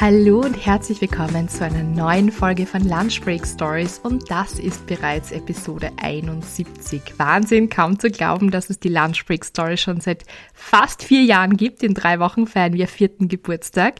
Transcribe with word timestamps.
Hallo 0.00 0.42
und 0.42 0.54
herzlich 0.54 1.00
willkommen 1.00 1.48
zu 1.48 1.64
einer 1.64 1.82
neuen 1.82 2.30
Folge 2.30 2.66
von 2.66 2.88
Lunch 2.88 3.20
Break 3.20 3.44
Stories 3.44 3.98
und 3.98 4.30
das 4.30 4.60
ist 4.60 4.86
bereits 4.86 5.32
Episode 5.32 5.90
71. 6.00 7.02
Wahnsinn, 7.16 7.68
kaum 7.68 7.98
zu 7.98 8.08
glauben, 8.08 8.52
dass 8.52 8.70
es 8.70 8.78
die 8.78 8.90
Lunch 8.90 9.26
Break 9.26 9.44
Stories 9.44 9.80
schon 9.80 10.00
seit 10.00 10.22
fast 10.54 11.02
vier 11.02 11.24
Jahren 11.24 11.56
gibt. 11.56 11.82
In 11.82 11.94
drei 11.94 12.20
Wochen 12.20 12.46
feiern 12.46 12.74
wir 12.74 12.86
vierten 12.86 13.26
Geburtstag 13.26 13.96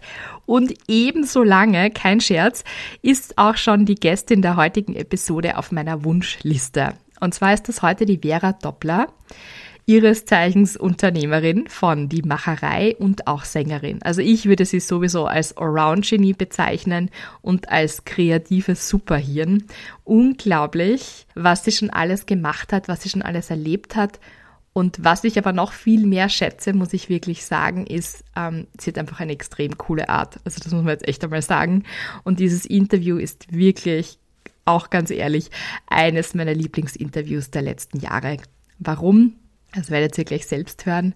und 0.47 0.73
ebenso 0.87 1.43
lange, 1.43 1.91
kein 1.91 2.21
Scherz, 2.21 2.63
ist 3.03 3.37
auch 3.37 3.57
schon 3.57 3.85
die 3.85 3.97
Gästin 3.97 4.41
der 4.41 4.55
heutigen 4.55 4.95
Episode 4.95 5.59
auf 5.59 5.73
meiner 5.73 6.05
Wunschliste. 6.05 6.95
Und 7.19 7.35
zwar 7.35 7.55
ist 7.55 7.69
das 7.69 7.83
heute 7.83 8.07
die 8.07 8.21
Vera 8.23 8.53
Doppler 8.53 9.09
ihres 9.89 10.27
Zeichens 10.27 10.77
Unternehmerin 10.77 11.67
von 11.67 12.11
Die 12.11 12.21
Macherei 12.21 12.95
und 12.99 13.27
auch 13.27 13.45
Sängerin. 13.45 14.03
Also 14.03 14.21
ich 14.21 14.45
würde 14.45 14.67
sie 14.67 14.81
sowieso 14.81 15.25
als 15.25 15.57
Allround-Genie 15.57 16.35
bezeichnen 16.35 17.11
und 17.41 17.71
als 17.71 18.05
kreatives 18.05 18.87
Superhirn. 18.87 19.65
Unglaublich, 20.05 21.27
was 21.35 21.65
sie 21.65 21.73
schon 21.73 21.89
alles 21.89 22.27
gemacht 22.27 22.75
hat, 22.75 22.87
was 22.87 23.03
sie 23.03 23.09
schon 23.09 23.23
alles 23.23 23.49
erlebt 23.49 23.97
hat. 23.97 24.21
Und 24.75 25.03
was 25.03 25.25
ich 25.25 25.39
aber 25.39 25.55
noch 25.55 25.73
viel 25.73 26.07
mehr 26.07 26.29
schätze, 26.29 26.75
muss 26.75 26.93
ich 26.93 27.09
wirklich 27.09 27.47
sagen, 27.47 27.87
ist, 27.87 28.25
ähm, 28.37 28.67
sie 28.79 28.91
hat 28.91 28.99
einfach 28.99 29.21
eine 29.21 29.33
extrem 29.33 29.79
coole 29.79 30.11
Art. 30.11 30.39
Also 30.45 30.61
das 30.63 30.71
muss 30.71 30.83
man 30.83 30.93
jetzt 30.93 31.09
echt 31.09 31.25
einmal 31.25 31.41
sagen. 31.41 31.85
Und 32.25 32.41
dieses 32.41 32.67
Interview 32.67 33.17
ist 33.17 33.55
wirklich, 33.55 34.19
auch 34.67 34.91
ganz 34.91 35.11
ehrlich, 35.11 35.51
eines 35.87 36.35
meiner 36.35 36.53
Lieblingsinterviews 36.53 37.51
der 37.51 37.63
letzten 37.63 38.01
Jahre. 38.01 38.37
Warum? 38.79 39.33
Das 39.75 39.91
werdet 39.91 40.17
ihr 40.19 40.25
gleich 40.25 40.47
selbst 40.47 40.87
hören. 40.87 41.15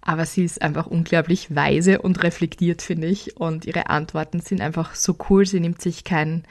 Aber 0.00 0.26
sie 0.26 0.44
ist 0.44 0.60
einfach 0.60 0.86
unglaublich 0.86 1.54
weise 1.54 2.02
und 2.02 2.22
reflektiert, 2.22 2.82
finde 2.82 3.06
ich. 3.06 3.38
Und 3.38 3.64
ihre 3.64 3.88
Antworten 3.88 4.40
sind 4.40 4.60
einfach 4.60 4.94
so 4.94 5.16
cool. 5.30 5.46
Sie 5.46 5.60
nimmt 5.60 5.80
sich 5.80 6.04
kein, 6.04 6.44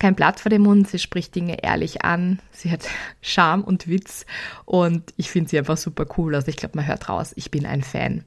kein 0.00 0.16
Blatt 0.16 0.40
vor 0.40 0.50
den 0.50 0.62
Mund. 0.62 0.88
Sie 0.88 0.98
spricht 0.98 1.34
Dinge 1.36 1.62
ehrlich 1.62 2.04
an. 2.04 2.40
Sie 2.50 2.72
hat 2.72 2.88
Charme 3.22 3.62
und 3.62 3.86
Witz. 3.86 4.26
Und 4.64 5.14
ich 5.16 5.30
finde 5.30 5.50
sie 5.50 5.58
einfach 5.58 5.76
super 5.76 6.06
cool. 6.18 6.34
Also 6.34 6.48
ich 6.48 6.56
glaube, 6.56 6.76
man 6.76 6.86
hört 6.86 7.08
raus, 7.08 7.32
ich 7.36 7.52
bin 7.52 7.66
ein 7.66 7.82
Fan. 7.82 8.24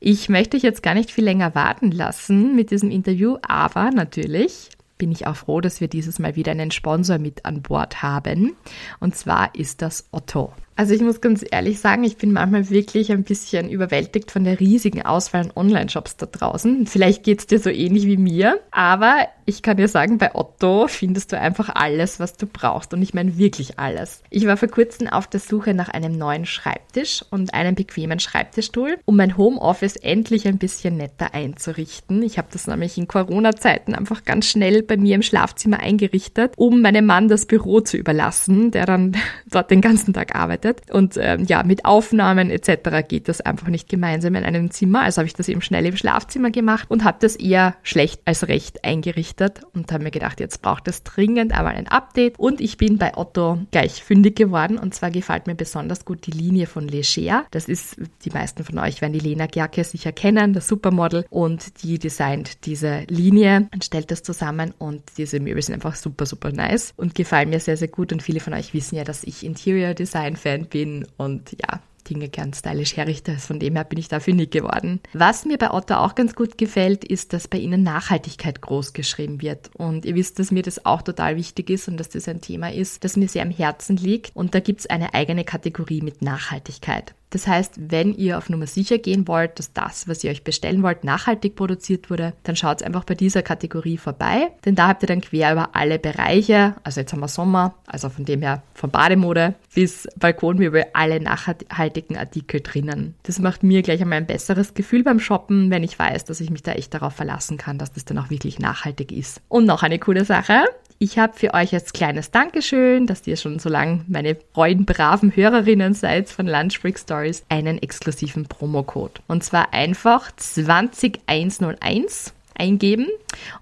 Ich 0.00 0.28
möchte 0.28 0.56
euch 0.56 0.62
jetzt 0.62 0.82
gar 0.82 0.94
nicht 0.94 1.10
viel 1.10 1.24
länger 1.24 1.54
warten 1.54 1.90
lassen 1.90 2.54
mit 2.54 2.70
diesem 2.70 2.90
Interview, 2.90 3.38
aber 3.42 3.90
natürlich 3.90 4.70
bin 4.96 5.10
ich 5.10 5.26
auch 5.26 5.36
froh, 5.36 5.60
dass 5.60 5.80
wir 5.80 5.88
dieses 5.88 6.18
Mal 6.18 6.36
wieder 6.36 6.52
einen 6.52 6.70
Sponsor 6.70 7.18
mit 7.18 7.44
an 7.44 7.62
Bord 7.62 8.02
haben. 8.02 8.54
Und 9.00 9.16
zwar 9.16 9.54
ist 9.54 9.82
das 9.82 10.08
Otto. 10.12 10.52
Also 10.78 10.94
ich 10.94 11.00
muss 11.00 11.20
ganz 11.20 11.44
ehrlich 11.50 11.80
sagen, 11.80 12.04
ich 12.04 12.18
bin 12.18 12.30
manchmal 12.30 12.70
wirklich 12.70 13.10
ein 13.10 13.24
bisschen 13.24 13.68
überwältigt 13.68 14.30
von 14.30 14.44
der 14.44 14.60
riesigen 14.60 15.02
Auswahl 15.02 15.40
an 15.40 15.52
Online-Shops 15.56 16.18
da 16.18 16.26
draußen. 16.26 16.86
Vielleicht 16.86 17.24
geht 17.24 17.40
es 17.40 17.46
dir 17.48 17.58
so 17.58 17.68
ähnlich 17.68 18.06
wie 18.06 18.16
mir, 18.16 18.60
aber 18.70 19.26
ich 19.44 19.62
kann 19.62 19.76
dir 19.76 19.88
sagen, 19.88 20.18
bei 20.18 20.36
Otto 20.36 20.86
findest 20.86 21.32
du 21.32 21.40
einfach 21.40 21.70
alles, 21.74 22.20
was 22.20 22.36
du 22.36 22.46
brauchst. 22.46 22.94
Und 22.94 23.02
ich 23.02 23.12
meine 23.12 23.38
wirklich 23.38 23.78
alles. 23.80 24.22
Ich 24.30 24.46
war 24.46 24.56
vor 24.56 24.68
kurzem 24.68 25.08
auf 25.08 25.26
der 25.26 25.40
Suche 25.40 25.74
nach 25.74 25.88
einem 25.88 26.16
neuen 26.16 26.46
Schreibtisch 26.46 27.24
und 27.30 27.54
einem 27.54 27.74
bequemen 27.74 28.20
Schreibtischstuhl, 28.20 28.98
um 29.04 29.16
mein 29.16 29.36
Homeoffice 29.36 29.96
endlich 29.96 30.46
ein 30.46 30.58
bisschen 30.58 30.96
netter 30.96 31.34
einzurichten. 31.34 32.22
Ich 32.22 32.38
habe 32.38 32.48
das 32.52 32.68
nämlich 32.68 32.98
in 32.98 33.08
Corona-Zeiten 33.08 33.96
einfach 33.96 34.24
ganz 34.24 34.46
schnell 34.46 34.84
bei 34.84 34.96
mir 34.96 35.16
im 35.16 35.22
Schlafzimmer 35.22 35.80
eingerichtet, 35.80 36.52
um 36.56 36.82
meinem 36.82 37.06
Mann 37.06 37.26
das 37.26 37.46
Büro 37.46 37.80
zu 37.80 37.96
überlassen, 37.96 38.70
der 38.70 38.86
dann 38.86 39.16
dort 39.50 39.72
den 39.72 39.80
ganzen 39.80 40.12
Tag 40.12 40.36
arbeitet 40.36 40.67
gearbeitet. 40.68 40.90
Und 40.90 41.16
ähm, 41.20 41.44
ja, 41.44 41.62
mit 41.62 41.84
Aufnahmen 41.84 42.50
etc. 42.50 43.06
geht 43.06 43.28
das 43.28 43.40
einfach 43.40 43.68
nicht 43.68 43.88
gemeinsam 43.88 44.34
in 44.34 44.44
einem 44.44 44.70
Zimmer. 44.70 45.02
Also 45.02 45.18
habe 45.18 45.26
ich 45.26 45.34
das 45.34 45.48
eben 45.48 45.60
schnell 45.60 45.86
im 45.86 45.96
Schlafzimmer 45.96 46.50
gemacht 46.50 46.90
und 46.90 47.04
habe 47.04 47.18
das 47.20 47.36
eher 47.36 47.76
schlecht 47.82 48.20
als 48.24 48.48
recht 48.48 48.84
eingerichtet 48.84 49.60
und 49.74 49.92
habe 49.92 50.04
mir 50.04 50.10
gedacht, 50.10 50.40
jetzt 50.40 50.62
braucht 50.62 50.88
es 50.88 51.02
dringend 51.02 51.52
einmal 51.52 51.74
ein 51.74 51.88
Update. 51.88 52.38
Und 52.38 52.60
ich 52.60 52.76
bin 52.76 52.98
bei 52.98 53.16
Otto 53.16 53.58
gleich 53.70 54.02
fündig 54.02 54.36
geworden. 54.36 54.78
Und 54.78 54.94
zwar 54.94 55.10
gefällt 55.10 55.46
mir 55.46 55.54
besonders 55.54 56.04
gut 56.04 56.26
die 56.26 56.32
Linie 56.32 56.66
von 56.66 56.88
Leger. 56.88 57.44
Das 57.50 57.68
ist, 57.68 57.96
die 58.24 58.30
meisten 58.30 58.64
von 58.64 58.78
euch 58.78 59.00
werden 59.00 59.12
die 59.12 59.18
Lena 59.18 59.46
Gerke 59.46 59.84
sicher 59.84 60.12
kennen, 60.12 60.52
das 60.52 60.68
Supermodel. 60.68 61.26
Und 61.30 61.82
die 61.82 61.98
designt 61.98 62.66
diese 62.66 63.04
Linie 63.08 63.68
und 63.72 63.84
stellt 63.84 64.10
das 64.10 64.22
zusammen. 64.22 64.74
Und 64.78 65.02
diese 65.16 65.40
Möbel 65.40 65.62
sind 65.62 65.74
einfach 65.74 65.94
super, 65.94 66.26
super 66.26 66.52
nice 66.52 66.92
und 66.96 67.14
gefallen 67.14 67.50
mir 67.50 67.60
sehr, 67.60 67.76
sehr 67.76 67.88
gut. 67.88 68.12
Und 68.12 68.22
viele 68.22 68.40
von 68.40 68.54
euch 68.54 68.74
wissen 68.74 68.96
ja, 68.96 69.04
dass 69.04 69.24
ich 69.24 69.44
Interior 69.44 69.94
Design 69.94 70.36
Fan 70.36 70.57
Fan 70.58 70.68
bin 70.68 71.06
und 71.16 71.56
ja, 71.60 71.80
Dinge 72.08 72.28
gern 72.28 72.52
stylisch 72.52 72.96
herrichte. 72.96 73.36
Von 73.36 73.58
dem 73.58 73.74
her 73.74 73.84
bin 73.84 73.98
ich 73.98 74.08
da 74.08 74.20
fündig 74.20 74.50
geworden. 74.50 75.00
Was 75.12 75.44
mir 75.44 75.58
bei 75.58 75.70
Otto 75.70 75.94
auch 75.94 76.14
ganz 76.14 76.34
gut 76.34 76.58
gefällt, 76.58 77.04
ist, 77.04 77.32
dass 77.32 77.48
bei 77.48 77.58
ihnen 77.58 77.82
Nachhaltigkeit 77.82 78.60
groß 78.60 78.92
geschrieben 78.92 79.42
wird. 79.42 79.70
Und 79.74 80.04
ihr 80.04 80.14
wisst, 80.14 80.38
dass 80.38 80.50
mir 80.50 80.62
das 80.62 80.84
auch 80.86 81.02
total 81.02 81.36
wichtig 81.36 81.70
ist 81.70 81.88
und 81.88 81.98
dass 81.98 82.08
das 82.08 82.28
ein 82.28 82.40
Thema 82.40 82.72
ist, 82.72 83.04
das 83.04 83.16
mir 83.16 83.28
sehr 83.28 83.42
am 83.42 83.50
Herzen 83.50 83.96
liegt. 83.96 84.34
Und 84.34 84.54
da 84.54 84.60
gibt 84.60 84.80
es 84.80 84.86
eine 84.86 85.14
eigene 85.14 85.44
Kategorie 85.44 86.00
mit 86.00 86.22
Nachhaltigkeit. 86.22 87.14
Das 87.30 87.46
heißt, 87.46 87.74
wenn 87.90 88.14
ihr 88.14 88.38
auf 88.38 88.48
Nummer 88.48 88.66
sicher 88.66 88.98
gehen 88.98 89.28
wollt, 89.28 89.58
dass 89.58 89.72
das, 89.72 90.08
was 90.08 90.24
ihr 90.24 90.30
euch 90.30 90.44
bestellen 90.44 90.82
wollt, 90.82 91.04
nachhaltig 91.04 91.56
produziert 91.56 92.10
wurde, 92.10 92.32
dann 92.42 92.56
schaut 92.56 92.82
einfach 92.82 93.04
bei 93.04 93.14
dieser 93.14 93.42
Kategorie 93.42 93.98
vorbei, 93.98 94.48
denn 94.64 94.74
da 94.74 94.88
habt 94.88 95.02
ihr 95.02 95.08
dann 95.08 95.20
quer 95.20 95.52
über 95.52 95.70
alle 95.74 95.98
Bereiche, 95.98 96.74
also 96.84 97.00
jetzt 97.00 97.12
haben 97.12 97.20
wir 97.20 97.28
Sommer, 97.28 97.74
also 97.86 98.08
von 98.08 98.24
dem 98.24 98.42
her 98.42 98.62
von 98.74 98.90
Bademode 98.90 99.54
bis 99.74 100.08
Balkonmöbel, 100.16 100.86
alle 100.94 101.20
nachhaltigen 101.20 102.16
Artikel 102.16 102.60
drinnen. 102.60 103.14
Das 103.24 103.38
macht 103.38 103.62
mir 103.62 103.82
gleich 103.82 104.00
einmal 104.00 104.18
ein 104.18 104.26
besseres 104.26 104.74
Gefühl 104.74 105.02
beim 105.02 105.20
Shoppen, 105.20 105.70
wenn 105.70 105.82
ich 105.82 105.98
weiß, 105.98 106.24
dass 106.24 106.40
ich 106.40 106.50
mich 106.50 106.62
da 106.62 106.72
echt 106.72 106.94
darauf 106.94 107.14
verlassen 107.14 107.58
kann, 107.58 107.78
dass 107.78 107.92
das 107.92 108.04
dann 108.04 108.18
auch 108.18 108.30
wirklich 108.30 108.58
nachhaltig 108.58 109.12
ist. 109.12 109.40
Und 109.48 109.66
noch 109.66 109.82
eine 109.82 109.98
coole 109.98 110.24
Sache, 110.24 110.64
ich 110.98 111.18
habe 111.18 111.32
für 111.34 111.54
euch 111.54 111.72
als 111.72 111.92
kleines 111.92 112.32
Dankeschön, 112.32 113.06
dass 113.06 113.26
ihr 113.26 113.36
schon 113.36 113.58
so 113.58 113.68
lange 113.68 114.04
meine 114.08 114.36
treuen, 114.52 114.84
braven 114.84 115.34
Hörerinnen 115.34 115.94
seid 115.94 116.28
von 116.28 116.46
Lunch 116.46 116.82
Break 116.82 116.98
Stories, 116.98 117.44
einen 117.48 117.78
exklusiven 117.78 118.46
Promocode. 118.46 119.20
Und 119.28 119.44
zwar 119.44 119.72
einfach 119.72 120.32
20101 120.36 122.34
eingeben 122.58 123.06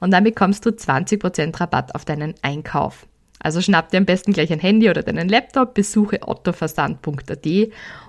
und 0.00 0.10
dann 0.10 0.24
bekommst 0.24 0.64
du 0.64 0.70
20% 0.70 1.60
Rabatt 1.60 1.94
auf 1.94 2.06
deinen 2.06 2.34
Einkauf. 2.40 3.06
Also 3.40 3.60
schnapp 3.60 3.90
dir 3.90 3.98
am 3.98 4.06
besten 4.06 4.32
gleich 4.32 4.52
ein 4.52 4.60
Handy 4.60 4.88
oder 4.88 5.02
deinen 5.02 5.28
Laptop, 5.28 5.74
besuche 5.74 6.26
ottoversand.at 6.26 7.46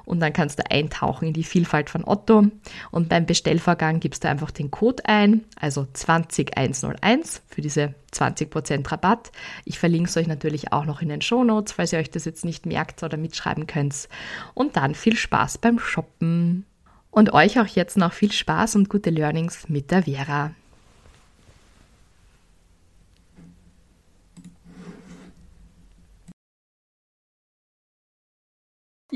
und 0.05 0.21
dann 0.21 0.31
kannst 0.31 0.57
du 0.57 0.71
eintauchen 0.71 1.27
in 1.27 1.33
die 1.33 1.43
Vielfalt 1.43 1.89
von 1.89 2.05
Otto. 2.05 2.47
Und 2.91 3.09
beim 3.09 3.25
Bestellvorgang 3.25 3.99
gibst 3.99 4.23
du 4.23 4.29
einfach 4.29 4.51
den 4.51 4.71
Code 4.71 5.03
ein, 5.05 5.43
also 5.59 5.85
20101 5.93 7.41
für 7.49 7.61
diese 7.61 7.93
20% 8.13 8.89
Rabatt. 8.89 9.31
Ich 9.65 9.79
verlinke 9.79 10.09
es 10.09 10.15
euch 10.15 10.27
natürlich 10.27 10.71
auch 10.71 10.85
noch 10.85 11.01
in 11.01 11.09
den 11.09 11.21
Show 11.21 11.43
Notes, 11.43 11.73
falls 11.73 11.91
ihr 11.91 11.99
euch 11.99 12.09
das 12.09 12.23
jetzt 12.23 12.45
nicht 12.45 12.65
merkt 12.65 13.03
oder 13.03 13.17
mitschreiben 13.17 13.67
könnt. 13.67 14.07
Und 14.53 14.77
dann 14.77 14.95
viel 14.95 15.17
Spaß 15.17 15.57
beim 15.57 15.77
Shoppen. 15.77 16.65
Und 17.11 17.33
euch 17.33 17.59
auch 17.59 17.67
jetzt 17.67 17.97
noch 17.97 18.13
viel 18.13 18.31
Spaß 18.31 18.77
und 18.77 18.89
gute 18.89 19.09
Learnings 19.09 19.67
mit 19.67 19.91
der 19.91 20.03
Vera. 20.03 20.51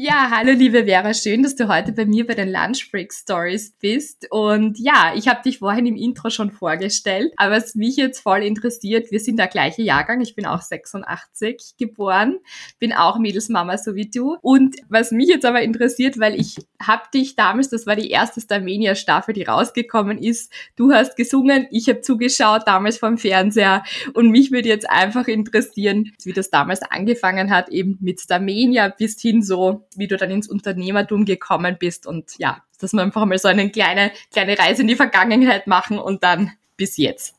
Ja, 0.03 0.31
hallo 0.31 0.53
liebe 0.53 0.85
Vera, 0.85 1.13
schön, 1.13 1.43
dass 1.43 1.55
du 1.55 1.67
heute 1.67 1.91
bei 1.91 2.07
mir 2.07 2.25
bei 2.25 2.33
den 2.33 2.51
Lunch 2.51 2.89
Break 2.91 3.13
Stories 3.13 3.75
bist. 3.79 4.25
Und 4.31 4.79
ja, 4.79 5.13
ich 5.15 5.27
habe 5.27 5.43
dich 5.43 5.59
vorhin 5.59 5.85
im 5.85 5.95
Intro 5.95 6.31
schon 6.31 6.49
vorgestellt, 6.49 7.31
aber 7.37 7.57
was 7.57 7.75
mich 7.75 7.97
jetzt 7.97 8.19
voll 8.19 8.41
interessiert, 8.41 9.11
wir 9.11 9.19
sind 9.19 9.37
der 9.37 9.45
gleiche 9.45 9.83
Jahrgang, 9.83 10.19
ich 10.21 10.33
bin 10.33 10.47
auch 10.47 10.61
86 10.61 11.75
geboren, 11.77 12.39
bin 12.79 12.93
auch 12.93 13.19
Mädelsmama 13.19 13.77
so 13.77 13.93
wie 13.93 14.09
du. 14.09 14.37
Und 14.41 14.75
was 14.89 15.11
mich 15.11 15.27
jetzt 15.27 15.45
aber 15.45 15.61
interessiert, 15.61 16.19
weil 16.19 16.33
ich 16.33 16.55
habe 16.81 17.03
dich 17.13 17.35
damals, 17.35 17.69
das 17.69 17.85
war 17.85 17.95
die 17.95 18.09
erste 18.09 18.41
Starmania 18.41 18.95
Staffel, 18.95 19.35
die 19.35 19.43
rausgekommen 19.43 20.17
ist, 20.17 20.51
du 20.77 20.93
hast 20.93 21.15
gesungen, 21.15 21.67
ich 21.69 21.87
habe 21.89 22.01
zugeschaut 22.01 22.63
damals 22.65 22.97
vom 22.97 23.19
Fernseher. 23.19 23.83
Und 24.15 24.31
mich 24.31 24.51
würde 24.51 24.67
jetzt 24.67 24.89
einfach 24.89 25.27
interessieren, 25.27 26.11
wie 26.23 26.33
das 26.33 26.49
damals 26.49 26.81
angefangen 26.81 27.51
hat, 27.51 27.69
eben 27.69 27.99
mit 28.01 28.19
Starmania 28.19 28.89
bis 28.89 29.21
hin 29.21 29.43
so 29.43 29.85
wie 29.95 30.07
du 30.07 30.17
dann 30.17 30.31
ins 30.31 30.47
Unternehmertum 30.47 31.25
gekommen 31.25 31.77
bist 31.79 32.07
und 32.07 32.37
ja, 32.37 32.63
dass 32.79 32.93
wir 32.93 33.01
einfach 33.01 33.25
mal 33.25 33.37
so 33.37 33.47
eine 33.47 33.69
kleine, 33.69 34.11
kleine 34.31 34.57
Reise 34.57 34.81
in 34.81 34.87
die 34.87 34.95
Vergangenheit 34.95 35.67
machen 35.67 35.99
und 35.99 36.23
dann 36.23 36.51
bis 36.81 36.97
jetzt. 36.97 37.35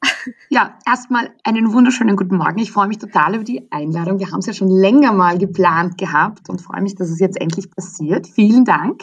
Ja, 0.50 0.78
erstmal 0.86 1.30
einen 1.42 1.72
wunderschönen 1.72 2.14
guten 2.14 2.36
Morgen. 2.36 2.60
Ich 2.60 2.70
freue 2.70 2.86
mich 2.86 2.98
total 2.98 3.34
über 3.34 3.42
die 3.42 3.66
Einladung. 3.72 4.20
Wir 4.20 4.30
haben 4.30 4.38
es 4.38 4.46
ja 4.46 4.52
schon 4.52 4.68
länger 4.68 5.12
mal 5.12 5.36
geplant 5.36 5.98
gehabt 5.98 6.48
und 6.48 6.60
freue 6.60 6.80
mich, 6.80 6.94
dass 6.94 7.10
es 7.10 7.18
jetzt 7.18 7.40
endlich 7.40 7.68
passiert. 7.68 8.28
Vielen 8.28 8.64
Dank. 8.64 9.02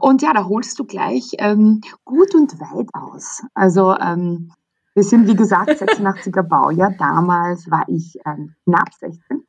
Und 0.00 0.22
ja, 0.22 0.32
da 0.32 0.46
holst 0.46 0.76
du 0.80 0.84
gleich 0.84 1.34
ähm, 1.38 1.82
gut 2.04 2.34
und 2.34 2.58
weit 2.58 2.88
aus. 2.94 3.44
Also 3.54 3.96
ähm, 3.96 4.52
wir 4.94 5.04
sind, 5.04 5.28
wie 5.28 5.36
gesagt, 5.36 5.70
86er 5.80 6.42
Baujahr. 6.42 6.92
Damals 6.98 7.70
war 7.70 7.84
ich 7.86 8.18
ähm, 8.26 8.56
knapp 8.64 8.92
16 8.92 9.44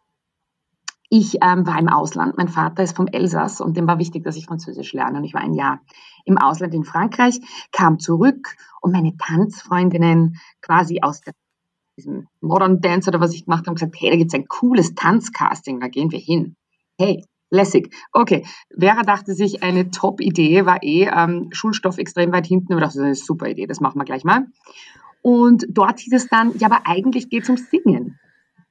ich 1.10 1.38
ähm, 1.42 1.66
war 1.66 1.80
im 1.80 1.88
Ausland. 1.88 2.38
Mein 2.38 2.50
Vater 2.50 2.84
ist 2.84 2.96
vom 2.96 3.08
Elsass 3.08 3.62
und 3.62 3.78
dem 3.78 3.88
war 3.88 4.00
wichtig, 4.00 4.24
dass 4.24 4.36
ich 4.36 4.46
Französisch 4.46 4.94
lerne. 4.94 5.20
Und 5.20 5.24
ich 5.24 5.34
war 5.34 5.42
ein 5.42 5.54
Jahr 5.54 5.80
im 6.26 6.38
Ausland 6.38 6.74
in 6.74 6.84
Frankreich, 6.84 7.40
kam 7.72 8.00
zurück 8.00 8.56
und 8.82 8.92
meine 8.92 9.16
Tanzfreundinnen 9.16 10.38
quasi 10.62 11.00
aus 11.02 11.22
der, 11.22 11.34
diesem 11.98 12.28
Modern 12.42 12.82
Dance 12.82 13.10
oder 13.10 13.22
was 13.22 13.34
ich 13.34 13.46
gemacht 13.46 13.68
habe, 13.68 13.76
gesagt, 13.76 13.96
hey, 13.98 14.10
da 14.10 14.18
gibt's 14.18 14.34
ein 14.34 14.48
cooles 14.48 14.96
Tanzcasting, 14.96 15.80
da 15.80 15.88
gehen 15.88 16.12
wir 16.12 16.20
hin. 16.20 16.56
Hey, 17.00 17.24
lässig. 17.50 17.96
Okay, 18.12 18.46
Vera 18.78 19.04
dachte 19.04 19.34
sich, 19.34 19.64
eine 19.64 19.90
Top-Idee 19.92 20.66
war 20.66 20.84
eh 20.84 21.06
ähm, 21.06 21.50
Schulstoff 21.52 21.98
extrem 21.98 22.34
weit 22.34 22.48
hinten. 22.48 22.74
Und 22.74 22.82
dachte, 22.82 22.98
das 22.98 23.02
ist 23.02 23.04
eine 23.04 23.16
super 23.16 23.48
Idee, 23.48 23.66
das 23.66 23.80
machen 23.80 24.00
wir 24.00 24.06
gleich 24.06 24.26
mal. 24.26 24.48
Und 25.22 25.66
dort 25.70 26.00
hieß 26.00 26.14
es 26.14 26.28
dann, 26.28 26.58
ja, 26.58 26.68
aber 26.68 26.82
eigentlich 26.86 27.30
geht's 27.30 27.50
ums 27.50 27.70
Singen 27.70 28.20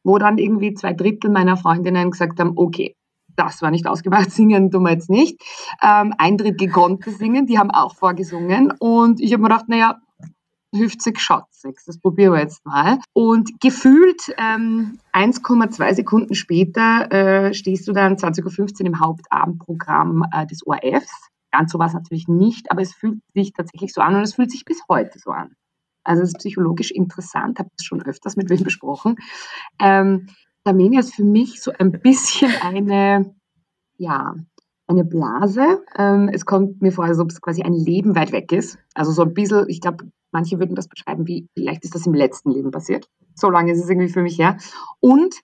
wo 0.06 0.18
dann 0.18 0.38
irgendwie 0.38 0.72
zwei 0.74 0.92
Drittel 0.92 1.30
meiner 1.30 1.56
Freundinnen 1.56 2.10
gesagt 2.10 2.38
haben, 2.38 2.52
okay, 2.56 2.94
das 3.34 3.60
war 3.60 3.70
nicht 3.70 3.86
ausgemacht, 3.86 4.30
singen 4.32 4.70
tun 4.70 4.84
wir 4.84 4.92
jetzt 4.92 5.10
nicht. 5.10 5.42
Ähm, 5.82 6.14
ein 6.18 6.38
Drittel 6.38 6.70
konnte 6.70 7.10
singen, 7.10 7.46
die 7.46 7.58
haben 7.58 7.70
auch 7.70 7.94
vorgesungen 7.94 8.72
und 8.78 9.20
ich 9.20 9.32
habe 9.32 9.42
mir 9.42 9.48
gedacht, 9.48 9.68
naja, 9.68 10.00
schaut 11.16 11.52
sich, 11.52 11.76
das 11.86 11.98
probieren 11.98 12.34
wir 12.34 12.40
jetzt 12.40 12.64
mal. 12.66 12.98
Und 13.12 13.60
gefühlt 13.60 14.20
ähm, 14.36 14.98
1,2 15.12 15.94
Sekunden 15.94 16.34
später 16.34 17.10
äh, 17.10 17.54
stehst 17.54 17.88
du 17.88 17.92
dann 17.92 18.16
20.15 18.16 18.80
Uhr 18.80 18.86
im 18.86 19.00
Hauptabendprogramm 19.00 20.24
äh, 20.32 20.46
des 20.46 20.66
ORFs. 20.66 21.30
Ganz 21.50 21.72
so 21.72 21.78
war 21.78 21.86
es 21.86 21.94
natürlich 21.94 22.28
nicht, 22.28 22.70
aber 22.70 22.82
es 22.82 22.92
fühlt 22.92 23.20
sich 23.34 23.52
tatsächlich 23.52 23.92
so 23.92 24.02
an 24.02 24.14
und 24.14 24.22
es 24.22 24.34
fühlt 24.34 24.50
sich 24.50 24.64
bis 24.64 24.82
heute 24.88 25.18
so 25.18 25.30
an. 25.30 25.54
Also 26.06 26.22
es 26.22 26.30
ist 26.30 26.38
psychologisch 26.38 26.90
interessant, 26.90 27.58
habe 27.58 27.70
das 27.76 27.84
schon 27.84 28.02
öfters 28.02 28.36
mit 28.36 28.50
wem 28.50 28.62
besprochen. 28.62 29.16
Ähm, 29.80 30.28
Armenia 30.64 31.00
ist 31.00 31.14
für 31.14 31.24
mich 31.24 31.62
so 31.62 31.72
ein 31.78 31.92
bisschen 31.92 32.50
eine, 32.62 33.34
ja, 33.98 34.34
eine 34.86 35.04
Blase. 35.04 35.82
Ähm, 35.96 36.30
es 36.32 36.44
kommt 36.44 36.82
mir 36.82 36.92
vor, 36.92 37.04
als 37.04 37.18
ob 37.18 37.30
es 37.30 37.40
quasi 37.40 37.62
ein 37.62 37.72
Leben 37.72 38.14
weit 38.14 38.32
weg 38.32 38.52
ist. 38.52 38.78
Also 38.94 39.12
so 39.12 39.22
ein 39.22 39.34
bisschen, 39.34 39.68
ich 39.68 39.80
glaube, 39.80 40.10
manche 40.32 40.58
würden 40.58 40.76
das 40.76 40.88
beschreiben 40.88 41.26
wie, 41.26 41.48
vielleicht 41.54 41.84
ist 41.84 41.94
das 41.94 42.06
im 42.06 42.14
letzten 42.14 42.50
Leben 42.50 42.70
passiert. 42.70 43.08
So 43.34 43.50
lange 43.50 43.72
ist 43.72 43.82
es 43.82 43.88
irgendwie 43.88 44.08
für 44.08 44.22
mich 44.22 44.38
her. 44.38 44.58
Und 45.00 45.34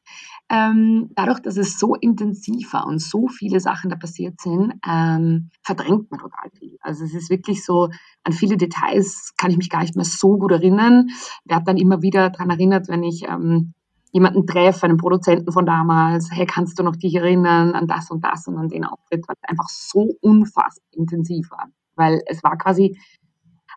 ähm, 0.52 1.08
dadurch, 1.16 1.40
dass 1.40 1.56
es 1.56 1.78
so 1.78 1.94
intensiv 1.94 2.74
war 2.74 2.86
und 2.86 3.00
so 3.00 3.26
viele 3.26 3.58
Sachen 3.58 3.88
da 3.88 3.96
passiert 3.96 4.38
sind, 4.38 4.74
ähm, 4.86 5.48
verdrängt 5.62 6.10
man 6.10 6.20
total 6.20 6.50
viel. 6.58 6.76
Also 6.82 7.04
es 7.04 7.14
ist 7.14 7.30
wirklich 7.30 7.64
so, 7.64 7.88
an 8.22 8.34
viele 8.34 8.58
Details 8.58 9.32
kann 9.38 9.50
ich 9.50 9.56
mich 9.56 9.70
gar 9.70 9.80
nicht 9.80 9.96
mehr 9.96 10.04
so 10.04 10.36
gut 10.36 10.52
erinnern. 10.52 11.08
Werde 11.46 11.64
dann 11.64 11.78
immer 11.78 12.02
wieder 12.02 12.28
daran 12.28 12.50
erinnert, 12.50 12.88
wenn 12.88 13.02
ich 13.02 13.24
ähm, 13.26 13.72
jemanden 14.12 14.46
treffe, 14.46 14.84
einen 14.84 14.98
Produzenten 14.98 15.52
von 15.52 15.64
damals, 15.64 16.30
hey, 16.30 16.44
kannst 16.44 16.78
du 16.78 16.82
noch 16.82 16.96
dich 16.96 17.14
erinnern 17.14 17.72
an 17.72 17.86
das 17.86 18.10
und 18.10 18.22
das 18.22 18.46
und 18.46 18.58
an 18.58 18.68
den 18.68 18.84
Auftritt, 18.84 19.26
weil 19.26 19.36
es 19.40 19.48
einfach 19.48 19.70
so 19.70 20.16
unfassbar 20.20 20.84
intensiv 20.92 21.50
war. 21.50 21.68
Weil 21.96 22.20
es 22.26 22.44
war 22.44 22.58
quasi 22.58 22.98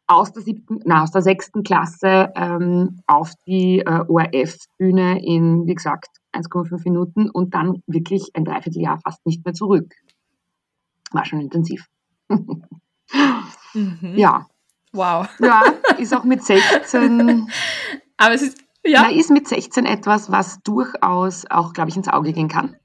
aus 0.08 0.34
der 0.34 0.44
siebten, 0.44 0.80
na, 0.84 1.04
aus 1.04 1.12
der 1.12 1.22
sechsten 1.22 1.64
Klasse 1.64 2.32
ähm, 2.36 3.00
auf 3.08 3.32
die 3.48 3.80
äh, 3.80 4.04
ORF-Bühne 4.08 5.24
in, 5.26 5.66
wie 5.68 5.74
gesagt, 5.74 6.10
1,5 6.36 6.82
Minuten 6.84 7.30
und 7.30 7.54
dann 7.54 7.82
wirklich 7.88 8.32
ein 8.34 8.46
Dreivierteljahr 8.46 9.00
fast 9.00 9.26
nicht 9.26 9.46
mehr 9.46 9.54
zurück. 9.54 9.94
War 11.12 11.26
schon 11.26 11.42
intensiv. 11.42 11.88
mhm. 12.30 14.14
Ja. 14.16 14.48
Wow. 14.92 15.28
Ja, 15.40 15.64
ist 15.98 16.16
auch 16.16 16.24
mit 16.24 16.44
16. 16.44 17.48
Aber 18.18 18.34
es 18.34 18.42
ist, 18.42 18.58
ja. 18.86 19.04
Na, 19.04 19.12
ist 19.12 19.30
mit 19.30 19.48
16 19.48 19.86
etwas, 19.86 20.32
was 20.32 20.60
durchaus 20.62 21.46
auch, 21.50 21.74
glaube 21.74 21.90
ich, 21.90 21.98
ins 21.98 22.08
Auge 22.08 22.34
gehen 22.34 22.48
kann. 22.48 22.76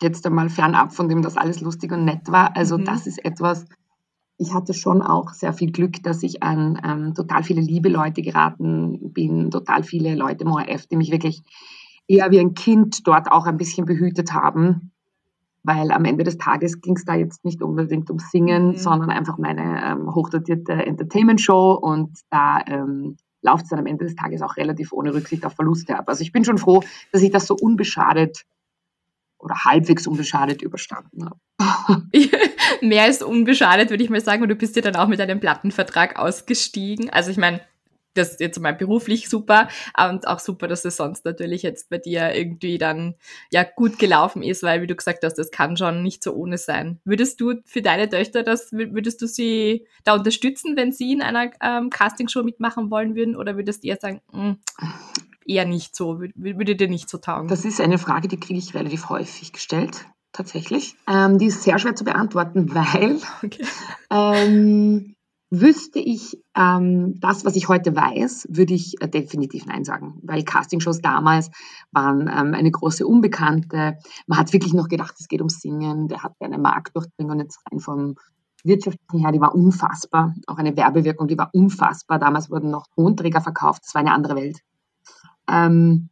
Jetzt 0.00 0.26
einmal 0.26 0.48
fernab 0.48 0.92
von 0.94 1.08
dem, 1.08 1.22
dass 1.22 1.36
alles 1.36 1.60
lustig 1.60 1.92
und 1.92 2.04
nett 2.04 2.30
war. 2.30 2.56
Also, 2.56 2.78
mhm. 2.78 2.84
das 2.84 3.06
ist 3.06 3.24
etwas, 3.24 3.66
ich 4.38 4.54
hatte 4.54 4.72
schon 4.72 5.02
auch 5.02 5.34
sehr 5.34 5.52
viel 5.52 5.70
Glück, 5.70 6.02
dass 6.02 6.22
ich 6.22 6.42
an 6.42 6.80
ähm, 6.82 7.14
total 7.14 7.42
viele 7.42 7.60
liebe 7.60 7.90
Leute 7.90 8.22
geraten 8.22 9.12
bin, 9.12 9.50
total 9.50 9.82
viele 9.82 10.14
Leute 10.14 10.44
im 10.44 10.52
ORF, 10.52 10.86
die 10.86 10.96
mich 10.96 11.12
wirklich 11.12 11.42
eher 12.10 12.30
wie 12.32 12.40
ein 12.40 12.54
Kind 12.54 13.06
dort 13.06 13.30
auch 13.30 13.46
ein 13.46 13.56
bisschen 13.56 13.86
behütet 13.86 14.32
haben, 14.32 14.90
weil 15.62 15.92
am 15.92 16.04
Ende 16.04 16.24
des 16.24 16.38
Tages 16.38 16.80
ging 16.80 16.96
es 16.96 17.04
da 17.04 17.14
jetzt 17.14 17.44
nicht 17.44 17.62
unbedingt 17.62 18.10
um 18.10 18.18
Singen, 18.18 18.68
mhm. 18.68 18.76
sondern 18.76 19.10
einfach 19.10 19.38
meine 19.38 19.82
ähm, 19.84 20.14
hochdotierte 20.14 20.72
Entertainment-Show 20.72 21.72
und 21.72 22.18
da 22.30 22.60
ähm, 22.66 23.16
läuft 23.42 23.64
es 23.64 23.70
dann 23.70 23.78
am 23.78 23.86
Ende 23.86 24.04
des 24.04 24.16
Tages 24.16 24.42
auch 24.42 24.56
relativ 24.56 24.92
ohne 24.92 25.14
Rücksicht 25.14 25.46
auf 25.46 25.54
Verluste 25.54 25.96
ab. 25.96 26.08
Also 26.08 26.22
ich 26.22 26.32
bin 26.32 26.44
schon 26.44 26.58
froh, 26.58 26.82
dass 27.12 27.22
ich 27.22 27.30
das 27.30 27.46
so 27.46 27.54
unbeschadet 27.54 28.44
oder 29.38 29.64
halbwegs 29.64 30.06
unbeschadet 30.06 30.62
überstanden 30.62 31.26
habe. 31.26 32.02
Mehr 32.82 33.04
als 33.04 33.22
unbeschadet, 33.22 33.90
würde 33.90 34.02
ich 34.02 34.10
mal 34.10 34.20
sagen. 34.20 34.42
Und 34.42 34.50
du 34.50 34.56
bist 34.56 34.76
ja 34.76 34.82
dann 34.82 34.96
auch 34.96 35.08
mit 35.08 35.20
einem 35.20 35.40
Plattenvertrag 35.40 36.18
ausgestiegen. 36.18 37.08
Also 37.10 37.30
ich 37.30 37.38
meine, 37.38 37.60
das 38.14 38.32
ist 38.32 38.40
jetzt 38.40 38.60
mal 38.60 38.74
beruflich 38.74 39.28
super 39.28 39.68
und 40.08 40.26
auch 40.26 40.38
super, 40.38 40.68
dass 40.68 40.84
es 40.84 40.96
sonst 40.96 41.24
natürlich 41.24 41.62
jetzt 41.62 41.90
bei 41.90 41.98
dir 41.98 42.34
irgendwie 42.34 42.78
dann 42.78 43.14
ja 43.52 43.64
gut 43.64 43.98
gelaufen 43.98 44.42
ist, 44.42 44.62
weil 44.62 44.82
wie 44.82 44.86
du 44.86 44.94
gesagt 44.94 45.24
hast, 45.24 45.34
das 45.34 45.50
kann 45.50 45.76
schon 45.76 46.02
nicht 46.02 46.22
so 46.22 46.34
ohne 46.34 46.58
sein. 46.58 47.00
Würdest 47.04 47.40
du 47.40 47.54
für 47.64 47.82
deine 47.82 48.08
Töchter 48.08 48.42
das, 48.42 48.72
würdest 48.72 49.22
du 49.22 49.26
sie 49.26 49.86
da 50.04 50.14
unterstützen, 50.14 50.76
wenn 50.76 50.92
sie 50.92 51.12
in 51.12 51.22
einer 51.22 51.50
ähm, 51.62 51.90
Castingshow 51.90 52.42
mitmachen 52.42 52.90
wollen 52.90 53.14
würden 53.14 53.36
oder 53.36 53.56
würdest 53.56 53.84
du 53.84 53.88
eher 53.88 53.98
sagen, 54.00 54.20
mh, 54.32 54.56
hm, 54.78 54.92
eher 55.46 55.64
nicht 55.64 55.94
so, 55.94 56.20
würde 56.20 56.76
dir 56.76 56.88
nicht 56.88 57.08
so 57.08 57.18
taugen? 57.18 57.48
Das 57.48 57.64
ist 57.64 57.80
eine 57.80 57.98
Frage, 57.98 58.28
die 58.28 58.40
kriege 58.40 58.58
ich 58.58 58.74
relativ 58.74 59.08
häufig 59.08 59.52
gestellt, 59.52 60.06
tatsächlich. 60.32 60.94
Ähm, 61.08 61.38
die 61.38 61.46
ist 61.46 61.62
sehr 61.62 61.78
schwer 61.78 61.94
zu 61.94 62.04
beantworten, 62.04 62.74
weil 62.74 63.18
okay. 63.42 63.64
ähm, 64.10 65.14
wüsste 65.50 65.98
ich 65.98 66.40
ähm, 66.56 67.18
das, 67.20 67.44
was 67.44 67.56
ich 67.56 67.68
heute 67.68 67.94
weiß, 67.94 68.46
würde 68.50 68.74
ich 68.74 69.00
äh, 69.02 69.08
definitiv 69.08 69.66
Nein 69.66 69.84
sagen, 69.84 70.20
weil 70.22 70.44
Castingshows 70.44 71.00
damals 71.00 71.50
waren 71.90 72.22
ähm, 72.22 72.54
eine 72.54 72.70
große 72.70 73.06
Unbekannte. 73.06 73.98
Man 74.26 74.38
hat 74.38 74.52
wirklich 74.52 74.74
noch 74.74 74.88
gedacht, 74.88 75.16
es 75.18 75.28
geht 75.28 75.42
um 75.42 75.48
Singen. 75.48 76.08
Der 76.08 76.22
hat 76.22 76.34
eine 76.40 76.58
Marktdurchdringung 76.58 77.40
jetzt 77.40 77.60
rein 77.70 77.80
vom 77.80 78.14
wirtschaftlichen 78.62 79.24
her, 79.24 79.32
die 79.32 79.40
war 79.40 79.54
unfassbar. 79.54 80.34
Auch 80.46 80.58
eine 80.58 80.76
Werbewirkung, 80.76 81.26
die 81.26 81.38
war 81.38 81.50
unfassbar. 81.52 82.18
Damals 82.18 82.50
wurden 82.50 82.70
noch 82.70 82.86
Tonträger 82.94 83.40
verkauft. 83.40 83.82
Das 83.84 83.94
war 83.94 84.00
eine 84.00 84.12
andere 84.12 84.36
Welt 84.36 84.60
ähm, 85.50 86.09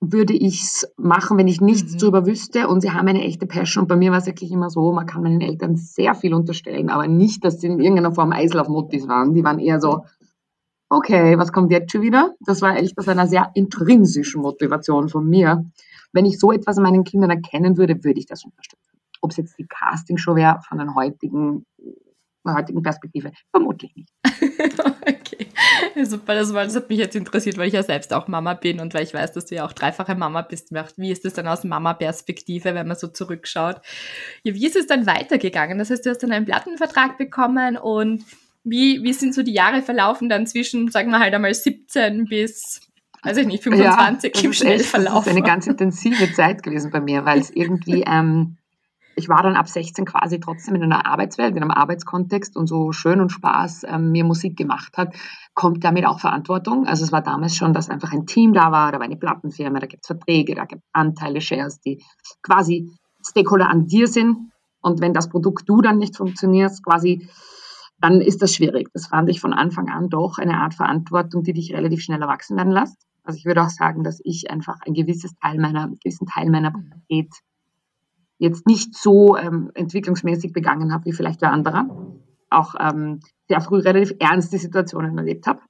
würde 0.00 0.34
ich 0.34 0.62
es 0.62 0.92
machen, 0.96 1.38
wenn 1.38 1.48
ich 1.48 1.60
nichts 1.60 1.94
mhm. 1.94 1.98
darüber 1.98 2.26
wüsste 2.26 2.68
und 2.68 2.80
sie 2.80 2.90
haben 2.90 3.08
eine 3.08 3.22
echte 3.22 3.46
Passion. 3.46 3.82
Und 3.82 3.88
bei 3.88 3.96
mir 3.96 4.10
war 4.10 4.18
es 4.18 4.26
wirklich 4.26 4.52
immer 4.52 4.70
so, 4.70 4.92
man 4.92 5.06
kann 5.06 5.22
meinen 5.22 5.40
Eltern 5.40 5.76
sehr 5.76 6.14
viel 6.14 6.34
unterstellen, 6.34 6.90
aber 6.90 7.06
nicht, 7.08 7.44
dass 7.44 7.60
sie 7.60 7.68
in 7.68 7.80
irgendeiner 7.80 8.12
Form 8.12 8.32
Eislaufmuttis 8.32 9.08
waren. 9.08 9.34
Die 9.34 9.42
waren 9.42 9.58
eher 9.58 9.80
so, 9.80 10.04
okay, 10.90 11.38
was 11.38 11.52
kommt 11.52 11.72
jetzt 11.72 11.92
schon 11.92 12.02
wieder? 12.02 12.34
Das 12.40 12.62
war 12.62 12.76
echt 12.76 12.98
aus 12.98 13.08
einer 13.08 13.26
sehr 13.26 13.50
intrinsischen 13.54 14.42
Motivation 14.42 15.08
von 15.08 15.28
mir. 15.28 15.64
Wenn 16.12 16.26
ich 16.26 16.38
so 16.38 16.52
etwas 16.52 16.76
an 16.76 16.84
meinen 16.84 17.04
Kindern 17.04 17.30
erkennen 17.30 17.76
würde, 17.76 18.04
würde 18.04 18.20
ich 18.20 18.26
das 18.26 18.44
unterstützen. 18.44 18.98
Ob 19.22 19.30
es 19.30 19.38
jetzt 19.38 19.58
die 19.58 19.66
Castingshow 19.66 20.36
wäre 20.36 20.60
von 20.68 20.78
einer 20.78 20.94
heutigen, 20.94 21.64
heutigen 22.46 22.82
Perspektive, 22.82 23.32
vermutlich 23.50 23.94
nicht. 23.96 24.12
okay. 25.40 26.04
Super, 26.04 26.34
das, 26.34 26.52
war, 26.52 26.64
das 26.64 26.76
hat 26.76 26.88
mich 26.88 26.98
jetzt 26.98 27.16
interessiert, 27.16 27.58
weil 27.58 27.68
ich 27.68 27.74
ja 27.74 27.82
selbst 27.82 28.12
auch 28.12 28.28
Mama 28.28 28.54
bin 28.54 28.80
und 28.80 28.94
weil 28.94 29.02
ich 29.02 29.14
weiß, 29.14 29.32
dass 29.32 29.46
du 29.46 29.54
ja 29.54 29.66
auch 29.66 29.72
dreifache 29.72 30.14
Mama 30.14 30.42
bist. 30.42 30.70
Wie 30.96 31.10
ist 31.10 31.24
es 31.24 31.34
dann 31.34 31.48
aus 31.48 31.64
Mama-Perspektive, 31.64 32.74
wenn 32.74 32.86
man 32.86 32.96
so 32.96 33.08
zurückschaut? 33.08 33.80
Ja, 34.42 34.54
wie 34.54 34.66
ist 34.66 34.76
es 34.76 34.86
dann 34.86 35.06
weitergegangen? 35.06 35.78
Das 35.78 35.90
heißt, 35.90 36.04
du 36.04 36.10
hast 36.10 36.22
dann 36.22 36.32
einen 36.32 36.46
Plattenvertrag 36.46 37.18
bekommen 37.18 37.76
und 37.76 38.24
wie, 38.64 39.02
wie 39.02 39.12
sind 39.12 39.34
so 39.34 39.42
die 39.42 39.52
Jahre 39.52 39.82
verlaufen 39.82 40.28
dann 40.28 40.46
zwischen, 40.46 40.90
sagen 40.90 41.10
wir 41.10 41.20
halt 41.20 41.32
einmal 41.34 41.54
17 41.54 42.24
bis, 42.24 42.80
weiß 43.22 43.36
ich 43.38 43.46
nicht, 43.46 43.62
25 43.62 44.34
ja, 44.34 44.42
im 44.42 44.52
Schnellverlauf? 44.52 45.24
Das 45.24 45.26
ist 45.28 45.38
eine 45.38 45.46
ganz 45.46 45.66
intensive 45.66 46.32
Zeit 46.32 46.62
gewesen 46.62 46.90
bei 46.90 47.00
mir, 47.00 47.24
weil 47.24 47.38
es 47.40 47.50
irgendwie... 47.54 48.04
Ähm, 48.06 48.56
ich 49.16 49.30
war 49.30 49.42
dann 49.42 49.56
ab 49.56 49.66
16 49.66 50.04
quasi 50.04 50.38
trotzdem 50.38 50.74
in 50.74 50.82
einer 50.84 51.06
Arbeitswelt, 51.06 51.56
in 51.56 51.62
einem 51.62 51.70
Arbeitskontext 51.70 52.54
und 52.56 52.66
so 52.66 52.92
schön 52.92 53.20
und 53.20 53.32
Spaß 53.32 53.84
ähm, 53.88 54.12
mir 54.12 54.24
Musik 54.24 54.56
gemacht 54.56 54.96
hat, 54.98 55.16
kommt 55.54 55.82
damit 55.84 56.06
auch 56.06 56.20
Verantwortung. 56.20 56.86
Also 56.86 57.02
es 57.02 57.12
war 57.12 57.22
damals 57.22 57.56
schon, 57.56 57.72
dass 57.72 57.88
einfach 57.88 58.12
ein 58.12 58.26
Team 58.26 58.52
da 58.52 58.70
war, 58.72 58.92
da 58.92 58.98
war 58.98 59.06
eine 59.06 59.16
Plattenfirma, 59.16 59.80
da 59.80 59.86
gibt 59.86 60.04
es 60.04 60.06
Verträge, 60.06 60.54
da 60.54 60.66
gibt 60.66 60.82
es 60.82 60.88
Anteile, 60.92 61.40
Shares, 61.40 61.80
die 61.80 62.04
quasi 62.42 62.90
Stakeholder 63.26 63.70
an 63.70 63.86
dir 63.86 64.06
sind. 64.06 64.52
Und 64.82 65.00
wenn 65.00 65.14
das 65.14 65.30
Produkt 65.30 65.66
du 65.66 65.80
dann 65.80 65.96
nicht 65.96 66.16
funktionierst, 66.16 66.84
quasi, 66.84 67.26
dann 67.98 68.20
ist 68.20 68.42
das 68.42 68.54
schwierig. 68.54 68.90
Das 68.92 69.06
fand 69.06 69.30
ich 69.30 69.40
von 69.40 69.54
Anfang 69.54 69.88
an 69.88 70.10
doch 70.10 70.36
eine 70.36 70.58
Art 70.60 70.74
Verantwortung, 70.74 71.42
die 71.42 71.54
dich 71.54 71.72
relativ 71.72 72.02
schnell 72.02 72.20
erwachsen 72.20 72.58
werden 72.58 72.70
lässt. 72.70 72.98
Also 73.24 73.38
ich 73.38 73.46
würde 73.46 73.62
auch 73.62 73.70
sagen, 73.70 74.04
dass 74.04 74.20
ich 74.22 74.50
einfach 74.50 74.76
ein 74.86 74.92
gewisses 74.92 75.34
Teil 75.42 75.58
meiner, 75.58 75.84
einen 75.84 75.98
gewissen 75.98 76.26
Teil 76.26 76.50
meiner 76.50 76.70
Pubertät 76.70 77.30
jetzt 78.38 78.66
nicht 78.66 78.94
so 78.94 79.36
ähm, 79.36 79.70
entwicklungsmäßig 79.74 80.52
begangen 80.52 80.92
habe 80.92 81.06
wie 81.06 81.12
vielleicht 81.12 81.42
der 81.42 81.52
andere. 81.52 81.86
Auch 82.50 82.74
ähm, 82.78 83.20
sehr 83.48 83.60
früh 83.60 83.78
relativ 83.78 84.14
ernste 84.18 84.58
Situationen 84.58 85.16
erlebt 85.18 85.46
habe. 85.46 85.60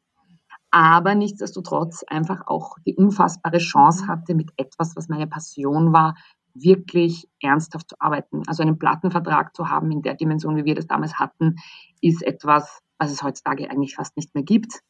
Aber 0.70 1.14
nichtsdestotrotz 1.14 2.04
einfach 2.06 2.46
auch 2.46 2.76
die 2.86 2.94
unfassbare 2.94 3.58
Chance 3.58 4.08
hatte, 4.08 4.34
mit 4.34 4.50
etwas, 4.56 4.96
was 4.96 5.08
meine 5.08 5.26
Passion 5.26 5.92
war, 5.92 6.16
wirklich 6.54 7.28
ernsthaft 7.40 7.90
zu 7.90 7.96
arbeiten. 7.98 8.42
Also 8.46 8.62
einen 8.62 8.78
Plattenvertrag 8.78 9.54
zu 9.54 9.68
haben 9.68 9.90
in 9.90 10.02
der 10.02 10.14
Dimension, 10.14 10.56
wie 10.56 10.64
wir 10.64 10.74
das 10.74 10.86
damals 10.86 11.18
hatten, 11.18 11.56
ist 12.00 12.22
etwas, 12.22 12.80
was 12.98 13.12
es 13.12 13.22
heutzutage 13.22 13.70
eigentlich 13.70 13.94
fast 13.94 14.16
nicht 14.16 14.34
mehr 14.34 14.44
gibt. 14.44 14.80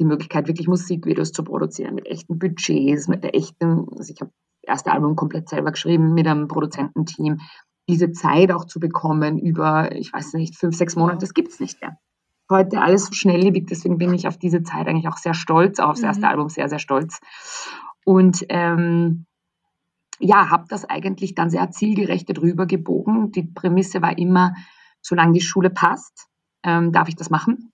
Die 0.00 0.04
Möglichkeit, 0.04 0.46
wirklich 0.46 0.68
Musikvideos 0.68 1.32
zu 1.32 1.42
produzieren 1.42 1.94
mit 1.94 2.06
echten 2.06 2.38
Budgets, 2.38 3.08
mit 3.08 3.24
der 3.24 3.34
echten, 3.34 3.88
also 3.96 4.12
ich 4.12 4.20
habe 4.20 4.30
erste 4.68 4.92
Album 4.92 5.16
komplett 5.16 5.48
selber 5.48 5.72
geschrieben 5.72 6.14
mit 6.14 6.26
einem 6.26 6.48
Produzententeam. 6.48 7.40
Diese 7.88 8.12
Zeit 8.12 8.52
auch 8.52 8.64
zu 8.64 8.80
bekommen 8.80 9.38
über, 9.38 9.92
ich 9.92 10.12
weiß 10.12 10.34
nicht, 10.34 10.56
fünf, 10.56 10.76
sechs 10.76 10.94
Monate, 10.94 11.18
das 11.18 11.34
gibt 11.34 11.48
es 11.48 11.60
nicht 11.60 11.80
mehr. 11.80 11.98
Heute 12.50 12.80
alles 12.80 13.06
so 13.06 13.12
schnelllebig, 13.12 13.66
deswegen 13.66 13.98
bin 13.98 14.14
ich 14.14 14.28
auf 14.28 14.38
diese 14.38 14.62
Zeit 14.62 14.86
eigentlich 14.86 15.08
auch 15.08 15.16
sehr 15.16 15.34
stolz, 15.34 15.80
aufs 15.80 16.00
mhm. 16.00 16.06
erste 16.06 16.28
Album 16.28 16.48
sehr, 16.48 16.68
sehr 16.68 16.78
stolz. 16.78 17.20
Und 18.04 18.44
ähm, 18.48 19.26
ja, 20.18 20.50
habe 20.50 20.64
das 20.68 20.84
eigentlich 20.84 21.34
dann 21.34 21.50
sehr 21.50 21.70
zielgerichtet 21.70 22.40
rübergebogen. 22.40 23.32
Die 23.32 23.44
Prämisse 23.44 24.02
war 24.02 24.16
immer, 24.18 24.54
solange 25.00 25.32
die 25.32 25.40
Schule 25.40 25.70
passt, 25.70 26.28
ähm, 26.62 26.92
darf 26.92 27.08
ich 27.08 27.16
das 27.16 27.30
machen. 27.30 27.72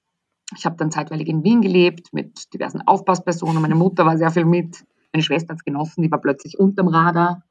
Ich 0.56 0.66
habe 0.66 0.76
dann 0.76 0.90
zeitweilig 0.90 1.28
in 1.28 1.42
Wien 1.42 1.62
gelebt 1.62 2.12
mit 2.12 2.52
diversen 2.52 2.82
Aufpasspersonen. 2.82 3.62
Meine 3.62 3.74
Mutter 3.74 4.04
war 4.04 4.18
sehr 4.18 4.30
viel 4.30 4.44
mit. 4.44 4.84
Meine 5.14 5.22
Schwester 5.22 5.50
hat 5.50 5.58
es 5.58 5.64
genossen, 5.64 6.02
die 6.02 6.10
war 6.10 6.20
plötzlich 6.20 6.58
unterm 6.58 6.88
Radar, 6.88 7.44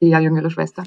die 0.00 0.06
ja 0.06 0.20
jüngere 0.20 0.50
Schwester. 0.50 0.84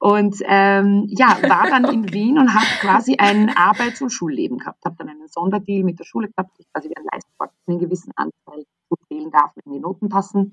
Und 0.00 0.42
ähm, 0.44 1.06
ja, 1.08 1.38
war 1.48 1.68
dann 1.70 1.84
in 1.84 2.12
Wien 2.12 2.36
und 2.36 2.52
habe 2.52 2.66
quasi 2.80 3.14
ein 3.16 3.56
Arbeits- 3.56 4.02
und 4.02 4.10
Schulleben 4.10 4.58
gehabt. 4.58 4.84
Habe 4.84 4.96
dann 4.98 5.08
einen 5.08 5.28
Sonderdeal 5.28 5.84
mit 5.84 6.00
der 6.00 6.04
Schule 6.04 6.28
gehabt, 6.28 6.50
ich 6.58 6.66
quasi 6.72 6.90
einen 6.92 7.06
Leistungssport 7.12 7.52
einen 7.68 7.78
gewissen 7.78 8.12
Anteil 8.16 8.64
wählen 9.08 9.30
darf, 9.30 9.52
wenn 9.54 9.72
die 9.72 9.78
Noten 9.78 10.08
passen. 10.08 10.50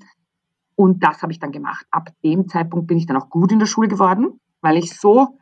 Und 0.75 1.03
das 1.03 1.23
habe 1.23 1.31
ich 1.31 1.39
dann 1.39 1.51
gemacht. 1.51 1.87
Ab 1.89 2.09
dem 2.23 2.47
Zeitpunkt 2.47 2.85
bin 2.85 2.99
ich 2.99 3.07
dann 3.07 3.17
auch 3.17 3.31
gut 3.31 3.51
in 3.51 3.57
der 3.57 3.65
Schule 3.65 3.87
geworden, 3.87 4.39
weil 4.61 4.77
ich 4.77 4.99
so 4.99 5.39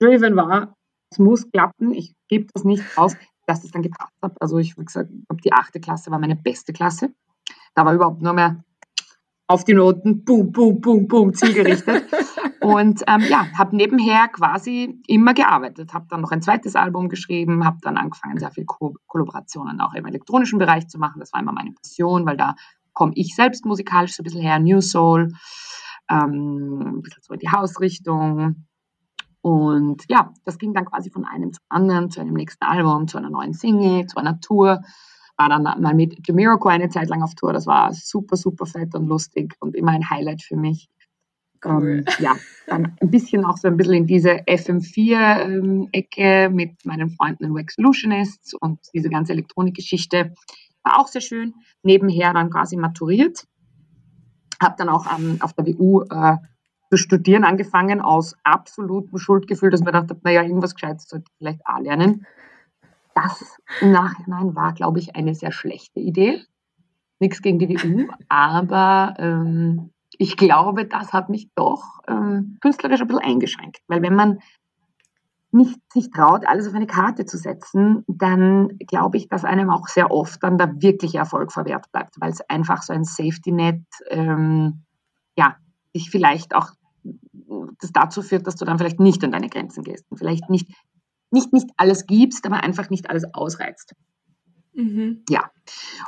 driven 0.00 0.34
war, 0.34 0.74
es 1.10 1.20
muss 1.20 1.48
klappen, 1.52 1.92
ich 1.92 2.16
gebe 2.26 2.48
das 2.52 2.64
nicht 2.64 2.82
auf, 2.98 3.16
dass 3.46 3.62
es 3.62 3.70
dann 3.70 3.82
gepasst 3.82 4.12
hat. 4.22 4.42
Also 4.42 4.58
ich, 4.58 4.76
wie 4.76 4.84
gesagt, 4.84 5.08
die 5.44 5.52
achte 5.52 5.78
Klasse 5.78 6.10
war 6.10 6.18
meine 6.18 6.34
beste 6.34 6.72
Klasse. 6.72 7.14
Da 7.76 7.86
war 7.86 7.94
überhaupt 7.94 8.22
nur 8.22 8.32
mehr 8.32 8.64
auf 9.48 9.64
die 9.64 9.72
Noten, 9.72 10.24
boom, 10.24 10.52
boom, 10.52 10.80
boom, 10.80 11.08
boom, 11.08 11.32
zielgerichtet. 11.32 12.04
und 12.60 13.02
ähm, 13.06 13.22
ja, 13.28 13.46
habe 13.56 13.74
nebenher 13.74 14.28
quasi 14.28 15.00
immer 15.06 15.32
gearbeitet. 15.32 15.94
Habe 15.94 16.06
dann 16.10 16.20
noch 16.20 16.30
ein 16.30 16.42
zweites 16.42 16.76
Album 16.76 17.08
geschrieben, 17.08 17.64
habe 17.64 17.78
dann 17.80 17.96
angefangen, 17.96 18.38
sehr 18.38 18.50
viel 18.50 18.66
Ko 18.66 18.94
Kollaborationen 19.06 19.80
auch 19.80 19.94
im 19.94 20.04
elektronischen 20.04 20.58
Bereich 20.58 20.86
zu 20.88 20.98
machen. 20.98 21.18
Das 21.18 21.32
war 21.32 21.40
immer 21.40 21.52
meine 21.52 21.72
Passion, 21.72 22.26
weil 22.26 22.36
da 22.36 22.56
komme 22.92 23.12
ich 23.14 23.34
selbst 23.34 23.64
musikalisch 23.64 24.14
so 24.14 24.22
ein 24.22 24.24
bisschen 24.24 24.42
her, 24.42 24.58
New 24.58 24.82
Soul, 24.82 25.32
ähm, 26.10 26.98
ein 26.98 27.02
bisschen 27.02 27.22
so 27.22 27.32
in 27.32 27.40
die 27.40 27.50
Hausrichtung. 27.50 28.66
Und 29.40 30.04
ja, 30.08 30.34
das 30.44 30.58
ging 30.58 30.74
dann 30.74 30.84
quasi 30.84 31.10
von 31.10 31.24
einem 31.24 31.54
zum 31.54 31.64
anderen, 31.70 32.10
zu 32.10 32.20
einem 32.20 32.34
nächsten 32.34 32.64
Album, 32.64 33.08
zu 33.08 33.16
einer 33.16 33.30
neuen 33.30 33.54
Single, 33.54 34.04
zu 34.06 34.18
einer 34.18 34.40
Tour 34.40 34.82
war 35.38 35.48
dann 35.48 35.62
mal 35.62 35.94
mit 35.94 36.26
Jamiroquai 36.26 36.72
eine 36.72 36.88
Zeit 36.88 37.08
lang 37.08 37.22
auf 37.22 37.34
Tour. 37.34 37.52
Das 37.52 37.66
war 37.66 37.94
super, 37.94 38.36
super 38.36 38.66
fett 38.66 38.94
und 38.94 39.06
lustig 39.06 39.54
und 39.60 39.76
immer 39.76 39.92
ein 39.92 40.10
Highlight 40.10 40.42
für 40.42 40.56
mich. 40.56 40.88
Cool. 41.64 41.98
Ähm, 41.98 42.04
ja, 42.18 42.36
dann 42.66 42.96
ein 43.00 43.10
bisschen 43.10 43.44
auch 43.44 43.56
so 43.56 43.68
ein 43.68 43.76
bisschen 43.76 43.94
in 43.94 44.06
diese 44.06 44.42
FM4-Ecke 44.46 46.20
ähm, 46.20 46.54
mit 46.54 46.84
meinen 46.84 47.10
Freunden 47.10 47.44
in 47.44 47.54
Wax 47.54 47.74
Solutionists 47.76 48.54
und 48.54 48.80
diese 48.94 49.08
ganze 49.08 49.32
Elektronikgeschichte 49.32 50.34
war 50.82 50.98
auch 50.98 51.08
sehr 51.08 51.20
schön. 51.20 51.54
Nebenher 51.82 52.32
dann 52.32 52.50
quasi 52.50 52.76
maturiert. 52.76 53.44
Habe 54.60 54.74
dann 54.76 54.88
auch 54.88 55.06
ähm, 55.18 55.38
auf 55.40 55.52
der 55.52 55.66
WU 55.66 56.02
äh, 56.02 56.36
zu 56.90 56.96
studieren 56.96 57.44
angefangen 57.44 58.00
aus 58.00 58.34
absolutem 58.44 59.18
Schuldgefühl, 59.18 59.70
dass 59.70 59.82
man 59.82 59.92
dachte, 59.92 60.16
naja, 60.22 60.42
irgendwas 60.42 60.74
Gescheites 60.74 61.08
sollte 61.08 61.26
ich 61.28 61.36
vielleicht 61.38 61.60
auch 61.64 61.80
lernen 61.80 62.26
das 63.22 63.58
im 63.80 63.92
Nachhinein 63.92 64.54
war, 64.54 64.72
glaube 64.72 64.98
ich, 64.98 65.16
eine 65.16 65.34
sehr 65.34 65.52
schlechte 65.52 66.00
Idee. 66.00 66.44
Nichts 67.20 67.42
gegen 67.42 67.58
die 67.58 67.68
WU, 67.68 68.06
aber 68.28 69.14
ähm, 69.18 69.90
ich 70.18 70.36
glaube, 70.36 70.86
das 70.86 71.12
hat 71.12 71.28
mich 71.28 71.50
doch 71.54 72.00
ähm, 72.06 72.58
künstlerisch 72.60 73.00
ein 73.00 73.08
bisschen 73.08 73.24
eingeschränkt. 73.24 73.78
Weil 73.88 74.02
wenn 74.02 74.14
man 74.14 74.38
nicht 75.50 75.80
sich 75.92 76.10
traut, 76.10 76.46
alles 76.46 76.68
auf 76.68 76.74
eine 76.74 76.86
Karte 76.86 77.24
zu 77.24 77.38
setzen, 77.38 78.04
dann 78.06 78.78
glaube 78.78 79.16
ich, 79.16 79.28
dass 79.28 79.44
einem 79.44 79.70
auch 79.70 79.88
sehr 79.88 80.10
oft 80.10 80.42
dann 80.42 80.58
der 80.58 80.80
wirkliche 80.80 81.18
Erfolg 81.18 81.52
verwehrt 81.52 81.90
bleibt, 81.90 82.20
weil 82.20 82.30
es 82.30 82.42
einfach 82.48 82.82
so 82.82 82.92
ein 82.92 83.04
Safety-Net, 83.04 83.82
ähm, 84.10 84.84
ja, 85.36 85.56
dich 85.94 86.10
vielleicht 86.10 86.54
auch 86.54 86.70
das 87.80 87.92
dazu 87.92 88.22
führt, 88.22 88.46
dass 88.46 88.56
du 88.56 88.64
dann 88.64 88.78
vielleicht 88.78 89.00
nicht 89.00 89.24
an 89.24 89.32
deine 89.32 89.48
Grenzen 89.48 89.82
gehst 89.82 90.04
und 90.10 90.18
vielleicht 90.18 90.50
nicht 90.50 90.70
nicht 91.30 91.52
nicht 91.52 91.68
alles 91.76 92.06
gibst, 92.06 92.46
aber 92.46 92.62
einfach 92.62 92.90
nicht 92.90 93.10
alles 93.10 93.24
ausreizt. 93.34 93.94
Mhm. 94.74 95.24
Ja, 95.28 95.50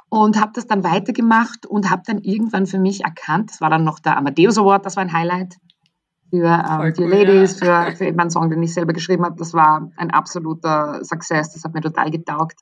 und 0.08 0.40
habe 0.40 0.52
das 0.54 0.66
dann 0.66 0.84
weitergemacht 0.84 1.66
und 1.66 1.90
habe 1.90 2.02
dann 2.06 2.18
irgendwann 2.18 2.66
für 2.66 2.78
mich 2.78 3.02
erkannt, 3.02 3.50
das 3.50 3.60
war 3.60 3.70
dann 3.70 3.84
noch 3.84 3.98
der 3.98 4.16
Amadeus 4.16 4.58
Award, 4.58 4.86
das 4.86 4.96
war 4.96 5.02
ein 5.02 5.12
Highlight 5.12 5.56
für 6.30 6.46
ähm, 6.46 6.94
die 6.94 7.02
cool, 7.02 7.10
Ladies, 7.10 7.60
ja. 7.60 7.86
für, 7.86 7.96
für 7.96 8.04
eben 8.06 8.20
einen 8.20 8.30
Song, 8.30 8.48
den 8.50 8.62
ich 8.62 8.72
selber 8.72 8.92
geschrieben 8.92 9.24
habe. 9.24 9.36
Das 9.36 9.52
war 9.52 9.90
ein 9.96 10.10
absoluter 10.10 11.04
Success, 11.04 11.52
das 11.52 11.64
hat 11.64 11.74
mir 11.74 11.80
total 11.80 12.10
getaugt. 12.10 12.60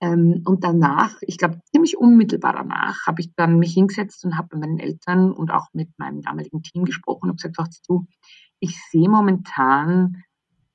Ähm, 0.00 0.42
und 0.46 0.64
danach, 0.64 1.16
ich 1.20 1.36
glaube 1.36 1.60
ziemlich 1.72 1.98
unmittelbar 1.98 2.54
danach, 2.54 3.06
habe 3.06 3.20
ich 3.20 3.34
dann 3.34 3.58
mich 3.58 3.74
hingesetzt 3.74 4.24
und 4.24 4.38
habe 4.38 4.48
mit 4.52 4.60
meinen 4.60 4.78
Eltern 4.78 5.32
und 5.32 5.50
auch 5.50 5.66
mit 5.72 5.90
meinem 5.98 6.22
damaligen 6.22 6.62
Team 6.62 6.84
gesprochen 6.84 7.30
und 7.30 7.42
gesagt, 7.42 7.80
du, 7.88 8.06
ich 8.60 8.80
sehe 8.90 9.08
momentan 9.08 10.22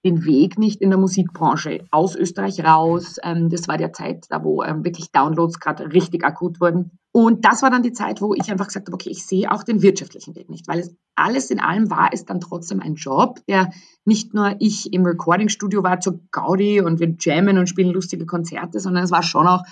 den 0.05 0.23
Weg 0.23 0.59
nicht 0.59 0.81
in 0.81 0.91
der 0.91 0.99
Musikbranche 0.99 1.85
aus 1.91 2.15
Österreich 2.15 2.63
raus. 2.63 3.17
Ähm, 3.23 3.49
das 3.49 3.67
war 3.67 3.77
der 3.77 3.91
Zeit, 3.91 4.27
da 4.29 4.43
wo 4.43 4.63
ähm, 4.63 4.85
wirklich 4.85 5.11
Downloads 5.11 5.59
gerade 5.59 5.91
richtig 5.91 6.23
akut 6.23 6.61
wurden. 6.61 6.91
Und 7.11 7.43
das 7.43 7.63
war 7.63 7.71
dann 7.71 7.81
die 7.81 7.93
Zeit, 7.93 8.21
wo 8.21 8.33
ich 8.33 8.51
einfach 8.51 8.67
gesagt 8.67 8.87
habe, 8.87 8.93
okay, 8.93 9.09
ich 9.09 9.25
sehe 9.25 9.51
auch 9.51 9.63
den 9.63 9.81
wirtschaftlichen 9.81 10.35
Weg 10.35 10.49
nicht, 10.49 10.67
weil 10.67 10.79
es 10.79 10.95
alles 11.15 11.49
in 11.49 11.59
allem 11.59 11.89
war 11.89 12.09
es 12.11 12.25
dann 12.25 12.39
trotzdem 12.39 12.81
ein 12.81 12.95
Job, 12.95 13.39
der 13.47 13.71
nicht 14.03 14.33
nur 14.33 14.55
ich 14.59 14.93
im 14.93 15.05
Recordingstudio 15.05 15.81
war 15.81 15.99
zur 15.99 16.19
Gaudi 16.31 16.81
und 16.81 16.99
wir 16.99 17.15
jammen 17.19 17.57
und 17.57 17.67
spielen 17.67 17.91
lustige 17.91 18.25
Konzerte, 18.25 18.79
sondern 18.79 19.05
es 19.05 19.11
war 19.11 19.23
schon 19.23 19.47
auch, 19.47 19.63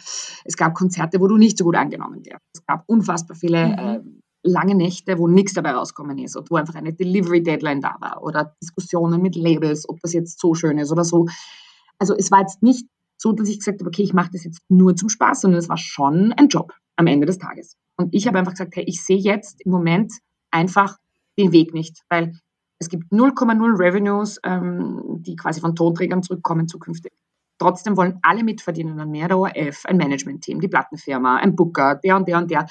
es 0.46 0.58
gab 0.58 0.74
Konzerte, 0.74 1.20
wo 1.20 1.28
du 1.28 1.38
nicht 1.38 1.58
so 1.58 1.66
gut 1.66 1.76
angenommen 1.76 2.26
wirst. 2.26 2.42
Es 2.56 2.66
gab 2.66 2.84
unfassbar 2.88 3.36
viele 3.36 3.68
mhm. 3.68 4.23
Lange 4.44 4.76
Nächte, 4.76 5.18
wo 5.18 5.28
nichts 5.28 5.54
dabei 5.54 5.72
rauskommen 5.72 6.18
ist 6.18 6.36
und 6.36 6.52
wo 6.52 6.56
einfach 6.56 6.76
eine 6.76 6.94
Delivery-Deadline 6.94 7.82
da 7.82 7.96
war 8.00 8.24
oder 8.24 8.56
Diskussionen 8.62 9.22
mit 9.22 9.36
Labels, 9.36 9.88
ob 9.88 10.00
das 10.02 10.14
jetzt 10.14 10.40
so 10.40 10.54
schön 10.54 10.78
ist 10.78 10.92
oder 10.92 11.04
so. 11.04 11.28
Also 11.98 12.16
es 12.16 12.30
war 12.32 12.42
jetzt 12.42 12.62
nicht 12.62 12.88
so, 13.18 13.32
dass 13.32 13.48
ich 13.48 13.60
gesagt 13.60 13.80
habe, 13.80 13.88
okay, 13.88 14.04
ich 14.04 14.14
mache 14.14 14.32
das 14.34 14.44
jetzt 14.44 14.62
nur 14.70 14.96
zum 14.96 15.10
Spaß, 15.10 15.42
sondern 15.42 15.60
es 15.60 15.70
war 15.70 15.78
schon 15.78 16.34
ein 16.34 16.50
Job 16.50 16.74
am 16.98 17.08
Ende 17.08 17.26
des 17.26 17.38
Tages. 17.38 17.78
Und 17.96 18.14
ich 18.14 18.28
habe 18.28 18.38
einfach 18.38 18.52
gesagt, 18.52 18.76
hey, 18.76 18.84
ich 18.86 19.04
sehe 19.04 19.18
jetzt 19.18 19.62
im 19.66 19.72
Moment 19.72 20.12
einfach 20.52 20.98
den 21.38 21.52
Weg 21.52 21.74
nicht, 21.74 22.02
weil 22.10 22.34
es 22.80 22.90
gibt 22.90 23.12
0,0 23.12 23.80
Revenues, 23.80 24.40
ähm, 24.44 25.02
die 25.22 25.36
quasi 25.36 25.62
von 25.62 25.76
Tonträgern 25.76 26.22
zurückkommen 26.22 26.68
zukünftig. 26.68 27.14
Trotzdem 27.64 27.96
wollen 27.96 28.20
alle 28.24 28.44
mitverdienen 28.44 29.00
an 29.00 29.10
mehr, 29.10 29.30
der 29.30 29.40
ORF, 29.40 29.86
ein 29.86 29.96
Management-Team, 29.96 30.60
die 30.60 30.68
Plattenfirma, 30.68 31.38
ein 31.38 31.56
Booker, 31.56 31.96
der 31.96 32.18
und 32.18 32.28
der 32.28 32.38
und 32.38 32.52
der. 32.52 32.68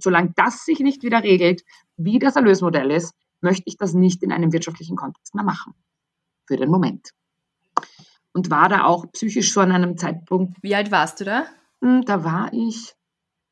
Solange 0.00 0.32
das 0.34 0.64
sich 0.64 0.80
nicht 0.80 1.04
wieder 1.04 1.22
regelt, 1.22 1.62
wie 1.96 2.18
das 2.18 2.34
Erlösmodell 2.34 2.90
ist, 2.90 3.14
möchte 3.40 3.62
ich 3.66 3.76
das 3.76 3.94
nicht 3.94 4.20
in 4.24 4.32
einem 4.32 4.52
wirtschaftlichen 4.52 4.96
Kontext 4.96 5.36
mehr 5.36 5.44
machen. 5.44 5.74
Für 6.48 6.56
den 6.56 6.70
Moment. 6.70 7.10
Und 8.32 8.50
war 8.50 8.68
da 8.68 8.82
auch 8.82 9.06
psychisch 9.12 9.52
so 9.52 9.60
an 9.60 9.70
einem 9.70 9.96
Zeitpunkt. 9.96 10.60
Wie 10.60 10.74
alt 10.74 10.90
warst 10.90 11.20
du 11.20 11.24
da? 11.24 11.44
Hm, 11.80 12.04
da 12.04 12.24
war 12.24 12.52
ich 12.52 12.94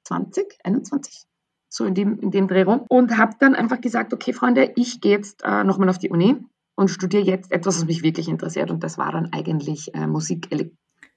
20, 0.09 0.59
21, 0.65 1.23
so 1.69 1.85
in 1.85 1.95
dem, 1.95 2.19
in 2.19 2.33
dem 2.33 2.49
Dreh 2.49 2.63
rum. 2.63 2.85
Und 2.89 3.17
habe 3.17 3.37
dann 3.39 3.55
einfach 3.55 3.81
gesagt, 3.81 4.13
okay, 4.13 4.33
Freunde, 4.33 4.73
ich 4.75 5.01
gehe 5.01 5.13
jetzt 5.13 5.45
äh, 5.45 5.63
nochmal 5.63 5.89
auf 5.89 5.99
die 5.99 6.11
Uni 6.11 6.45
und 6.75 6.89
studiere 6.89 7.25
jetzt 7.25 7.53
etwas, 7.53 7.79
was 7.79 7.87
mich 7.87 8.03
wirklich 8.03 8.29
interessiert. 8.29 8.71
Und 8.71 8.83
das 8.83 8.99
war 8.99 9.13
dann 9.13 9.33
eigentlich 9.33 9.95
äh, 9.95 10.07
Musik, 10.07 10.49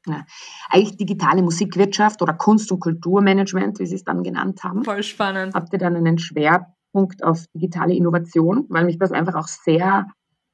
ja, 0.06 0.26
eigentlich 0.70 0.98
digitale 0.98 1.42
Musikwirtschaft 1.42 2.22
oder 2.22 2.34
Kunst- 2.34 2.72
und 2.72 2.80
Kulturmanagement, 2.80 3.80
wie 3.80 3.86
sie 3.86 3.96
es 3.96 4.04
dann 4.04 4.24
genannt 4.24 4.64
haben. 4.64 4.84
Voll 4.84 5.04
spannend. 5.04 5.54
Habt 5.54 5.72
ihr 5.74 5.80
dann 5.80 5.96
einen 5.96 6.18
Schwerpunkt 6.18 7.24
auf 7.24 7.46
digitale 7.54 7.96
Innovation, 7.96 8.66
weil 8.70 8.86
mich 8.86 8.98
das 8.98 9.12
einfach 9.12 9.36
auch 9.36 9.48
sehr 9.48 10.08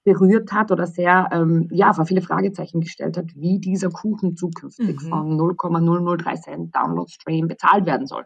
berührt 0.03 0.51
hat 0.51 0.71
oder 0.71 0.87
sehr, 0.87 1.29
ähm, 1.31 1.67
ja, 1.71 1.93
vor 1.93 2.05
viele 2.05 2.21
Fragezeichen 2.21 2.81
gestellt 2.81 3.17
hat, 3.17 3.35
wie 3.35 3.59
dieser 3.59 3.89
Kuchen 3.89 4.35
zukünftig 4.35 5.01
mhm. 5.01 5.09
von 5.09 5.37
0,003 5.37 6.35
Cent 6.35 6.75
Download-Stream 6.75 7.47
bezahlt 7.47 7.85
werden 7.85 8.07
soll. 8.07 8.25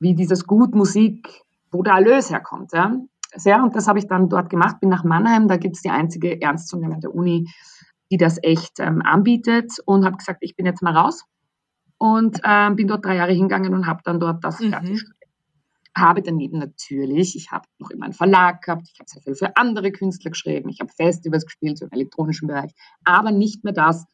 Wie 0.00 0.14
dieses 0.14 0.46
Gut 0.46 0.74
Musik, 0.74 1.42
wo 1.70 1.82
der 1.82 1.94
Erlös 1.94 2.30
herkommt. 2.30 2.72
Ja? 2.72 2.96
Sehr, 3.36 3.62
und 3.62 3.74
das 3.74 3.88
habe 3.88 3.98
ich 3.98 4.06
dann 4.06 4.28
dort 4.28 4.48
gemacht, 4.48 4.80
bin 4.80 4.88
nach 4.88 5.04
Mannheim, 5.04 5.48
da 5.48 5.56
gibt 5.56 5.76
es 5.76 5.82
die 5.82 5.90
einzige 5.90 6.40
ernstzunehmende 6.40 7.10
Uni, 7.10 7.48
die 8.10 8.16
das 8.16 8.38
echt 8.42 8.78
ähm, 8.78 9.02
anbietet 9.02 9.72
und 9.86 10.04
habe 10.04 10.16
gesagt, 10.16 10.38
ich 10.42 10.54
bin 10.56 10.66
jetzt 10.66 10.82
mal 10.82 10.96
raus 10.96 11.24
und 11.98 12.40
ähm, 12.44 12.76
bin 12.76 12.86
dort 12.86 13.04
drei 13.04 13.16
Jahre 13.16 13.32
hingegangen 13.32 13.74
und 13.74 13.86
habe 13.86 14.00
dann 14.04 14.20
dort 14.20 14.44
das 14.44 14.60
mhm. 14.60 14.70
fertig 14.70 15.00
studiert. 15.00 15.18
Habe 15.96 16.22
daneben 16.22 16.58
natürlich, 16.58 17.36
ich 17.36 17.52
habe 17.52 17.66
noch 17.78 17.90
immer 17.90 18.04
einen 18.04 18.14
Verlag 18.14 18.62
gehabt, 18.62 18.88
ich 18.92 18.98
habe 18.98 19.08
sehr 19.08 19.22
viel 19.22 19.34
für 19.36 19.56
andere 19.56 19.92
Künstler 19.92 20.32
geschrieben, 20.32 20.68
ich 20.68 20.80
habe 20.80 20.90
Festivals 20.92 21.44
gespielt 21.46 21.78
so 21.78 21.86
im 21.86 21.92
elektronischen 21.92 22.48
Bereich, 22.48 22.72
aber 23.04 23.30
nicht 23.30 23.62
mehr 23.62 23.72
das, 23.72 24.04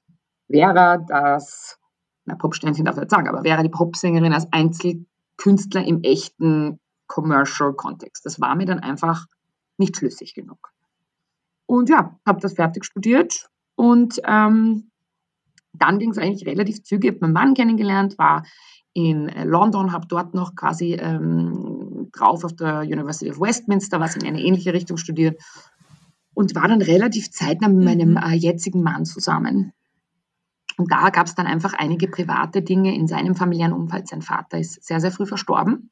wäre 0.46 1.04
das, 1.08 1.78
na 2.26 2.34
Popsternchen 2.34 2.84
darf 2.84 2.96
ich 2.96 3.00
nicht 3.00 3.10
sagen, 3.10 3.28
aber 3.28 3.44
wäre 3.44 3.62
die 3.62 3.70
Popsängerin 3.70 4.34
als 4.34 4.46
Einzelkünstler 4.52 5.84
im 5.84 6.02
echten 6.02 6.78
Commercial-Kontext. 7.10 8.24
Das 8.24 8.40
war 8.40 8.54
mir 8.54 8.66
dann 8.66 8.78
einfach 8.78 9.26
nicht 9.76 9.96
schlüssig 9.96 10.34
genug. 10.34 10.72
Und 11.66 11.88
ja, 11.88 12.18
habe 12.24 12.40
das 12.40 12.54
fertig 12.54 12.84
studiert, 12.84 13.50
und 13.80 14.20
ähm, 14.26 14.90
dann 15.72 15.98
ging 15.98 16.10
es 16.10 16.18
eigentlich 16.18 16.46
relativ 16.46 16.82
zügig. 16.82 17.12
Ich 17.12 17.16
habe 17.16 17.32
meinen 17.32 17.32
Mann 17.32 17.54
kennengelernt, 17.54 18.18
war 18.18 18.44
in 18.92 19.26
London, 19.44 19.92
habe 19.92 20.06
dort 20.06 20.34
noch 20.34 20.54
quasi 20.54 20.96
ähm, 20.96 22.10
drauf 22.12 22.44
auf 22.44 22.54
der 22.54 22.80
University 22.80 23.30
of 23.30 23.40
Westminster, 23.40 23.98
was 23.98 24.16
in 24.16 24.26
eine 24.26 24.42
ähnliche 24.42 24.74
Richtung 24.74 24.98
studiert 24.98 25.40
und 26.34 26.54
war 26.54 26.68
dann 26.68 26.82
relativ 26.82 27.30
zeitnah 27.30 27.68
mit 27.68 27.82
meinem 27.82 28.10
mhm. 28.10 28.16
äh, 28.18 28.34
jetzigen 28.34 28.82
Mann 28.82 29.06
zusammen. 29.06 29.72
Und 30.76 30.92
da 30.92 31.08
gab 31.08 31.26
es 31.26 31.34
dann 31.34 31.46
einfach 31.46 31.72
einige 31.72 32.06
private 32.06 32.60
Dinge 32.60 32.94
in 32.94 33.06
seinem 33.06 33.34
familiären 33.34 33.72
Umfeld. 33.72 34.08
Sein 34.08 34.20
Vater 34.20 34.58
ist 34.58 34.84
sehr, 34.84 35.00
sehr 35.00 35.10
früh 35.10 35.24
verstorben, 35.24 35.90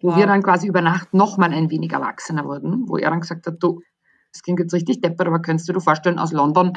wo 0.00 0.08
wow. 0.08 0.16
wir 0.16 0.26
dann 0.26 0.42
quasi 0.42 0.66
über 0.66 0.80
Nacht 0.80 1.14
nochmal 1.14 1.52
ein 1.52 1.70
wenig 1.70 1.92
erwachsener 1.92 2.44
wurden, 2.44 2.88
wo 2.88 2.96
er 2.96 3.10
dann 3.10 3.20
gesagt 3.20 3.46
hat, 3.46 3.56
du, 3.60 3.80
das 4.32 4.42
klingt 4.42 4.60
jetzt 4.60 4.74
richtig 4.74 5.00
deppert, 5.00 5.26
aber 5.26 5.40
könntest 5.40 5.68
du 5.68 5.72
dir 5.72 5.80
vorstellen, 5.80 6.18
aus 6.18 6.32
London 6.32 6.72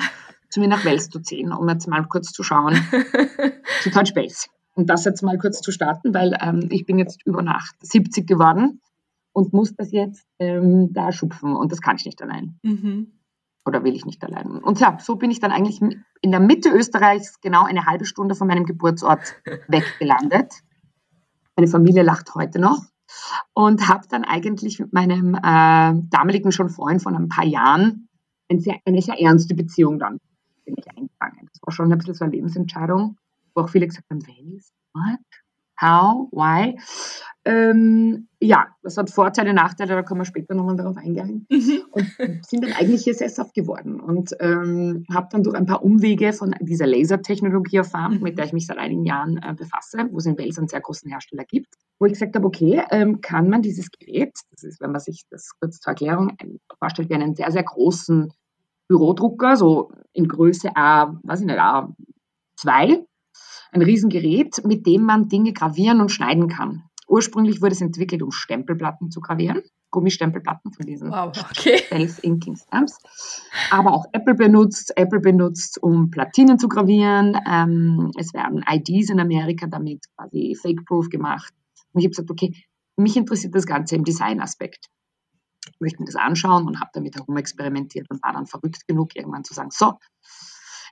zu 0.49 0.59
mir 0.59 0.67
nach 0.67 0.83
Wels 0.85 1.09
zu 1.09 1.19
ziehen, 1.19 1.51
um 1.53 1.67
jetzt 1.69 1.87
mal 1.87 2.05
kurz 2.07 2.31
zu 2.31 2.43
schauen, 2.43 2.75
zu 3.83 3.91
Touch 3.91 4.13
Base. 4.13 4.47
Und 4.73 4.89
das 4.89 5.05
jetzt 5.05 5.21
mal 5.21 5.37
kurz 5.37 5.61
zu 5.61 5.71
starten, 5.71 6.13
weil 6.13 6.37
ähm, 6.41 6.67
ich 6.71 6.85
bin 6.85 6.97
jetzt 6.97 7.25
über 7.25 7.41
Nacht 7.41 7.75
70 7.81 8.25
geworden 8.25 8.81
und 9.33 9.53
muss 9.53 9.75
das 9.75 9.91
jetzt 9.91 10.25
ähm, 10.39 10.93
da 10.93 11.11
schupfen 11.11 11.55
und 11.55 11.71
das 11.71 11.81
kann 11.81 11.97
ich 11.97 12.05
nicht 12.05 12.21
allein. 12.21 12.59
Mhm. 12.63 13.11
Oder 13.65 13.83
will 13.83 13.95
ich 13.95 14.05
nicht 14.05 14.23
allein. 14.23 14.57
Und 14.57 14.79
ja, 14.79 14.97
so 14.99 15.17
bin 15.17 15.29
ich 15.29 15.39
dann 15.39 15.51
eigentlich 15.51 15.81
in 15.81 16.31
der 16.31 16.39
Mitte 16.39 16.69
Österreichs 16.69 17.39
genau 17.41 17.63
eine 17.63 17.85
halbe 17.85 18.05
Stunde 18.05 18.33
von 18.33 18.47
meinem 18.47 18.65
Geburtsort 18.65 19.35
weggelandet. 19.67 20.53
Meine 21.55 21.67
Familie 21.67 22.01
lacht 22.01 22.33
heute 22.33 22.59
noch 22.59 22.90
und 23.53 23.87
habe 23.87 24.07
dann 24.09 24.23
eigentlich 24.23 24.79
mit 24.79 24.93
meinem 24.93 25.35
äh, 25.35 25.39
damaligen 26.09 26.51
schon 26.51 26.69
Freund 26.69 27.01
von 27.01 27.15
ein 27.15 27.29
paar 27.29 27.45
Jahren 27.45 28.09
eine 28.49 28.59
sehr, 28.59 28.79
eine 28.85 29.01
sehr 29.01 29.19
ernste 29.19 29.55
Beziehung 29.55 29.99
dann 29.99 30.19
bin 30.65 30.75
ich 30.77 30.87
eingegangen. 30.87 31.49
Das 31.51 31.61
war 31.63 31.73
schon 31.73 31.91
ein 31.91 31.97
bisschen 31.97 32.13
so 32.13 32.25
eine 32.25 32.33
Lebensentscheidung, 32.33 33.17
wo 33.55 33.61
auch 33.61 33.69
viele 33.69 33.87
gesagt 33.87 34.09
haben, 34.09 34.25
Wales, 34.27 34.71
what? 34.93 35.19
How? 35.79 36.29
Why? 36.31 36.77
Ähm, 37.43 38.27
ja, 38.39 38.67
das 38.83 38.97
hat 38.97 39.09
Vorteile, 39.09 39.53
Nachteile, 39.53 39.95
da 39.95 40.03
können 40.03 40.19
wir 40.19 40.25
später 40.25 40.53
nochmal 40.53 40.75
darauf 40.75 40.97
eingehen. 40.97 41.47
Mhm. 41.49 41.81
Und 41.91 42.07
sind 42.45 42.63
dann 42.63 42.73
eigentlich 42.73 43.03
hier 43.03 43.15
sesshaft 43.15 43.53
geworden 43.53 43.99
und 43.99 44.35
ähm, 44.39 45.05
habe 45.11 45.27
dann 45.31 45.43
durch 45.43 45.55
ein 45.55 45.65
paar 45.65 45.83
Umwege 45.83 46.33
von 46.33 46.55
dieser 46.59 46.85
Lasertechnologie 46.85 47.77
erfahren, 47.77 48.15
mhm. 48.15 48.23
mit 48.23 48.37
der 48.37 48.45
ich 48.45 48.53
mich 48.53 48.67
seit 48.67 48.77
einigen 48.77 49.05
Jahren 49.05 49.37
äh, 49.37 49.55
befasse, 49.55 50.07
wo 50.11 50.17
es 50.17 50.25
in 50.25 50.37
Wales 50.37 50.57
einen 50.59 50.67
sehr 50.67 50.81
großen 50.81 51.09
Hersteller 51.09 51.45
gibt, 51.45 51.73
wo 51.99 52.05
ich 52.05 52.13
gesagt 52.13 52.35
habe, 52.35 52.45
okay, 52.45 52.83
ähm, 52.91 53.21
kann 53.21 53.49
man 53.49 53.63
dieses 53.63 53.89
Gerät, 53.91 54.33
das 54.51 54.63
ist, 54.63 54.81
wenn 54.81 54.91
man 54.91 55.01
sich 55.01 55.23
das 55.31 55.51
kurz 55.59 55.79
zur 55.79 55.91
Erklärung 55.91 56.37
vorstellt, 56.77 57.09
wie 57.09 57.15
einen 57.15 57.35
sehr, 57.35 57.51
sehr 57.51 57.63
großen 57.63 58.31
Bürodrucker, 58.87 59.55
so 59.55 59.91
in 60.13 60.27
Größe 60.27 60.75
A, 60.75 61.17
weiß 61.23 61.41
ich 61.41 61.45
nicht, 61.45 61.59
A2. 61.59 63.05
Ein 63.73 63.81
Riesengerät, 63.81 64.65
mit 64.65 64.85
dem 64.85 65.03
man 65.03 65.29
Dinge 65.29 65.53
gravieren 65.53 66.01
und 66.01 66.11
schneiden 66.11 66.49
kann. 66.49 66.83
Ursprünglich 67.11 67.61
wurde 67.61 67.73
es 67.73 67.81
entwickelt, 67.81 68.23
um 68.23 68.31
Stempelplatten 68.31 69.11
zu 69.11 69.19
gravieren. 69.19 69.63
Gummistempelplatten 69.89 70.71
von 70.71 70.85
diesen 70.85 71.11
wow, 71.11 71.33
okay. 71.51 71.83
Self-Inking 71.89 72.55
Stamps. 72.55 72.97
Aber 73.69 73.91
auch 73.91 74.05
Apple 74.13 74.35
benutzt, 74.35 74.93
Apple 74.95 75.19
benutzt, 75.19 75.77
um 75.83 76.09
Platinen 76.09 76.57
zu 76.57 76.69
gravieren. 76.69 77.37
Ähm, 77.45 78.11
es 78.17 78.33
werden 78.33 78.63
IDs 78.65 79.09
in 79.09 79.19
Amerika 79.19 79.67
damit 79.67 80.05
quasi 80.15 80.55
fake-proof 80.55 81.09
gemacht. 81.09 81.53
Und 81.91 81.99
ich 81.99 82.05
habe 82.05 82.11
gesagt, 82.11 82.31
okay, 82.31 82.55
mich 82.95 83.17
interessiert 83.17 83.53
das 83.55 83.65
Ganze 83.65 83.97
im 83.97 84.05
Design-Aspekt 84.05 84.87
möchte 85.79 85.99
mir 85.99 86.05
das 86.05 86.15
anschauen 86.15 86.67
und 86.67 86.79
habe 86.79 86.91
damit 86.93 87.15
herumexperimentiert 87.15 88.09
und 88.09 88.23
war 88.23 88.33
dann 88.33 88.45
verrückt 88.45 88.87
genug, 88.87 89.15
irgendwann 89.15 89.43
zu 89.43 89.53
sagen, 89.53 89.69
so, 89.71 89.93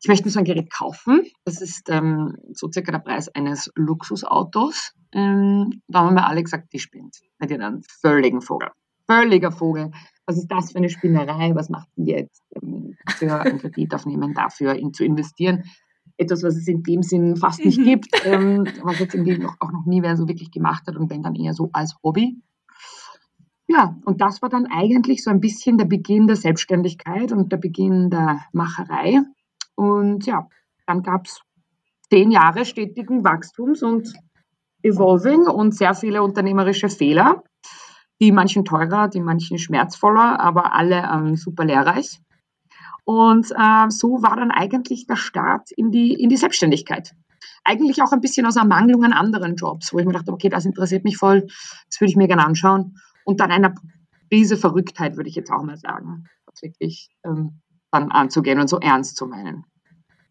ich 0.02 0.08
möchte 0.08 0.26
mir 0.26 0.32
so 0.32 0.40
ein 0.40 0.46
Gerät 0.46 0.72
kaufen. 0.72 1.24
Das 1.46 1.62
ist 1.62 1.90
ähm, 1.90 2.38
so 2.54 2.72
circa 2.72 2.92
der 2.92 3.00
Preis 3.00 3.30
eines 3.30 3.72
Luxusautos. 3.76 4.94
Ähm, 5.12 5.82
da 5.88 6.06
haben 6.06 6.16
wir 6.16 6.28
alle 6.28 6.44
gesagt, 6.44 6.72
die 6.74 6.80
spinnt. 6.80 7.18
Seid 7.40 7.52
ihr 7.52 7.58
dann 7.58 7.82
völligen 8.02 8.42
Vogel. 8.42 8.70
Völliger 9.08 9.52
Vogel. 9.52 9.92
Was 10.26 10.38
ist 10.38 10.48
das 10.48 10.72
für 10.72 10.78
eine 10.78 10.90
Spinnerei? 10.90 11.54
Was 11.56 11.70
macht 11.70 11.90
ihr 11.96 12.20
jetzt 12.20 12.44
ähm, 12.62 12.96
für 13.10 13.42
einen 13.42 13.60
Kredit 13.60 13.94
aufnehmen, 13.94 14.34
dafür 14.34 14.76
ihn 14.76 14.94
zu 14.94 15.04
investieren? 15.04 15.64
Etwas, 16.18 16.44
was 16.44 16.56
es 16.56 16.68
in 16.68 16.84
dem 16.84 17.02
Sinn 17.02 17.36
fast 17.36 17.64
nicht 17.64 17.80
mhm. 17.80 17.84
gibt, 17.84 18.26
ähm, 18.26 18.68
was 18.84 19.00
jetzt 19.00 19.16
irgendwie 19.16 19.38
noch, 19.38 19.56
auch 19.60 19.72
noch 19.72 19.86
nie 19.86 20.02
wer 20.02 20.16
so 20.16 20.28
wirklich 20.28 20.52
gemacht 20.52 20.84
hat 20.88 20.96
und 20.96 21.10
wenn 21.10 21.24
dann 21.24 21.36
eher 21.36 21.54
so 21.54 21.70
als 21.74 21.96
Hobby. 22.04 22.42
Ja, 23.68 23.96
und 24.06 24.20
das 24.22 24.42
war 24.42 24.50
dann 24.50 24.66
eigentlich 24.66 25.24
so 25.24 25.30
ein 25.30 25.40
bisschen 25.40 25.78
der 25.78 25.86
Beginn 25.86 26.28
der 26.28 26.36
Selbstständigkeit 26.36 27.32
und 27.32 27.52
der 27.52 27.58
Beginn 27.58 28.10
der 28.10 28.42
Macherei. 28.52 29.22
Und 29.80 30.26
ja, 30.26 30.46
dann 30.88 31.04
gab 31.04 31.26
es 31.26 31.40
zehn 32.10 32.32
Jahre 32.32 32.66
stetigen 32.66 33.24
Wachstums 33.24 33.82
und 33.82 34.14
Evolving 34.84 35.48
und 35.48 35.74
sehr 35.74 35.94
viele 35.94 36.22
unternehmerische 36.22 36.90
Fehler, 36.90 37.44
die 38.20 38.34
manchen 38.34 38.66
teurer, 38.66 39.08
die 39.08 39.22
manchen 39.22 39.58
schmerzvoller, 39.58 40.42
aber 40.42 40.74
alle 40.74 41.10
ähm, 41.10 41.38
super 41.38 41.64
lehrreich. 41.64 42.20
Und 43.06 43.52
äh, 43.52 43.90
so 43.90 44.22
war 44.22 44.36
dann 44.36 44.52
eigentlich 44.52 45.08
der 45.08 45.16
Start 45.16 45.72
in 45.72 45.92
die, 45.92 46.14
in 46.14 46.28
die 46.28 46.36
Selbstständigkeit. 46.36 47.16
Eigentlich 47.64 48.04
auch 48.04 48.12
ein 48.12 48.20
bisschen 48.20 48.46
aus 48.46 48.58
Ermangelung 48.58 49.06
an 49.06 49.14
anderen 49.14 49.56
Jobs, 49.56 49.94
wo 49.94 50.00
ich 50.00 50.06
mir 50.06 50.12
dachte, 50.12 50.34
okay, 50.34 50.50
das 50.50 50.66
interessiert 50.66 51.06
mich 51.06 51.16
voll, 51.16 51.48
das 51.88 52.02
würde 52.02 52.12
ich 52.12 52.18
mir 52.18 52.28
gerne 52.28 52.46
anschauen 52.46 52.98
und 53.24 53.40
dann 53.40 53.52
einer 53.52 53.74
Prise 54.30 54.58
Verrücktheit, 54.58 55.16
würde 55.16 55.30
ich 55.30 55.36
jetzt 55.36 55.52
auch 55.52 55.64
mal 55.64 55.78
sagen, 55.78 56.26
das 56.48 56.62
wirklich 56.64 57.10
ähm, 57.24 57.62
dann 57.92 58.12
anzugehen 58.12 58.60
und 58.60 58.68
so 58.68 58.78
ernst 58.80 59.16
zu 59.16 59.26
meinen. 59.26 59.66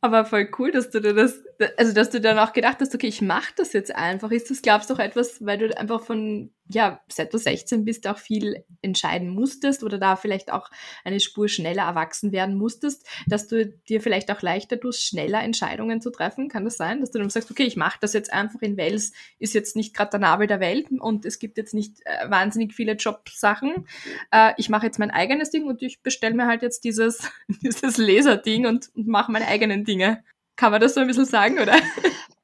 Aber 0.00 0.24
voll 0.24 0.48
cool, 0.58 0.70
dass 0.70 0.90
du 0.90 1.00
dir 1.00 1.12
das, 1.14 1.42
also 1.76 1.92
dass 1.92 2.11
du 2.11 2.20
dann 2.20 2.38
auch 2.38 2.52
gedacht 2.52 2.78
hast, 2.80 2.94
okay, 2.94 3.08
ich 3.08 3.20
mache 3.20 3.52
das 3.56 3.72
jetzt 3.72 3.94
einfach. 3.94 4.30
Ist 4.30 4.50
das, 4.50 4.62
glaubst 4.62 4.90
du, 4.90 4.94
auch 4.94 4.98
etwas, 5.00 5.44
weil 5.44 5.58
du 5.58 5.76
einfach 5.76 6.02
von, 6.02 6.52
ja, 6.68 7.00
seit 7.09 7.33
du 7.33 7.38
16 7.38 7.85
bist, 7.85 8.07
auch 8.07 8.18
viel 8.18 8.64
entscheiden 8.83 9.31
musstest 9.31 9.83
oder 9.83 9.98
da 9.98 10.16
vielleicht 10.16 10.52
auch 10.52 10.70
eine 11.04 11.20
Spur 11.20 11.48
schneller 11.48 11.85
erwachsen 11.85 12.33
werden 12.33 12.57
musstest, 12.57 13.07
dass 13.26 13.46
du 13.46 13.66
dir 13.66 14.00
vielleicht 14.00 14.31
auch 14.31 14.42
leichter 14.42 14.78
tust, 14.78 15.02
schneller 15.02 15.42
Entscheidungen 15.42 16.00
zu 16.00 16.11
treffen? 16.11 16.48
Kann 16.48 16.64
das 16.64 16.76
sein, 16.76 17.00
dass 17.00 17.11
du 17.11 17.18
dann 17.18 17.31
sagst, 17.31 17.50
okay, 17.50 17.64
ich 17.64 17.76
mache 17.76 17.98
das 18.00 18.12
jetzt 18.12 18.33
einfach 18.33 18.61
in 18.61 18.76
Wales, 18.76 19.12
ist 19.38 19.54
jetzt 19.54 19.76
nicht 19.76 19.94
gerade 19.94 20.11
der 20.11 20.20
Nabel 20.20 20.46
der 20.46 20.61
Welt 20.61 20.88
und 20.90 21.24
es 21.24 21.38
gibt 21.38 21.57
jetzt 21.57 21.74
nicht 21.74 22.00
äh, 22.04 22.31
wahnsinnig 22.31 22.74
viele 22.74 22.92
Jobsachen. 22.92 23.87
Äh, 24.31 24.52
ich 24.57 24.68
mache 24.68 24.87
jetzt 24.87 24.98
mein 24.98 25.11
eigenes 25.11 25.50
Ding 25.50 25.66
und 25.66 25.83
ich 25.83 26.02
bestelle 26.02 26.35
mir 26.35 26.46
halt 26.46 26.62
jetzt 26.62 26.85
dieses, 26.85 27.31
dieses 27.62 27.96
Laserding 27.96 28.66
und, 28.66 28.90
und 28.94 29.07
mache 29.07 29.33
meine 29.33 29.48
eigenen 29.48 29.85
Dinge. 29.85 30.22
Kann 30.57 30.72
man 30.72 30.81
das 30.81 30.94
so 30.94 31.00
ein 31.00 31.07
bisschen 31.07 31.24
sagen, 31.24 31.59
oder? 31.59 31.76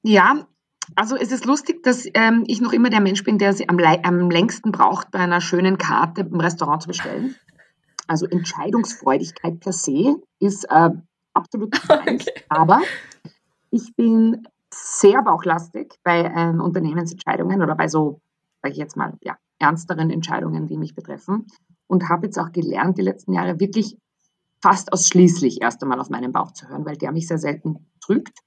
Ja, 0.02 0.46
also 0.96 1.16
es 1.16 1.32
ist 1.32 1.44
lustig, 1.44 1.82
dass 1.82 2.06
ähm, 2.14 2.44
ich 2.46 2.60
noch 2.60 2.72
immer 2.72 2.90
der 2.90 3.00
Mensch 3.00 3.24
bin, 3.24 3.38
der 3.38 3.52
sie 3.52 3.68
am, 3.68 3.78
am 3.78 4.30
längsten 4.30 4.72
braucht, 4.72 5.10
bei 5.10 5.20
einer 5.20 5.40
schönen 5.40 5.78
Karte 5.78 6.22
im 6.22 6.40
Restaurant 6.40 6.82
zu 6.82 6.88
bestellen. 6.88 7.34
Also 8.06 8.26
Entscheidungsfreudigkeit 8.26 9.60
per 9.60 9.72
se 9.72 10.16
ist 10.38 10.64
äh, 10.70 10.90
absolut 11.32 11.80
okay. 11.88 12.32
Aber 12.48 12.80
ich 13.70 13.94
bin 13.96 14.46
sehr 14.72 15.22
bauchlastig 15.22 15.94
bei 16.02 16.22
äh, 16.22 16.60
Unternehmensentscheidungen 16.60 17.62
oder 17.62 17.74
bei 17.74 17.88
so, 17.88 18.20
sage 18.62 18.72
ich 18.72 18.78
jetzt 18.78 18.96
mal, 18.96 19.14
ja, 19.22 19.36
ernsteren 19.58 20.10
Entscheidungen, 20.10 20.66
die 20.66 20.76
mich 20.76 20.94
betreffen. 20.94 21.46
Und 21.86 22.08
habe 22.08 22.26
jetzt 22.26 22.38
auch 22.38 22.50
gelernt, 22.52 22.98
die 22.98 23.02
letzten 23.02 23.34
Jahre 23.34 23.60
wirklich 23.60 23.96
fast 24.62 24.92
ausschließlich 24.92 25.60
erst 25.60 25.82
einmal 25.82 26.00
auf 26.00 26.08
meinen 26.08 26.32
Bauch 26.32 26.52
zu 26.52 26.68
hören, 26.68 26.86
weil 26.86 26.96
der 26.96 27.12
mich 27.12 27.28
sehr 27.28 27.38
selten 27.38 27.86
trügt. 28.00 28.38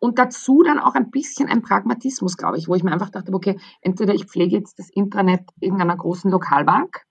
Und 0.00 0.18
dazu 0.18 0.62
dann 0.62 0.78
auch 0.78 0.94
ein 0.94 1.10
bisschen 1.10 1.48
ein 1.48 1.62
Pragmatismus, 1.62 2.36
glaube 2.36 2.58
ich, 2.58 2.68
wo 2.68 2.74
ich 2.74 2.84
mir 2.84 2.92
einfach 2.92 3.10
dachte, 3.10 3.32
okay, 3.32 3.58
entweder 3.80 4.14
ich 4.14 4.26
pflege 4.26 4.56
jetzt 4.56 4.78
das 4.78 4.90
Intranet 4.90 5.42
irgendeiner 5.60 5.96
großen 5.96 6.30
Lokalbank 6.30 7.02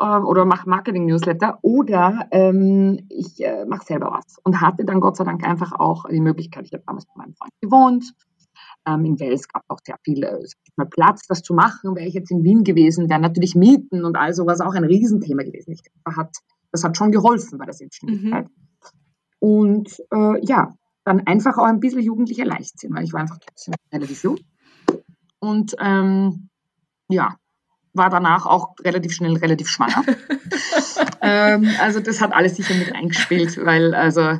ähm, 0.00 0.24
oder 0.24 0.44
mache 0.44 0.68
Marketing-Newsletter 0.68 1.58
oder 1.62 2.28
ähm, 2.30 3.06
ich 3.08 3.44
äh, 3.44 3.64
mache 3.66 3.84
selber 3.84 4.12
was. 4.12 4.36
Und 4.44 4.60
hatte 4.60 4.84
dann 4.84 5.00
Gott 5.00 5.16
sei 5.16 5.24
Dank 5.24 5.44
einfach 5.44 5.72
auch 5.72 6.04
die 6.08 6.20
Möglichkeit, 6.20 6.66
ich 6.66 6.72
habe 6.72 6.84
damals 6.86 7.06
bei 7.06 7.14
meinem 7.16 7.34
Freund 7.34 7.52
gewohnt, 7.60 8.14
ähm, 8.86 9.04
in 9.04 9.18
Wels 9.18 9.48
gab 9.48 9.64
auch 9.68 9.80
sehr 9.84 9.96
viel 10.04 10.22
äh, 10.22 10.86
Platz, 10.90 11.26
das 11.26 11.42
zu 11.42 11.54
machen. 11.54 11.96
Wäre 11.96 12.06
ich 12.06 12.14
jetzt 12.14 12.30
in 12.30 12.44
Wien 12.44 12.62
gewesen, 12.62 13.10
wären 13.10 13.22
natürlich 13.22 13.54
Mieten 13.54 14.04
und 14.04 14.16
all 14.16 14.32
sowas 14.32 14.60
auch 14.60 14.74
ein 14.74 14.84
Riesenthema 14.84 15.42
gewesen. 15.42 15.72
Ich 15.72 15.82
denke, 15.82 16.16
hat, 16.16 16.36
das 16.70 16.84
hat 16.84 16.96
schon 16.96 17.10
geholfen 17.10 17.58
bei 17.58 17.64
der 17.64 17.74
Selbstständigkeit. 17.74 18.46
Mhm. 18.46 18.52
Und 19.38 20.02
äh, 20.12 20.44
ja, 20.46 20.74
dann 21.06 21.24
einfach 21.26 21.56
auch 21.56 21.64
ein 21.64 21.80
bisschen 21.80 22.02
jugendlicher 22.02 22.44
Leichtsinn, 22.44 22.92
weil 22.92 23.04
ich 23.04 23.12
war 23.12 23.20
einfach 23.20 23.38
relativ 23.92 24.24
jung. 24.24 24.38
Und 25.38 25.76
ähm, 25.78 26.48
ja, 27.08 27.36
war 27.94 28.10
danach 28.10 28.44
auch 28.44 28.74
relativ 28.80 29.14
schnell 29.14 29.36
relativ 29.36 29.68
schwanger. 29.68 30.04
ähm, 31.22 31.70
also 31.80 32.00
das 32.00 32.20
hat 32.20 32.34
alles 32.34 32.56
sicher 32.56 32.74
mit 32.74 32.92
eingespielt, 32.94 33.56
weil 33.64 33.94
also 33.94 34.38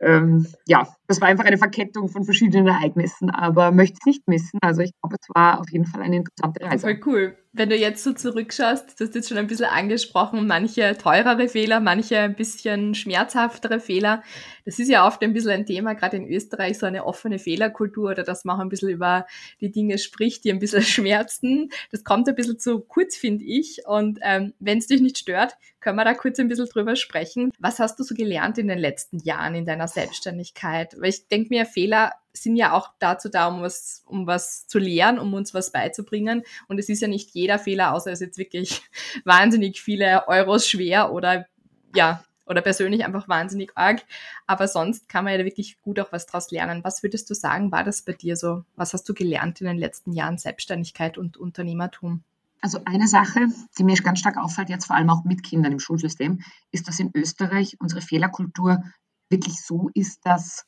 ähm, 0.00 0.46
ja, 0.66 0.86
das 1.08 1.20
war 1.20 1.28
einfach 1.28 1.44
eine 1.44 1.58
Verkettung 1.58 2.08
von 2.08 2.24
verschiedenen 2.24 2.68
Ereignissen, 2.68 3.28
aber 3.28 3.72
möchte 3.72 3.98
es 4.00 4.06
nicht 4.06 4.28
missen. 4.28 4.60
Also 4.62 4.82
ich 4.82 4.92
glaube, 5.02 5.16
es 5.20 5.28
war 5.34 5.60
auf 5.60 5.70
jeden 5.70 5.86
Fall 5.86 6.02
eine 6.02 6.16
interessante 6.16 6.64
Reise. 6.64 6.86
Voll 6.86 7.00
cool. 7.04 7.36
Wenn 7.52 7.68
du 7.68 7.74
jetzt 7.74 8.04
so 8.04 8.12
zurückschaust, 8.12 9.00
du 9.00 9.04
hast 9.04 9.14
jetzt 9.16 9.28
schon 9.28 9.36
ein 9.36 9.48
bisschen 9.48 9.66
angesprochen, 9.66 10.46
manche 10.46 10.96
teurere 10.96 11.48
Fehler, 11.48 11.80
manche 11.80 12.20
ein 12.20 12.36
bisschen 12.36 12.94
schmerzhaftere 12.94 13.80
Fehler. 13.80 14.22
Das 14.64 14.78
ist 14.78 14.88
ja 14.88 15.04
oft 15.04 15.20
ein 15.22 15.32
bisschen 15.32 15.50
ein 15.50 15.66
Thema, 15.66 15.94
gerade 15.94 16.16
in 16.16 16.28
Österreich, 16.28 16.78
so 16.78 16.86
eine 16.86 17.04
offene 17.04 17.40
Fehlerkultur 17.40 18.12
oder 18.12 18.22
dass 18.22 18.44
man 18.44 18.56
auch 18.56 18.60
ein 18.60 18.68
bisschen 18.68 18.90
über 18.90 19.26
die 19.60 19.72
Dinge 19.72 19.98
spricht, 19.98 20.44
die 20.44 20.52
ein 20.52 20.60
bisschen 20.60 20.82
schmerzen. 20.84 21.70
Das 21.90 22.04
kommt 22.04 22.28
ein 22.28 22.36
bisschen 22.36 22.60
zu 22.60 22.78
kurz, 22.78 23.16
finde 23.16 23.44
ich. 23.44 23.80
Und 23.84 24.20
ähm, 24.22 24.54
wenn 24.60 24.78
es 24.78 24.86
dich 24.86 25.00
nicht 25.00 25.18
stört, 25.18 25.54
können 25.80 25.96
wir 25.96 26.04
da 26.04 26.14
kurz 26.14 26.38
ein 26.38 26.46
bisschen 26.46 26.68
drüber 26.68 26.94
sprechen. 26.94 27.50
Was 27.58 27.80
hast 27.80 27.98
du 27.98 28.04
so 28.04 28.14
gelernt 28.14 28.58
in 28.58 28.68
den 28.68 28.78
letzten 28.78 29.18
Jahren 29.18 29.56
in 29.56 29.64
deiner 29.64 29.88
Selbstständigkeit? 29.88 30.94
Weil 31.00 31.08
ich 31.10 31.26
denke 31.26 31.48
mir, 31.48 31.66
Fehler 31.66 32.12
sind 32.32 32.56
ja 32.56 32.72
auch 32.72 32.90
dazu 32.98 33.28
da, 33.28 33.48
um 33.48 33.62
was, 33.62 34.02
um 34.06 34.26
was 34.26 34.66
zu 34.66 34.78
lernen, 34.78 35.18
um 35.18 35.34
uns 35.34 35.54
was 35.54 35.72
beizubringen. 35.72 36.42
Und 36.68 36.78
es 36.78 36.88
ist 36.88 37.02
ja 37.02 37.08
nicht 37.08 37.30
jeder 37.30 37.58
Fehler, 37.58 37.92
außer 37.92 38.12
es 38.12 38.20
ist 38.20 38.26
jetzt 38.26 38.38
wirklich 38.38 38.82
wahnsinnig 39.24 39.80
viele 39.80 40.28
Euros 40.28 40.68
schwer 40.68 41.12
oder 41.12 41.46
ja, 41.94 42.22
oder 42.46 42.62
persönlich 42.62 43.04
einfach 43.04 43.28
wahnsinnig 43.28 43.70
arg. 43.76 44.02
Aber 44.46 44.66
sonst 44.66 45.08
kann 45.08 45.24
man 45.24 45.38
ja 45.38 45.44
wirklich 45.44 45.80
gut 45.82 46.00
auch 46.00 46.12
was 46.12 46.26
daraus 46.26 46.50
lernen. 46.50 46.82
Was 46.82 47.02
würdest 47.02 47.30
du 47.30 47.34
sagen, 47.34 47.70
war 47.70 47.84
das 47.84 48.02
bei 48.02 48.12
dir 48.12 48.36
so? 48.36 48.64
Was 48.74 48.92
hast 48.92 49.08
du 49.08 49.14
gelernt 49.14 49.60
in 49.60 49.68
den 49.68 49.78
letzten 49.78 50.12
Jahren 50.12 50.36
Selbstständigkeit 50.36 51.16
und 51.16 51.36
Unternehmertum? 51.36 52.24
Also 52.60 52.80
eine 52.84 53.08
Sache, 53.08 53.46
die 53.78 53.84
mir 53.84 53.94
ganz 53.96 54.18
stark 54.18 54.36
auffällt, 54.36 54.68
jetzt 54.68 54.86
vor 54.86 54.96
allem 54.96 55.08
auch 55.10 55.24
mit 55.24 55.42
Kindern 55.42 55.72
im 55.72 55.78
Schulsystem, 55.78 56.42
ist, 56.72 56.88
dass 56.88 56.98
in 56.98 57.10
Österreich 57.14 57.76
unsere 57.80 58.02
Fehlerkultur 58.02 58.82
wirklich 59.30 59.62
so 59.62 59.88
ist, 59.94 60.26
dass 60.26 60.66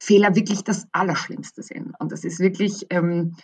Fehler 0.00 0.34
wirklich 0.34 0.64
das 0.64 0.86
Allerschlimmste 0.92 1.62
sind. 1.62 1.94
Und 1.98 2.10
das 2.10 2.24
ist 2.24 2.40
wirklich, 2.40 2.86
ähm, 2.90 3.36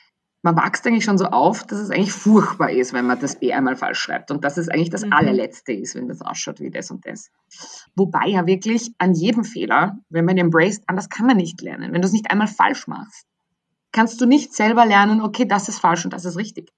man 0.42 0.56
wächst 0.56 0.86
eigentlich 0.86 1.04
schon 1.04 1.18
so 1.18 1.26
auf, 1.26 1.64
dass 1.64 1.78
es 1.78 1.90
eigentlich 1.90 2.12
furchtbar 2.12 2.70
ist, 2.70 2.92
wenn 2.92 3.06
man 3.06 3.20
das 3.20 3.38
B 3.38 3.52
einmal 3.52 3.76
falsch 3.76 3.98
schreibt. 3.98 4.30
Und 4.30 4.42
dass 4.44 4.56
es 4.56 4.68
eigentlich 4.68 4.90
das 4.90 5.04
mhm. 5.04 5.12
allerletzte 5.12 5.72
ist, 5.72 5.94
wenn 5.94 6.08
das 6.08 6.22
ausschaut 6.22 6.60
wie 6.60 6.70
das 6.70 6.90
und 6.90 7.04
das. 7.04 7.30
Wobei 7.94 8.28
ja 8.28 8.46
wirklich 8.46 8.92
an 8.98 9.12
jedem 9.12 9.44
Fehler, 9.44 9.98
wenn 10.08 10.24
man 10.24 10.38
embraced, 10.38 10.84
anders 10.86 11.10
kann 11.10 11.26
man 11.26 11.36
nicht 11.36 11.60
lernen. 11.60 11.92
Wenn 11.92 12.00
du 12.00 12.06
es 12.06 12.12
nicht 12.12 12.30
einmal 12.30 12.48
falsch 12.48 12.86
machst, 12.86 13.26
kannst 13.92 14.20
du 14.20 14.26
nicht 14.26 14.54
selber 14.54 14.86
lernen, 14.86 15.20
okay, 15.20 15.46
das 15.46 15.68
ist 15.68 15.78
falsch 15.78 16.04
und 16.04 16.12
das 16.12 16.24
ist 16.24 16.36
richtig. 16.36 16.70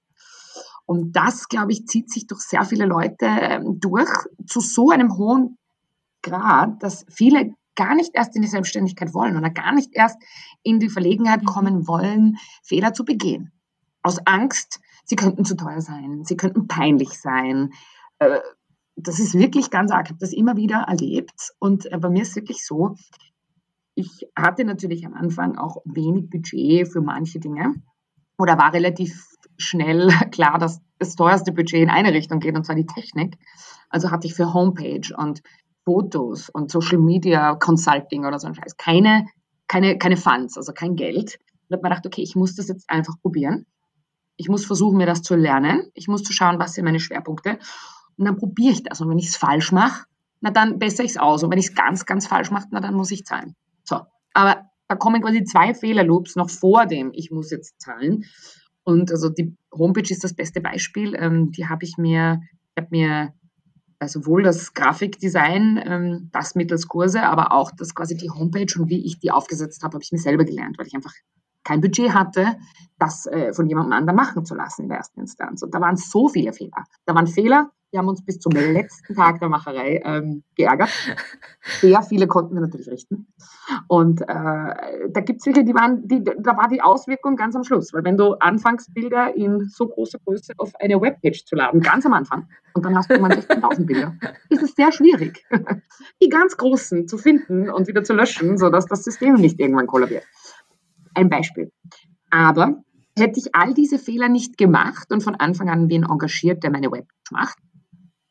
Und 0.85 1.13
das, 1.13 1.47
glaube 1.47 1.71
ich, 1.71 1.85
zieht 1.85 2.11
sich 2.11 2.27
durch 2.27 2.41
sehr 2.41 2.65
viele 2.65 2.85
Leute 2.85 3.27
ähm, 3.27 3.79
durch 3.79 4.09
zu 4.47 4.59
so 4.59 4.89
einem 4.89 5.15
hohen 5.17 5.57
Grad, 6.21 6.81
dass 6.83 7.05
viele 7.09 7.53
gar 7.79 7.95
nicht 7.95 8.11
erst 8.13 8.35
in 8.35 8.41
die 8.41 8.49
Selbstständigkeit 8.49 9.13
wollen 9.13 9.37
oder 9.37 9.49
gar 9.49 9.73
nicht 9.73 9.95
erst 9.95 10.21
in 10.63 10.81
die 10.81 10.89
Verlegenheit 10.89 11.43
mhm. 11.43 11.45
kommen 11.45 11.87
wollen, 11.87 12.37
Fehler 12.61 12.93
zu 12.93 13.05
begehen. 13.05 13.53
Aus 14.03 14.19
Angst, 14.25 14.81
sie 15.05 15.15
könnten 15.15 15.45
zu 15.45 15.55
teuer 15.55 15.81
sein, 15.81 16.25
sie 16.25 16.35
könnten 16.35 16.67
peinlich 16.67 17.17
sein. 17.21 17.71
Äh, 18.19 18.39
das 18.97 19.19
ist 19.19 19.33
wirklich 19.33 19.69
ganz 19.69 19.91
arg. 19.91 20.07
Ich 20.07 20.09
habe 20.09 20.19
das 20.19 20.33
immer 20.33 20.57
wieder 20.57 20.79
erlebt. 20.89 21.51
Und 21.59 21.89
äh, 21.89 21.97
bei 21.97 22.09
mir 22.09 22.23
ist 22.23 22.31
es 22.31 22.35
wirklich 22.35 22.65
so, 22.65 22.95
ich 23.95 24.27
hatte 24.37 24.65
natürlich 24.65 25.05
am 25.05 25.13
Anfang 25.13 25.57
auch 25.57 25.77
wenig 25.85 26.29
Budget 26.29 26.91
für 26.91 27.01
manche 27.01 27.39
Dinge 27.39 27.75
oder 28.37 28.57
war 28.57 28.73
relativ 28.73 29.25
schnell 29.57 30.09
klar, 30.31 30.59
dass 30.59 30.81
das 30.97 31.15
teuerste 31.15 31.53
Budget 31.53 31.81
in 31.81 31.89
eine 31.89 32.13
Richtung 32.13 32.41
geht, 32.41 32.57
und 32.57 32.65
zwar 32.65 32.75
die 32.75 32.85
Technik. 32.85 33.37
Also 33.89 34.11
hatte 34.11 34.27
ich 34.27 34.33
für 34.33 34.53
Homepage 34.53 35.15
und 35.15 35.41
Fotos 35.89 36.49
und 36.49 36.69
Social 36.69 36.99
Media 36.99 37.55
Consulting 37.55 38.23
oder 38.23 38.37
so 38.37 38.45
ein 38.45 38.53
Scheiß. 38.53 38.77
Keine, 38.77 39.25
keine, 39.67 39.97
keine 39.97 40.17
Funds, 40.17 40.55
also 40.55 40.71
kein 40.71 40.95
Geld. 40.95 41.39
Und 41.67 41.75
habe 41.75 41.81
mir 41.81 41.89
gedacht, 41.89 42.05
okay, 42.05 42.21
ich 42.21 42.35
muss 42.35 42.55
das 42.55 42.67
jetzt 42.67 42.87
einfach 42.87 43.15
probieren. 43.23 43.65
Ich 44.37 44.49
muss 44.49 44.67
versuchen, 44.67 44.97
mir 44.97 45.07
das 45.07 45.23
zu 45.23 45.35
lernen. 45.35 45.89
Ich 45.95 46.07
muss 46.07 46.21
zu 46.21 46.31
schauen, 46.31 46.59
was 46.59 46.73
sind 46.73 46.85
meine 46.85 46.99
Schwerpunkte. 46.99 47.57
Und 48.17 48.25
dann 48.25 48.37
probiere 48.37 48.73
ich 48.73 48.83
das. 48.83 49.01
Und 49.01 49.09
wenn 49.09 49.17
ich 49.17 49.29
es 49.29 49.35
falsch 49.35 49.71
mache, 49.71 50.05
na 50.41 50.51
dann 50.51 50.77
bessere 50.77 51.05
ich 51.05 51.13
es 51.13 51.17
aus. 51.17 51.43
Und 51.43 51.49
wenn 51.49 51.57
ich 51.57 51.69
es 51.69 51.75
ganz, 51.75 52.05
ganz 52.05 52.27
falsch 52.27 52.51
mache, 52.51 52.67
na 52.69 52.81
dann 52.81 52.93
muss 52.93 53.09
ich 53.09 53.25
zahlen. 53.25 53.55
So. 53.83 54.01
Aber 54.35 54.69
da 54.87 54.95
kommen 54.95 55.23
quasi 55.23 55.43
zwei 55.43 55.73
Fehlerloops 55.73 56.35
noch 56.35 56.51
vor 56.51 56.85
dem, 56.85 57.09
ich 57.13 57.31
muss 57.31 57.49
jetzt 57.49 57.81
zahlen. 57.81 58.25
Und 58.83 59.09
also 59.11 59.29
die 59.29 59.57
Homepage 59.73 60.11
ist 60.13 60.23
das 60.23 60.35
beste 60.35 60.61
Beispiel. 60.61 61.15
Ähm, 61.15 61.51
die 61.51 61.67
habe 61.67 61.83
ich 61.83 61.97
mir, 61.97 62.41
ich 62.75 62.83
habe 62.83 62.89
mir 62.91 63.33
sowohl 64.07 64.43
das 64.43 64.73
Grafikdesign, 64.73 65.81
ähm, 65.85 66.29
das 66.31 66.55
mittels 66.55 66.87
Kurse, 66.87 67.23
aber 67.23 67.51
auch 67.51 67.71
das 67.71 67.93
quasi 67.93 68.15
die 68.15 68.29
Homepage 68.29 68.79
und 68.79 68.89
wie 68.89 69.05
ich 69.05 69.19
die 69.19 69.31
aufgesetzt 69.31 69.83
habe, 69.83 69.95
habe 69.95 70.03
ich 70.03 70.11
mir 70.11 70.19
selber 70.19 70.45
gelernt, 70.45 70.77
weil 70.77 70.87
ich 70.87 70.95
einfach 70.95 71.13
kein 71.63 71.81
Budget 71.81 72.13
hatte, 72.13 72.57
das 72.97 73.25
äh, 73.25 73.53
von 73.53 73.67
jemandem 73.67 73.93
anderen 73.93 74.15
machen 74.15 74.45
zu 74.45 74.55
lassen 74.55 74.83
in 74.83 74.89
der 74.89 74.97
ersten 74.97 75.19
Instanz. 75.19 75.61
Und 75.61 75.73
da 75.73 75.81
waren 75.81 75.97
so 75.97 76.29
viele 76.29 76.53
Fehler. 76.53 76.85
Da 77.05 77.13
waren 77.13 77.27
Fehler, 77.27 77.71
die 77.91 77.97
haben 77.97 78.07
uns 78.07 78.23
bis 78.23 78.39
zum 78.39 78.51
letzten 78.51 79.15
Tag 79.15 79.39
der 79.39 79.49
Macherei 79.49 80.01
ähm, 80.03 80.43
geärgert. 80.55 80.89
Sehr 81.81 82.01
viele 82.03 82.27
konnten 82.27 82.53
wir 82.53 82.61
natürlich 82.61 82.87
richten. 82.87 83.27
Und 83.87 84.21
äh, 84.21 84.25
da 84.27 85.21
gibt 85.21 85.39
es 85.39 85.45
welche, 85.45 85.63
die 85.63 85.73
waren, 85.73 86.07
die, 86.07 86.23
da 86.23 86.57
war 86.57 86.67
die 86.67 86.81
Auswirkung 86.81 87.35
ganz 87.35 87.55
am 87.55 87.63
Schluss. 87.63 87.93
Weil 87.93 88.03
wenn 88.03 88.17
du 88.17 88.33
anfängst, 88.33 88.93
Bilder 88.93 89.35
in 89.35 89.69
so 89.69 89.87
großer 89.87 90.19
Größe 90.25 90.53
auf 90.57 90.71
eine 90.79 91.01
Webpage 91.01 91.45
zu 91.45 91.55
laden, 91.55 91.81
ganz 91.81 92.05
am 92.05 92.13
Anfang, 92.13 92.47
und 92.73 92.85
dann 92.85 92.95
hast 92.95 93.09
du 93.09 93.19
mal 93.19 93.31
16.000 93.31 93.85
Bilder, 93.85 94.15
ist 94.49 94.61
es 94.61 94.75
sehr 94.75 94.91
schwierig, 94.91 95.45
die 96.21 96.29
ganz 96.29 96.57
großen 96.57 97.07
zu 97.07 97.17
finden 97.17 97.69
und 97.69 97.87
wieder 97.87 98.03
zu 98.03 98.13
löschen, 98.13 98.57
sodass 98.57 98.85
das 98.85 99.03
System 99.03 99.35
nicht 99.35 99.59
irgendwann 99.59 99.87
kollabiert. 99.87 100.25
Ein 101.15 101.29
Beispiel. 101.29 101.71
Aber 102.29 102.83
hätte 103.17 103.39
ich 103.39 103.55
all 103.55 103.73
diese 103.73 103.97
Fehler 103.99 104.29
nicht 104.29 104.57
gemacht 104.57 105.11
und 105.11 105.23
von 105.23 105.35
Anfang 105.35 105.69
an 105.69 105.89
wen 105.89 106.03
engagiert, 106.03 106.63
der 106.63 106.71
meine 106.71 106.91
Webpage 106.91 107.31
macht, 107.31 107.57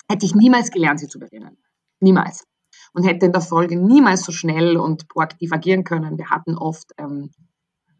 hätte 0.08 0.26
ich 0.26 0.34
niemals 0.34 0.70
gelernt, 0.70 1.00
sie 1.00 1.08
zu 1.08 1.18
bedienen. 1.18 1.58
Niemals. 2.00 2.44
Und 2.92 3.04
hätte 3.04 3.26
in 3.26 3.32
der 3.32 3.40
Folge 3.40 3.76
niemals 3.76 4.24
so 4.24 4.32
schnell 4.32 4.76
und 4.76 5.08
proaktiv 5.08 5.52
agieren 5.52 5.84
können. 5.84 6.16
Wir 6.18 6.30
hatten 6.30 6.56
oft 6.56 6.92
ähm, 6.96 7.30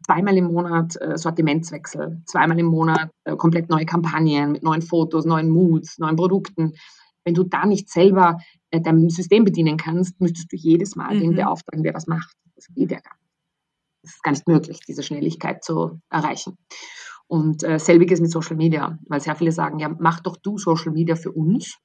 zweimal 0.05 0.35
im 0.37 0.45
Monat 0.45 0.95
äh, 0.99 1.17
Sortimentswechsel, 1.17 2.21
zweimal 2.25 2.57
im 2.59 2.65
Monat 2.65 3.11
äh, 3.25 3.35
komplett 3.35 3.69
neue 3.69 3.85
Kampagnen 3.85 4.51
mit 4.51 4.63
neuen 4.63 4.81
Fotos, 4.81 5.25
neuen 5.25 5.49
Moods, 5.49 5.99
neuen 5.99 6.15
Produkten. 6.15 6.73
Wenn 7.23 7.35
du 7.35 7.43
da 7.43 7.65
nicht 7.65 7.89
selber 7.89 8.39
äh, 8.71 8.81
dein 8.81 9.09
System 9.09 9.43
bedienen 9.43 9.77
kannst, 9.77 10.19
müsstest 10.19 10.51
du 10.51 10.55
jedes 10.55 10.95
Mal 10.95 11.15
mhm. 11.15 11.19
den 11.19 11.35
beauftragen, 11.35 11.83
der 11.83 11.93
das 11.93 12.07
macht. 12.07 12.35
Das 12.55 12.67
geht 12.73 12.91
ja 12.91 12.99
gar 12.99 13.13
nicht. 13.13 13.29
Es 14.01 14.15
ist 14.15 14.23
gar 14.23 14.31
nicht 14.31 14.47
möglich, 14.47 14.79
diese 14.87 15.03
Schnelligkeit 15.03 15.63
zu 15.63 15.99
erreichen. 16.09 16.57
Und 17.27 17.63
äh, 17.63 17.77
selbiges 17.77 18.19
mit 18.21 18.31
Social 18.31 18.55
Media, 18.55 18.97
weil 19.07 19.21
sehr 19.21 19.35
viele 19.35 19.51
sagen, 19.51 19.77
ja, 19.77 19.89
mach 19.99 20.21
doch 20.21 20.37
du 20.37 20.57
Social 20.57 20.91
Media 20.91 21.15
für 21.15 21.31
uns. 21.31 21.77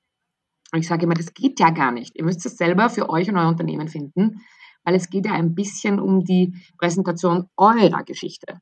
Und 0.74 0.80
ich 0.80 0.88
sage 0.88 1.04
immer, 1.04 1.14
das 1.14 1.32
geht 1.32 1.60
ja 1.60 1.70
gar 1.70 1.92
nicht. 1.92 2.16
Ihr 2.16 2.24
müsst 2.24 2.44
es 2.44 2.56
selber 2.56 2.90
für 2.90 3.08
euch 3.08 3.28
und 3.28 3.36
euer 3.36 3.48
Unternehmen 3.48 3.86
finden. 3.86 4.40
weil 4.86 4.96
es 4.96 5.08
geht 5.08 5.24
ja 5.24 5.32
ein 5.32 5.54
bisschen 5.54 5.98
um 5.98 6.24
die 6.24 6.52
Präsentation 6.78 7.48
eurer 7.56 8.02
Geschichte. 8.02 8.58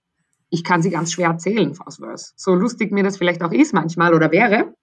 Ich 0.50 0.62
kann 0.62 0.80
sie 0.82 0.90
ganz 0.90 1.10
schwer 1.10 1.30
erzählen, 1.30 1.74
Faustverse. 1.74 2.34
So 2.36 2.54
lustig 2.54 2.92
mir 2.92 3.02
das 3.02 3.16
vielleicht 3.16 3.42
auch 3.42 3.50
ist 3.50 3.74
manchmal 3.74 4.14
oder 4.14 4.30
wäre, 4.30 4.74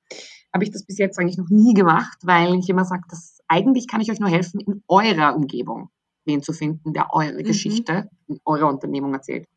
habe 0.51 0.63
ich 0.65 0.71
das 0.71 0.85
bis 0.85 0.97
jetzt 0.97 1.17
eigentlich 1.17 1.37
noch 1.37 1.49
nie 1.49 1.73
gemacht, 1.73 2.17
weil 2.23 2.55
ich 2.55 2.67
immer 2.67 2.83
sage, 2.83 3.03
dass 3.09 3.37
eigentlich 3.47 3.87
kann 3.87 4.01
ich 4.01 4.11
euch 4.11 4.19
nur 4.19 4.27
helfen, 4.27 4.59
in 4.59 4.83
eurer 4.89 5.35
Umgebung 5.35 5.91
wen 6.25 6.41
zu 6.41 6.51
finden, 6.51 6.91
der 6.93 7.13
eure 7.13 7.39
mhm. 7.39 7.43
Geschichte 7.43 8.09
in 8.27 8.39
eurer 8.43 8.67
Unternehmung 8.67 9.13
erzählt. 9.13 9.47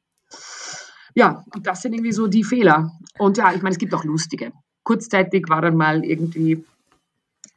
Ja, 1.14 1.42
und 1.52 1.66
das 1.66 1.82
sind 1.82 1.94
irgendwie 1.94 2.12
so 2.12 2.28
die 2.28 2.44
Fehler. 2.44 2.92
Und 3.18 3.38
ja, 3.38 3.52
ich 3.52 3.62
meine, 3.62 3.72
es 3.72 3.78
gibt 3.78 3.94
auch 3.94 4.04
lustige. 4.04 4.52
Kurzzeitig 4.84 5.48
war 5.48 5.62
dann 5.62 5.76
mal 5.76 6.04
irgendwie 6.04 6.64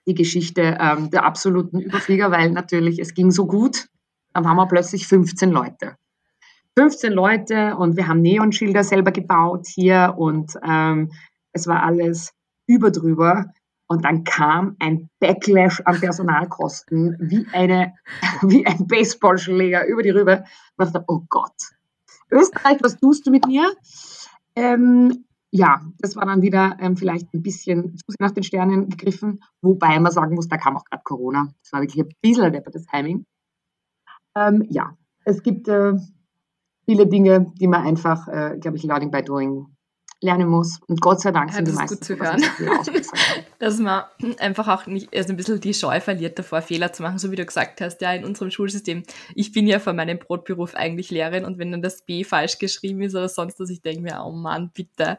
die 0.08 0.13
Geschichte 0.13 0.78
ähm, 0.80 1.10
der 1.10 1.26
absoluten 1.26 1.80
Überflieger, 1.80 2.32
weil 2.32 2.52
natürlich 2.52 3.00
es 3.00 3.13
ging 3.13 3.32
so 3.32 3.48
gut. 3.48 3.88
Dann 4.34 4.43
waren 4.43 4.58
wir 4.58 4.67
plötzlich 4.67 5.08
15 5.08 5.52
Leute. 5.52 5.95
15 6.78 7.13
Leute 7.13 7.76
und 7.78 7.95
wir 7.95 8.08
haben 8.08 8.21
Neonschilder 8.21 8.84
selber 8.84 9.12
gebaut 9.12 9.65
hier 9.67 10.15
und 10.17 10.54
ähm, 10.67 11.12
es 11.54 11.67
war 11.67 11.84
alles 11.84 12.34
überdrüber. 12.67 13.45
Und 13.88 14.04
dann 14.04 14.24
kam 14.24 14.76
ein 14.80 15.10
Backlash 15.19 15.82
an 15.86 16.00
Personalkosten 16.00 17.17
wie, 17.19 17.45
eine, 17.54 17.93
wie 18.41 18.65
ein 18.65 18.88
Baseballschläger 18.88 19.86
über 19.86 20.02
die 20.02 20.10
Rübe. 20.10 20.43
Und 20.76 20.88
ich 20.88 20.91
dachte, 20.91 21.06
oh 21.08 21.21
Gott, 21.30 21.54
Österreich, 22.32 22.78
was 22.82 22.98
tust 22.98 23.26
du 23.28 23.32
mit 23.32 23.45
mir? 23.48 23.71
Ähm, 24.56 25.26
ja, 25.56 25.82
das 26.00 26.18
war 26.18 26.26
dann 26.26 26.41
wieder 26.41 26.76
ähm, 26.82 26.98
vielleicht 26.98 27.34
ein 27.34 27.41
bisschen 27.41 27.96
zu 27.96 28.04
sehr 28.08 28.20
nach 28.20 28.32
den 28.32 28.44
Sternen 28.44 28.89
gegriffen, 28.89 29.41
wobei 29.62 29.98
man 30.00 30.12
sagen 30.12 30.36
muss, 30.36 30.50
da 30.50 30.58
kam 30.58 30.76
auch 30.76 30.84
gerade 30.84 31.04
Corona. 31.04 31.48
Das 31.63 31.72
war 31.72 31.82
wirklich 31.82 32.04
ein 32.04 32.12
bisschen 32.22 32.44
ein 32.44 32.72
das 32.72 32.86
Timing. 32.86 33.26
Ähm, 34.36 34.65
ja, 34.70 34.98
es 35.24 35.44
gibt 35.44 35.70
äh, 35.70 35.94
viele 36.84 37.08
Dinge, 37.08 37.54
die 37.58 37.68
man 37.68 37.84
einfach, 37.84 38.28
äh, 38.28 38.58
glaube 38.60 38.76
ich, 38.76 38.84
learning 38.84 39.12
by 39.12 39.22
doing 39.24 39.68
lernen 40.21 40.47
muss. 40.47 40.80
Und 40.88 41.01
Gott 41.01 41.21
sei 41.21 41.32
Dank 41.32 41.49
ja, 41.51 41.58
sind 41.58 41.67
die 41.67 41.71
meisten 41.73 41.95
gut 41.95 42.04
zu 42.04 42.17
hören. 42.17 42.41
dass 43.60 43.80
man 43.80 44.04
einfach 44.39 44.67
auch 44.67 44.86
nicht, 44.86 45.15
also 45.15 45.34
ein 45.34 45.38
bisschen 45.38 45.60
die 45.62 45.73
Scheu 45.73 45.99
verliert 45.99 46.38
davor, 46.39 46.62
Fehler 46.62 46.93
zu 46.93 47.04
machen, 47.04 47.19
so 47.19 47.32
wie 47.32 47.36
du 47.36 47.45
gesagt 47.45 47.82
hast, 47.82 48.01
ja, 48.01 48.13
in 48.13 48.25
unserem 48.25 48.51
Schulsystem. 48.51 49.04
Ich 49.34 49.51
bin 49.51 49.67
ja 49.67 49.80
von 49.80 49.95
meinem 49.95 50.19
Brotberuf 50.19 50.75
eigentlich 50.75 51.12
Lehrerin 51.12 51.45
und 51.45 51.58
wenn 51.58 51.71
dann 51.71 51.82
das 51.82 52.06
B 52.06 52.23
falsch 52.23 52.60
geschrieben 52.60 53.01
ist 53.01 53.15
oder 53.15 53.30
sonst 53.30 53.60
was, 53.60 53.69
ich 53.69 53.82
denke 53.82 54.01
mir, 54.01 54.23
oh 54.25 54.32
Mann, 54.32 54.71
bitte. 54.73 55.17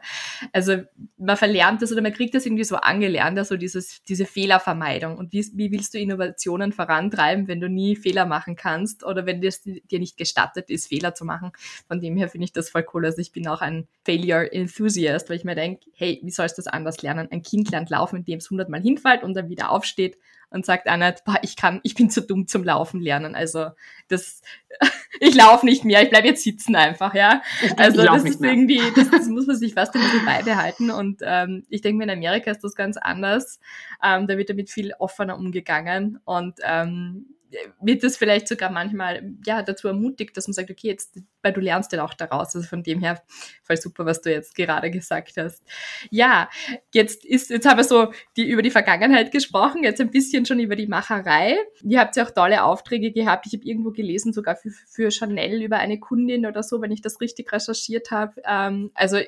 Also 0.51 0.77
man 1.17 1.37
verlernt 1.37 1.81
das 1.81 1.91
oder 1.91 2.01
man 2.01 2.13
kriegt 2.13 2.35
das 2.35 2.45
irgendwie 2.45 2.63
so 2.63 2.75
angelernt, 2.77 3.37
also 3.37 3.57
dieses, 3.57 4.03
diese 4.03 4.25
Fehlervermeidung. 4.25 5.17
Und 5.17 5.33
wie, 5.33 5.45
wie 5.53 5.71
willst 5.71 5.93
du 5.93 5.99
Innovationen 5.99 6.71
vorantreiben, 6.71 7.47
wenn 7.47 7.59
du 7.59 7.69
nie 7.69 7.95
Fehler 7.95 8.25
machen 8.25 8.55
kannst 8.55 9.03
oder 9.03 9.25
wenn 9.25 9.43
es 9.43 9.63
dir 9.63 9.99
nicht 9.99 10.17
gestattet 10.17 10.69
ist, 10.69 10.87
Fehler 10.87 11.15
zu 11.15 11.25
machen? 11.25 11.51
Von 11.87 11.99
dem 11.99 12.17
her 12.17 12.29
finde 12.29 12.45
ich 12.45 12.53
das 12.53 12.69
voll 12.69 12.85
cool. 12.93 13.05
Also 13.05 13.19
ich 13.19 13.31
bin 13.31 13.47
auch 13.47 13.61
ein 13.61 13.87
Failure 14.03 14.45
Enthusiast, 14.87 15.29
weil 15.29 15.37
ich 15.37 15.43
mir 15.43 15.55
denke, 15.55 15.85
hey, 15.93 16.19
wie 16.23 16.31
sollst 16.31 16.57
du 16.57 16.61
das 16.61 16.71
anders 16.71 17.01
lernen? 17.01 17.27
Ein 17.31 17.41
Kind 17.41 17.69
lernt 17.71 17.89
laufen, 17.89 18.23
dem 18.23 18.37
es 18.37 18.49
hundertmal 18.49 18.81
hinfällt 18.81 19.23
und 19.23 19.33
dann 19.33 19.49
wieder 19.49 19.71
aufsteht 19.71 20.17
und 20.49 20.65
sagt 20.65 20.87
einer, 20.87 21.13
boah, 21.25 21.37
ich 21.41 21.57
kann, 21.57 21.81
ich 21.83 21.93
bin 21.93 22.09
zu 22.09 22.21
dumm 22.21 22.47
zum 22.47 22.63
Laufen 22.63 23.01
lernen. 23.01 23.35
Also 23.35 23.71
das, 24.07 24.41
ich 25.19 25.35
laufe 25.35 25.65
nicht 25.65 25.83
mehr, 25.83 26.03
ich 26.03 26.09
bleibe 26.09 26.27
jetzt 26.27 26.43
sitzen 26.43 26.75
einfach, 26.75 27.13
ja. 27.13 27.41
Also 27.75 28.03
das 28.03 28.23
ist 28.23 28.41
irgendwie, 28.41 28.81
das, 28.95 29.09
das, 29.09 29.27
muss 29.27 29.45
man 29.45 29.57
sich 29.57 29.73
fast 29.73 29.93
ein 29.93 30.01
bisschen 30.01 30.25
beibehalten. 30.25 30.89
Und 30.89 31.21
ähm, 31.23 31.65
ich 31.69 31.81
denke 31.81 31.97
mir, 31.97 32.05
in 32.05 32.17
Amerika 32.17 32.49
ist 32.49 32.63
das 32.63 32.75
ganz 32.75 32.95
anders. 32.95 33.59
Ähm, 34.01 34.27
da 34.27 34.37
wird 34.37 34.49
damit 34.49 34.69
viel 34.69 34.93
offener 34.99 35.37
umgegangen 35.37 36.19
und 36.23 36.59
ähm, 36.63 37.36
wird 37.81 38.03
es 38.03 38.17
vielleicht 38.17 38.47
sogar 38.47 38.71
manchmal 38.71 39.33
ja 39.45 39.61
dazu 39.61 39.87
ermutigt, 39.87 40.35
dass 40.35 40.47
man 40.47 40.53
sagt, 40.53 40.69
okay, 40.69 40.87
jetzt, 40.87 41.19
weil 41.41 41.53
du 41.53 41.61
lernst 41.61 41.93
dann 41.93 42.01
auch 42.01 42.13
daraus. 42.13 42.55
Also 42.55 42.67
von 42.67 42.83
dem 42.83 42.99
her 42.99 43.21
voll 43.63 43.77
super, 43.77 44.05
was 44.05 44.21
du 44.21 44.31
jetzt 44.31 44.55
gerade 44.55 44.91
gesagt 44.91 45.33
hast. 45.37 45.63
Ja, 46.09 46.49
jetzt 46.93 47.25
ist, 47.25 47.49
jetzt 47.49 47.67
haben 47.67 47.77
wir 47.77 47.83
so 47.83 48.11
die, 48.35 48.49
über 48.49 48.61
die 48.61 48.71
Vergangenheit 48.71 49.31
gesprochen, 49.31 49.83
jetzt 49.83 50.01
ein 50.01 50.11
bisschen 50.11 50.45
schon 50.45 50.59
über 50.59 50.75
die 50.75 50.87
Macherei. 50.87 51.57
Ihr 51.83 51.99
habt 51.99 52.15
ja 52.15 52.25
auch 52.25 52.31
tolle 52.31 52.63
Aufträge 52.63 53.11
gehabt. 53.11 53.45
Ich 53.47 53.53
habe 53.53 53.65
irgendwo 53.65 53.91
gelesen, 53.91 54.33
sogar 54.33 54.55
für, 54.55 54.69
für 54.69 55.11
Chanel 55.11 55.61
über 55.61 55.77
eine 55.77 55.99
Kundin 55.99 56.45
oder 56.45 56.63
so, 56.63 56.81
wenn 56.81 56.91
ich 56.91 57.01
das 57.01 57.21
richtig 57.21 57.51
recherchiert 57.51 58.11
habe. 58.11 58.41
Ähm, 58.45 58.91
also 58.93 59.19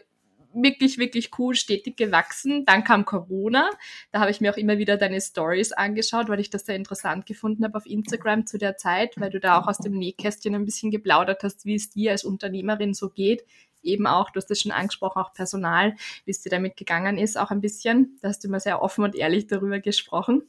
wirklich, 0.54 0.98
wirklich 0.98 1.32
cool, 1.38 1.56
stetig 1.56 1.98
gewachsen. 1.98 2.66
Dann 2.66 2.84
kam 2.84 3.06
Corona. 3.06 3.70
Da 4.12 4.20
habe 4.20 4.32
ich 4.32 4.42
mir 4.42 4.52
auch 4.52 4.58
immer 4.58 4.78
wieder 4.78 4.98
deine 4.98 5.22
Stories 5.22 5.72
angeschaut, 5.72 6.30
weil 6.30 6.40
ich 6.40 6.50
das 6.50 6.66
sehr 6.66 6.76
interessant 6.76 7.26
gefunden 7.26 7.64
habe 7.64 7.78
auf 7.78 7.86
Instagram 7.86 8.46
zu 8.46 8.58
der 8.58 8.78
Zeit, 8.78 9.14
weil 9.18 9.30
du 9.30 9.40
da 9.40 9.60
auch 9.60 9.68
aus 9.68 9.78
dem 9.78 9.98
Nähkästchen 9.98 10.56
ein 10.56 10.66
bisschen 10.66 10.92
geplaudert 10.92 11.44
hast, 11.44 11.66
wie 11.66 11.76
es 11.76 11.90
dir 11.90 12.12
als 12.12 12.24
Unternehmerin 12.24 12.94
so 12.94 13.10
geht. 13.10 13.46
Eben 13.82 14.08
auch, 14.08 14.30
du 14.30 14.38
hast 14.38 14.48
das 14.48 14.60
schon 14.60 14.72
angesprochen, 14.72 15.22
auch 15.22 15.34
Personal, 15.34 15.96
wie 16.26 16.32
es 16.32 16.42
dir 16.42 16.50
damit 16.50 16.76
gegangen 16.76 17.18
ist, 17.18 17.38
auch 17.38 17.52
ein 17.52 17.62
bisschen. 17.62 18.18
Da 18.22 18.30
hast 18.30 18.44
du 18.44 18.48
immer 18.48 18.60
sehr 18.60 18.82
offen 18.82 19.04
und 19.04 19.16
ehrlich 19.16 19.48
darüber 19.48 19.80
gesprochen. 19.80 20.44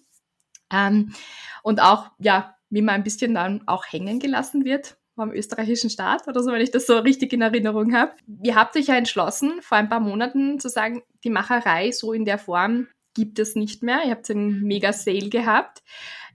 Ähm, 0.72 1.14
und 1.62 1.80
auch, 1.80 2.10
ja, 2.18 2.56
wie 2.70 2.82
man 2.82 2.96
ein 2.96 3.04
bisschen 3.04 3.34
dann 3.34 3.66
auch 3.66 3.84
hängen 3.86 4.18
gelassen 4.18 4.64
wird 4.64 4.96
vom 5.20 5.32
österreichischen 5.32 5.90
Staat 5.90 6.26
oder 6.28 6.42
so, 6.42 6.50
wenn 6.50 6.60
ich 6.60 6.70
das 6.70 6.86
so 6.86 6.98
richtig 6.98 7.32
in 7.32 7.42
Erinnerung 7.42 7.94
habe. 7.94 8.12
Ihr 8.42 8.54
habt 8.54 8.76
euch 8.76 8.86
ja 8.86 8.96
entschlossen, 8.96 9.60
vor 9.60 9.76
ein 9.78 9.88
paar 9.88 10.00
Monaten 10.00 10.58
zu 10.58 10.68
sagen, 10.68 11.02
die 11.24 11.30
Macherei 11.30 11.92
so 11.92 12.12
in 12.12 12.24
der 12.24 12.38
Form 12.38 12.88
gibt 13.14 13.38
es 13.38 13.54
nicht 13.54 13.82
mehr. 13.82 14.00
Ihr 14.04 14.12
habt 14.12 14.30
einen 14.30 14.62
mega 14.62 14.92
Sale 14.92 15.28
gehabt. 15.28 15.82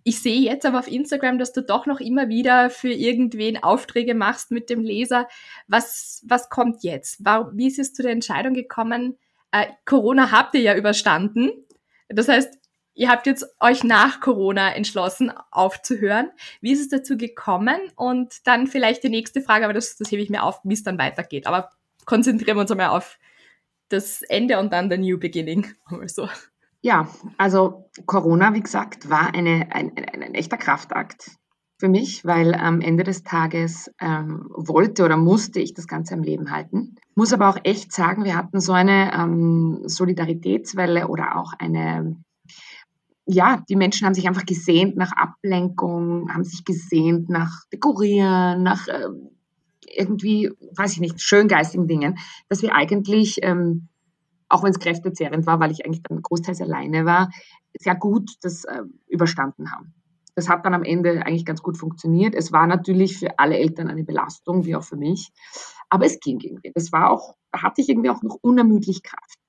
Ich 0.03 0.21
sehe 0.21 0.39
jetzt 0.41 0.67
aber 0.67 0.77
auf 0.77 0.87
Instagram, 0.87 1.39
dass 1.39 1.51
du 1.51 1.61
doch 1.61 1.87
noch 1.87 1.99
immer 1.99 2.29
wieder 2.29 2.69
für 2.69 2.91
irgendwen 2.91 3.61
Aufträge 3.63 4.13
machst 4.13 4.51
mit 4.51 4.69
dem 4.69 4.83
Leser. 4.83 5.27
Was, 5.67 6.23
was 6.27 6.49
kommt 6.49 6.83
jetzt? 6.83 7.21
Wie 7.53 7.67
ist 7.67 7.79
es 7.79 7.93
zu 7.93 8.03
der 8.03 8.11
Entscheidung 8.11 8.53
gekommen? 8.53 9.17
Äh, 9.51 9.65
Corona 9.85 10.29
habt 10.29 10.53
ihr 10.53 10.61
ja 10.61 10.75
überstanden. 10.75 11.49
Das 12.07 12.27
heißt, 12.27 12.59
Ihr 12.97 13.09
habt 13.09 13.27
jetzt 13.27 13.45
euch 13.59 13.83
nach 13.83 14.21
Corona 14.21 14.73
entschlossen, 14.73 15.31
aufzuhören. 15.51 16.31
Wie 16.61 16.71
ist 16.71 16.79
es 16.79 16.87
dazu 16.87 17.17
gekommen? 17.17 17.77
Und 17.97 18.47
dann 18.47 18.67
vielleicht 18.67 19.03
die 19.03 19.09
nächste 19.09 19.41
Frage, 19.41 19.65
aber 19.65 19.73
das, 19.73 19.97
das 19.97 20.09
hebe 20.11 20.21
ich 20.21 20.29
mir 20.29 20.43
auf, 20.43 20.61
wie 20.63 20.73
es 20.73 20.83
dann 20.83 20.97
weitergeht. 20.97 21.45
Aber 21.45 21.71
konzentrieren 22.05 22.55
wir 22.55 22.61
uns 22.61 22.71
einmal 22.71 22.89
auf 22.89 23.19
das 23.89 24.21
Ende 24.21 24.59
und 24.59 24.71
dann 24.71 24.89
der 24.89 24.97
New 24.97 25.19
Beginning. 25.19 25.67
So. 26.07 26.29
Ja, 26.81 27.09
also 27.37 27.89
Corona, 28.05 28.53
wie 28.53 28.61
gesagt, 28.61 29.09
war 29.09 29.33
eine, 29.33 29.67
ein, 29.71 29.91
ein, 29.97 30.23
ein 30.23 30.35
echter 30.35 30.57
Kraftakt 30.57 31.31
für 31.79 31.89
mich, 31.89 32.23
weil 32.25 32.53
am 32.53 32.79
Ende 32.79 33.03
des 33.03 33.23
Tages 33.23 33.91
ähm, 33.99 34.47
wollte 34.51 35.03
oder 35.03 35.17
musste 35.17 35.59
ich 35.59 35.73
das 35.73 35.87
Ganze 35.87 36.13
am 36.13 36.23
Leben 36.23 36.51
halten. 36.51 36.95
Muss 37.15 37.33
aber 37.33 37.49
auch 37.49 37.57
echt 37.63 37.91
sagen, 37.91 38.23
wir 38.23 38.37
hatten 38.37 38.61
so 38.61 38.71
eine 38.71 39.11
ähm, 39.13 39.81
Solidaritätswelle 39.85 41.07
oder 41.07 41.37
auch 41.37 41.53
eine 41.57 42.17
ja, 43.25 43.63
die 43.69 43.75
Menschen 43.75 44.05
haben 44.05 44.13
sich 44.13 44.27
einfach 44.27 44.45
gesehnt 44.45 44.97
nach 44.97 45.11
Ablenkung, 45.11 46.31
haben 46.31 46.43
sich 46.43 46.63
gesehnt 46.63 47.29
nach 47.29 47.65
Dekorieren, 47.71 48.63
nach 48.63 48.87
äh, 48.87 49.09
irgendwie, 49.87 50.51
weiß 50.75 50.93
ich 50.93 50.99
nicht, 50.99 51.21
schöngeistigen 51.21 51.87
Dingen, 51.87 52.17
dass 52.49 52.61
wir 52.61 52.75
eigentlich, 52.75 53.39
ähm, 53.41 53.87
auch 54.49 54.63
wenn 54.63 54.71
es 54.71 54.79
kräftezehrend 54.79 55.47
war, 55.47 55.59
weil 55.59 55.71
ich 55.71 55.85
eigentlich 55.85 56.03
dann 56.03 56.21
großteils 56.21 56.61
alleine 56.61 57.05
war, 57.05 57.31
sehr 57.79 57.95
gut 57.95 58.31
das 58.41 58.63
äh, 58.65 58.83
überstanden 59.07 59.71
haben. 59.71 59.93
Das 60.35 60.49
hat 60.49 60.65
dann 60.65 60.73
am 60.73 60.83
Ende 60.83 61.25
eigentlich 61.25 61.45
ganz 61.45 61.61
gut 61.61 61.77
funktioniert. 61.77 62.35
Es 62.35 62.51
war 62.51 62.67
natürlich 62.67 63.17
für 63.17 63.39
alle 63.39 63.57
Eltern 63.57 63.87
eine 63.87 64.03
Belastung, 64.03 64.65
wie 64.65 64.75
auch 64.75 64.83
für 64.83 64.97
mich. 64.97 65.31
Aber 65.89 66.05
es 66.05 66.19
ging 66.19 66.41
irgendwie. 66.41 66.71
Das 66.75 66.91
war 66.91 67.09
auch, 67.09 67.35
da 67.51 67.63
hatte 67.63 67.81
ich 67.81 67.89
irgendwie 67.89 68.09
auch 68.09 68.21
noch 68.21 68.37
unermüdlich 68.41 69.01
Kraft. 69.01 69.39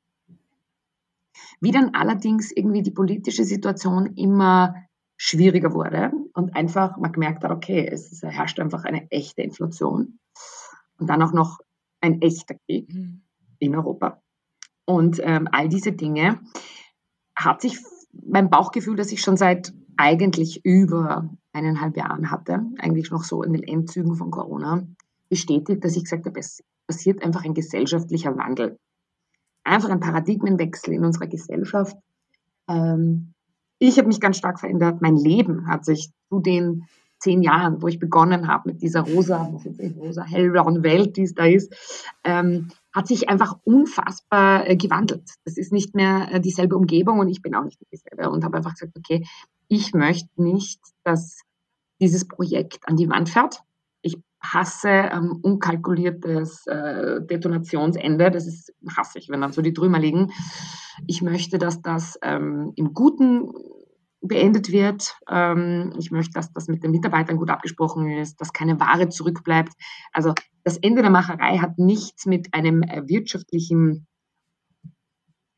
Wie 1.61 1.71
dann 1.71 1.95
allerdings 1.95 2.53
irgendwie 2.53 2.83
die 2.83 2.91
politische 2.91 3.45
Situation 3.45 4.15
immer 4.15 4.75
schwieriger 5.17 5.73
wurde 5.73 6.13
und 6.35 6.55
einfach 6.55 6.99
man 6.99 7.13
gemerkt 7.13 7.43
hat, 7.43 7.51
okay, 7.51 7.89
es 7.91 8.23
herrscht 8.23 8.61
einfach 8.61 8.85
eine 8.85 9.11
echte 9.11 9.43
Inflation 9.43 10.19
und 10.99 11.09
dann 11.09 11.23
auch 11.23 11.33
noch 11.33 11.61
ein 12.01 12.21
echter 12.21 12.55
Krieg 12.67 12.93
mhm. 12.93 13.23
in 13.59 13.75
Europa. 13.75 14.23
Und 14.85 15.21
ähm, 15.23 15.49
all 15.51 15.69
diese 15.69 15.93
Dinge 15.93 16.41
hat 17.35 17.63
sich 17.63 17.79
mein 18.13 18.51
Bauchgefühl, 18.51 18.97
das 18.97 19.13
ich 19.13 19.21
schon 19.21 19.37
seit 19.37 19.73
eigentlich 19.97 20.65
über 20.65 21.31
eineinhalb 21.53 21.97
Jahren 21.97 22.31
hatte, 22.31 22.63
eigentlich 22.79 23.11
noch 23.11 23.25
so 23.25 23.43
in 23.43 23.53
den 23.53 23.63
Endzügen 23.63 24.15
von 24.15 24.31
Corona, 24.31 24.87
bestätigt, 25.29 25.85
dass 25.85 25.97
ich 25.97 26.05
gesagt 26.05 26.27
habe, 26.27 26.39
es 26.39 26.63
passiert 26.87 27.25
einfach 27.25 27.45
ein 27.45 27.55
gesellschaftlicher 27.55 28.37
Wandel 28.37 28.79
einfach 29.67 29.91
ein 29.91 30.01
Paradigmenwechsel 30.01 30.95
in 30.95 31.05
unserer 31.05 31.27
Gesellschaft. 31.27 31.97
Ähm, 32.69 33.35
ich 33.79 33.99
habe 33.99 34.09
mich 34.09 34.21
ganz 34.21 34.39
stark 34.39 34.61
verändert. 34.61 35.03
Mein 35.03 35.17
Leben 35.17 35.67
hat 35.67 35.85
sich 35.85 36.11
zu 36.29 36.41
den 36.41 36.87
zehn 37.19 37.43
Jahren, 37.43 37.83
wo 37.83 37.89
ich 37.89 37.99
begonnen 37.99 38.49
habe 38.49 38.71
mit 38.73 38.83
dieser 38.83 39.01
rosa, 39.01 39.51
rosa 39.97 40.25
hellblauen 40.25 40.83
Welt, 40.83 41.17
die 41.17 41.23
es 41.23 41.35
da 41.35 41.47
ist, 41.47 41.75
ähm, 42.25 42.69
hat 42.95 43.07
sich 43.07 43.29
einfach 43.29 43.59
unfassbar 43.65 44.69
äh, 44.69 44.77
gewandelt. 44.77 45.31
Das 45.45 45.57
ist 45.57 45.73
nicht 45.73 45.95
mehr 45.95 46.29
äh, 46.33 46.41
dieselbe 46.41 46.77
Umgebung 46.77 47.19
und 47.19 47.29
ich 47.29 47.43
bin 47.43 47.55
auch 47.55 47.65
nicht 47.65 47.81
dieselbe 47.91 48.31
und 48.31 48.45
habe 48.45 48.59
einfach 48.59 48.75
gesagt, 48.75 48.97
okay, 48.97 49.27
ich 49.69 49.95
möchte 49.95 50.29
nicht, 50.37 50.81
dass 51.05 51.41
dieses 52.01 52.29
Projekt 52.29 52.81
an 52.87 52.97
die 52.97 53.09
Wand 53.09 53.31
fährt. 53.31 53.63
Hasse 54.53 54.89
ähm, 54.89 55.39
unkalkuliertes 55.43 56.67
äh, 56.67 57.21
Detonationsende. 57.23 58.31
Das 58.31 58.47
ist 58.47 58.73
hasse 58.97 59.19
ich, 59.19 59.29
wenn 59.29 59.41
dann 59.41 59.53
so 59.53 59.63
die 59.63 59.73
Trümmer 59.73 59.99
liegen. 59.99 60.33
Ich 61.07 61.23
möchte, 61.23 61.59
dass 61.59 61.83
das 61.83 62.19
ähm, 62.23 62.73
im 62.77 62.95
Guten 62.95 63.51
beendet 64.21 64.73
wird. 64.73 65.17
Ähm, 65.29 65.93
ich 65.99 66.11
möchte, 66.11 66.33
dass 66.33 66.53
das 66.53 66.69
mit 66.69 66.83
den 66.83 66.91
Mitarbeitern 66.91 67.37
gut 67.37 67.51
abgesprochen 67.51 68.11
ist, 68.11 68.41
dass 68.41 68.53
keine 68.53 68.81
Ware 68.81 69.09
zurückbleibt. 69.09 69.73
Also 70.13 70.35
das 70.65 70.77
Ende 70.79 71.03
der 71.03 71.11
Macherei 71.11 71.59
hat 71.59 71.79
nichts 71.79 72.27
mit 72.27 72.53
einem 72.53 72.83
äh, 72.83 73.03
wirtschaftlichen 73.07 74.07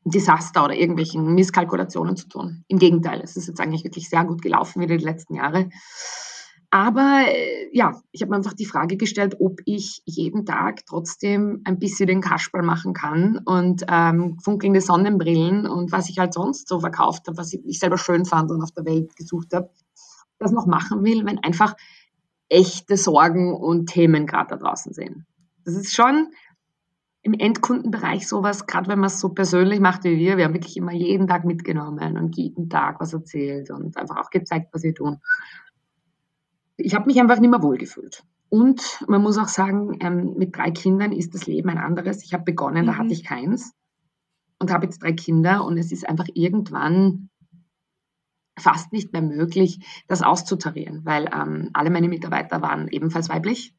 Desaster 0.05 0.65
oder 0.65 0.75
irgendwelchen 0.75 1.33
Misskalkulationen 1.35 2.15
zu 2.15 2.27
tun. 2.27 2.63
Im 2.67 2.79
Gegenteil, 2.79 3.21
es 3.21 3.35
ist 3.35 3.47
jetzt 3.47 3.59
eigentlich 3.59 3.83
wirklich 3.83 4.09
sehr 4.09 4.23
gut 4.25 4.41
gelaufen 4.41 4.81
wieder 4.81 4.97
die 4.97 5.03
letzten 5.03 5.35
Jahre. 5.35 5.69
Aber 6.71 7.23
äh, 7.27 7.69
ja, 7.73 7.99
ich 8.11 8.21
habe 8.21 8.29
mir 8.29 8.37
einfach 8.37 8.53
die 8.53 8.65
Frage 8.65 8.95
gestellt, 8.95 9.37
ob 9.39 9.59
ich 9.65 10.03
jeden 10.05 10.45
Tag 10.45 10.85
trotzdem 10.85 11.61
ein 11.63 11.79
bisschen 11.79 12.07
den 12.07 12.21
Kasperl 12.21 12.61
machen 12.61 12.93
kann 12.93 13.39
und 13.43 13.83
ähm, 13.87 14.37
funkelnde 14.39 14.81
Sonnenbrillen 14.81 15.65
und 15.65 15.91
was 15.91 16.09
ich 16.09 16.19
halt 16.19 16.33
sonst 16.33 16.67
so 16.67 16.79
verkauft 16.79 17.27
habe, 17.27 17.37
was 17.37 17.53
ich 17.53 17.79
selber 17.79 17.97
schön 17.97 18.25
fand 18.25 18.51
und 18.51 18.61
auf 18.61 18.71
der 18.71 18.85
Welt 18.85 19.15
gesucht 19.15 19.53
habe, 19.53 19.71
das 20.37 20.51
noch 20.51 20.67
machen 20.67 21.03
will, 21.03 21.25
wenn 21.25 21.39
einfach 21.39 21.75
echte 22.49 22.97
Sorgen 22.97 23.55
und 23.55 23.87
Themen 23.87 24.27
gerade 24.27 24.49
da 24.51 24.57
draußen 24.57 24.93
sind. 24.93 25.25
Das 25.65 25.75
ist 25.75 25.95
schon 25.95 26.27
im 27.21 27.33
Endkundenbereich 27.33 28.27
sowas, 28.27 28.67
gerade 28.67 28.89
wenn 28.89 28.99
man 28.99 29.07
es 29.07 29.19
so 29.19 29.29
persönlich 29.29 29.79
macht 29.79 30.03
wie 30.03 30.17
wir, 30.17 30.37
wir 30.37 30.45
haben 30.45 30.53
wirklich 30.53 30.77
immer 30.77 30.93
jeden 30.93 31.27
Tag 31.27 31.45
mitgenommen 31.45 32.17
und 32.17 32.37
jeden 32.37 32.69
Tag 32.69 32.99
was 32.99 33.11
erzählt 33.11 33.71
und 33.71 33.97
einfach 33.97 34.17
auch 34.17 34.29
gezeigt, 34.29 34.69
was 34.71 34.83
wir 34.83 34.93
tun 34.93 35.17
ich 36.79 36.95
habe 36.95 37.05
mich 37.05 37.19
einfach 37.19 37.39
nicht 37.39 37.49
mehr 37.49 37.63
wohlgefühlt. 37.63 38.23
Und 38.49 39.03
man 39.07 39.21
muss 39.21 39.37
auch 39.37 39.47
sagen, 39.47 39.97
ähm, 40.01 40.33
mit 40.37 40.55
drei 40.55 40.71
Kindern 40.71 41.11
ist 41.11 41.35
das 41.35 41.45
Leben 41.45 41.69
ein 41.69 41.77
anderes. 41.77 42.23
Ich 42.23 42.33
habe 42.33 42.43
begonnen, 42.43 42.83
mhm. 42.83 42.87
da 42.87 42.93
hatte 42.93 43.05
mhm. 43.05 43.11
ich 43.11 43.23
keins 43.23 43.73
und 44.59 44.71
habe 44.71 44.85
jetzt 44.85 45.03
drei 45.03 45.13
Kinder 45.13 45.63
und 45.65 45.77
es 45.77 45.91
ist 45.91 46.07
einfach 46.07 46.27
irgendwann 46.33 47.29
fast 48.57 48.91
nicht 48.91 49.13
mehr 49.13 49.21
möglich, 49.21 50.03
das 50.07 50.21
auszutarieren, 50.21 51.05
weil 51.05 51.29
ähm, 51.33 51.69
alle 51.73 51.89
meine 51.89 52.09
Mitarbeiter 52.09 52.61
waren 52.61 52.87
ebenfalls 52.89 53.29
weiblich, 53.29 53.73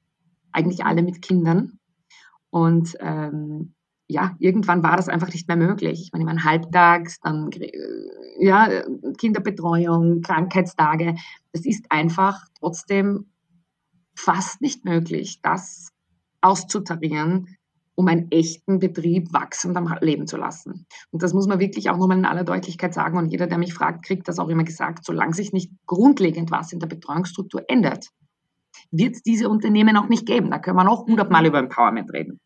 eigentlich 0.53 0.85
alle 0.85 1.03
mit 1.03 1.21
Kindern. 1.21 1.79
Und 2.49 2.97
ähm, 3.01 3.75
ja, 4.11 4.35
irgendwann 4.41 4.83
war 4.83 4.97
das 4.97 5.09
einfach 5.09 5.33
nicht 5.33 5.47
mehr 5.47 5.57
möglich. 5.57 6.03
Ich 6.03 6.13
meine, 6.13 6.25
meine 6.25 6.43
halbtags, 6.43 7.21
dann 7.21 7.51
äh, 7.53 7.71
ja, 8.39 8.69
Kinderbetreuung, 9.19 10.21
Krankheitstage. 10.23 11.15
Das 11.53 11.65
ist 11.65 11.87
einfach 11.91 12.45
trotzdem 12.59 13.27
fast 14.17 14.61
nicht 14.61 14.85
möglich, 14.85 15.41
das 15.43 15.91
auszutarieren, 16.41 17.57
um 17.95 18.09
einen 18.09 18.31
echten 18.33 18.81
Betrieb 18.81 19.33
wachsend 19.33 19.77
am 19.77 19.95
Leben 20.01 20.27
zu 20.27 20.37
lassen. 20.37 20.87
Und 21.11 21.23
das 21.23 21.33
muss 21.33 21.47
man 21.47 21.61
wirklich 21.61 21.89
auch 21.89 21.97
nochmal 21.97 22.19
in 22.19 22.25
aller 22.25 22.45
Deutlichkeit 22.45 22.95
sagen. 22.95 23.17
Und 23.17 23.29
jeder, 23.29 23.47
der 23.47 23.59
mich 23.59 23.75
fragt, 23.75 24.05
kriegt 24.05 24.27
das 24.27 24.41
auch 24.41 24.49
immer 24.49 24.65
gesagt. 24.65 25.05
Solange 25.05 25.35
sich 25.35 25.53
nicht 25.53 25.71
grundlegend 25.87 26.51
was 26.51 26.73
in 26.73 26.81
der 26.81 26.89
Betreuungsstruktur 26.89 27.63
ändert, 27.69 28.09
wird 28.91 29.15
es 29.15 29.23
diese 29.23 29.49
Unternehmen 29.49 29.97
auch 29.97 30.09
nicht 30.09 30.27
geben. 30.27 30.51
Da 30.51 30.59
können 30.59 30.77
wir 30.77 30.85
noch 30.85 31.07
hundertmal 31.07 31.47
über 31.47 31.59
Empowerment 31.59 32.13
reden. 32.13 32.41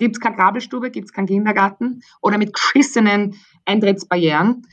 Gibt 0.00 0.16
es 0.16 0.20
keine 0.20 0.36
Kabelstube, 0.36 0.90
gibt 0.90 1.08
es 1.08 1.12
keinen 1.12 1.26
Kindergarten 1.26 2.00
oder 2.22 2.38
mit 2.38 2.54
geschissenen 2.54 3.36
Eintrittsbarrieren, 3.66 4.66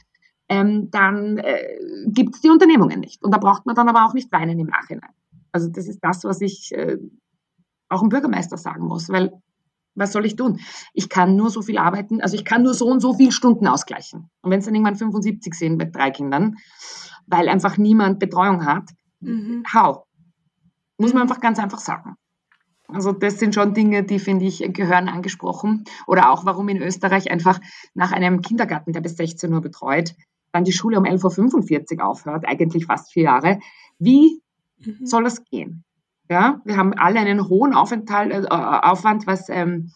ähm, 0.47 0.89
dann 0.89 1.37
äh, 1.37 1.77
gibt 2.07 2.35
es 2.35 2.41
die 2.41 2.49
Unternehmungen 2.49 3.01
nicht. 3.01 3.21
Und 3.23 3.33
da 3.33 3.37
braucht 3.37 3.65
man 3.65 3.75
dann 3.75 3.89
aber 3.89 4.05
auch 4.05 4.13
nicht 4.13 4.31
weinen 4.31 4.57
im 4.57 4.67
Nachhinein. 4.67 5.11
Also 5.51 5.67
das 5.67 5.87
ist 5.87 5.99
das, 6.01 6.23
was 6.23 6.39
ich 6.39 6.71
äh, 6.73 6.97
auch 7.89 7.99
dem 7.99 8.07
Bürgermeister 8.07 8.57
sagen 8.57 8.85
muss, 8.85 9.09
weil 9.09 9.33
was 9.95 10.13
soll 10.13 10.25
ich 10.25 10.37
tun? 10.37 10.61
Ich 10.93 11.09
kann 11.09 11.35
nur 11.35 11.49
so 11.49 11.61
viel 11.61 11.77
arbeiten, 11.77 12.21
also 12.21 12.35
ich 12.35 12.45
kann 12.45 12.63
nur 12.63 12.73
so 12.73 12.87
und 12.87 13.01
so 13.01 13.13
viele 13.13 13.33
Stunden 13.33 13.67
ausgleichen. 13.67 14.29
Und 14.41 14.51
wenn 14.51 14.59
es 14.59 14.65
dann 14.65 14.75
irgendwann 14.75 14.95
75 14.95 15.53
sind 15.53 15.75
mit 15.75 15.93
drei 15.93 16.11
Kindern, 16.11 16.55
weil 17.25 17.49
einfach 17.49 17.77
niemand 17.77 18.19
Betreuung 18.19 18.65
hat, 18.65 18.91
mhm. 19.19 19.63
how? 19.73 20.03
Muss 20.97 21.13
man 21.13 21.23
einfach 21.23 21.41
ganz 21.41 21.59
einfach 21.59 21.79
sagen. 21.79 22.15
Also 22.87 23.11
das 23.11 23.37
sind 23.37 23.53
schon 23.53 23.73
Dinge, 23.73 24.03
die, 24.03 24.19
finde 24.19 24.45
ich, 24.45 24.63
gehören 24.73 25.09
angesprochen. 25.09 25.83
Oder 26.05 26.31
auch, 26.31 26.45
warum 26.45 26.69
in 26.69 26.81
Österreich 26.81 27.29
einfach 27.29 27.59
nach 27.93 28.11
einem 28.11 28.41
Kindergarten, 28.41 28.93
der 28.93 29.01
bis 29.01 29.17
16 29.17 29.53
Uhr 29.53 29.61
betreut, 29.61 30.15
dann 30.53 30.63
die 30.63 30.71
Schule 30.71 30.97
um 30.97 31.03
11.45 31.03 31.97
Uhr 31.97 32.05
aufhört, 32.05 32.47
eigentlich 32.47 32.85
fast 32.85 33.11
vier 33.11 33.23
Jahre. 33.23 33.59
Wie 33.99 34.41
mhm. 34.79 35.05
soll 35.05 35.23
das 35.23 35.43
gehen? 35.43 35.83
Ja, 36.29 36.61
wir 36.65 36.77
haben 36.77 36.93
alle 36.93 37.19
einen 37.19 37.47
hohen 37.47 37.73
Aufenthalt, 37.73 38.31
äh, 38.31 38.47
Aufwand, 38.49 39.27
was, 39.27 39.49
ähm, 39.49 39.91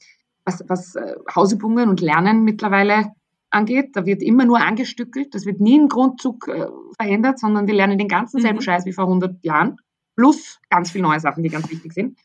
was, 0.46 0.64
was 0.68 0.96
äh, 0.96 1.16
Hausübungen 1.34 1.90
und 1.90 2.02
Lernen 2.02 2.44
mittlerweile 2.44 3.12
angeht. 3.50 3.96
Da 3.96 4.06
wird 4.06 4.22
immer 4.22 4.46
nur 4.46 4.62
angestückelt. 4.62 5.34
Das 5.34 5.46
wird 5.46 5.60
nie 5.60 5.78
im 5.78 5.90
Grundzug 5.90 6.48
äh, 6.48 6.68
verändert, 6.98 7.40
sondern 7.40 7.68
wir 7.68 7.74
lernen 7.74 7.98
den 7.98 8.08
ganzen 8.08 8.42
selben 8.42 8.58
mhm. 8.58 8.64
Scheiß 8.64 8.86
wie 8.86 8.94
vor 8.94 9.06
100 9.06 9.44
Jahren. 9.44 9.78
Plus 10.16 10.60
ganz 10.70 10.92
viele 10.92 11.04
neue 11.04 11.20
Sachen, 11.20 11.44
die 11.44 11.50
ganz 11.50 11.70
wichtig 11.70 11.94
sind. 11.94 12.18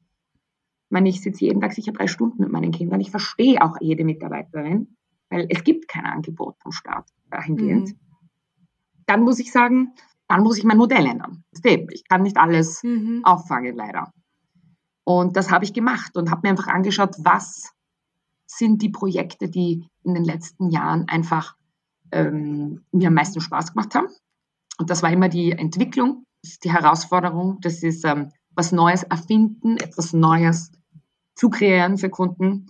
Ich 0.87 0.93
meine, 0.93 1.09
ich 1.09 1.21
sitze 1.21 1.45
jeden 1.45 1.61
Tag 1.61 1.73
sicher 1.73 1.93
drei 1.93 2.07
Stunden 2.07 2.43
mit 2.43 2.53
meinen 2.53 2.71
Kindern. 2.71 3.01
Ich 3.01 3.11
verstehe 3.11 3.61
auch 3.61 3.77
jede 3.81 4.05
Mitarbeiterin, 4.05 4.97
weil 5.31 5.47
es 5.51 5.65
gibt 5.65 5.89
kein 5.89 6.07
Angebot 6.07 6.57
vom 6.61 6.71
Staat 6.71 7.11
dahingehend. 7.29 7.89
Mhm. 7.89 7.99
Dann 9.07 9.23
muss 9.23 9.41
ich 9.41 9.51
sagen, 9.51 9.95
dann 10.29 10.43
muss 10.43 10.59
ich 10.59 10.65
mein 10.65 10.79
Modell 10.79 11.07
ändern. 11.07 11.45
Ich 11.65 12.05
kann 12.09 12.23
nicht 12.23 12.37
alles 12.37 12.83
mhm. 12.85 13.23
auffangen, 13.25 13.75
leider. 13.75 14.13
Und 15.05 15.37
das 15.37 15.51
habe 15.51 15.65
ich 15.65 15.73
gemacht 15.73 16.17
und 16.17 16.31
habe 16.31 16.43
mir 16.45 16.51
einfach 16.51 16.69
angeschaut, 16.69 17.17
was 17.19 17.73
sind 18.47 18.83
die 18.83 18.89
Projekte, 18.89 19.49
die 19.49 19.89
in 20.05 20.15
den 20.15 20.25
letzten 20.25 20.71
Jahren 20.71 21.09
einfach 21.09 21.57
ähm, 22.13 22.85
mir 22.93 23.09
am 23.09 23.15
meisten 23.15 23.41
Spaß 23.41 23.73
gemacht 23.73 23.95
haben. 23.95 24.09
Und 24.79 24.91
das 24.91 25.03
war 25.03 25.13
immer 25.13 25.29
die 25.29 25.53
Entwicklung, 25.53 26.25
die 26.63 26.73
Herausforderung, 26.73 27.59
das 27.61 27.83
ist 27.83 28.05
ähm, 28.05 28.31
was 28.57 28.73
Neues 28.73 29.05
erfinden, 29.05 29.77
etwas 29.77 30.13
Neues 30.13 30.73
zu 31.35 31.51
kreieren 31.51 31.99
für 31.99 32.11
Kunden. 32.11 32.67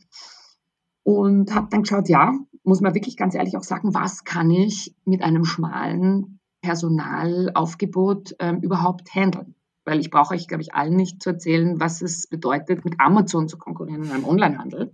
Und 1.03 1.55
habe 1.55 1.69
dann 1.71 1.83
geschaut, 1.83 2.09
ja, 2.09 2.35
muss 2.65 2.81
man 2.81 2.95
wirklich 2.95 3.17
ganz 3.17 3.35
ehrlich 3.35 3.57
auch 3.57 3.63
sagen, 3.63 3.95
was 3.95 4.25
kann 4.25 4.51
ich 4.51 4.95
mit 5.05 5.23
einem 5.23 5.45
schmalen 5.45 6.41
Personalaufgebot 6.63 8.35
ähm, 8.41 8.61
überhaupt 8.61 9.15
handeln? 9.15 9.55
Weil 9.85 10.01
ich 10.01 10.11
brauche 10.11 10.35
euch, 10.35 10.49
glaube 10.49 10.63
ich, 10.63 10.75
allen 10.75 10.97
nicht 10.97 11.23
zu 11.23 11.31
erzählen, 11.31 11.79
was 11.79 12.03
es 12.03 12.27
bedeutet, 12.27 12.85
mit 12.85 12.97
Amazon 12.99 13.47
zu 13.47 13.57
konkurrieren 13.57 14.03
in 14.03 14.11
einem 14.11 14.25
Onlinehandel. 14.25 14.93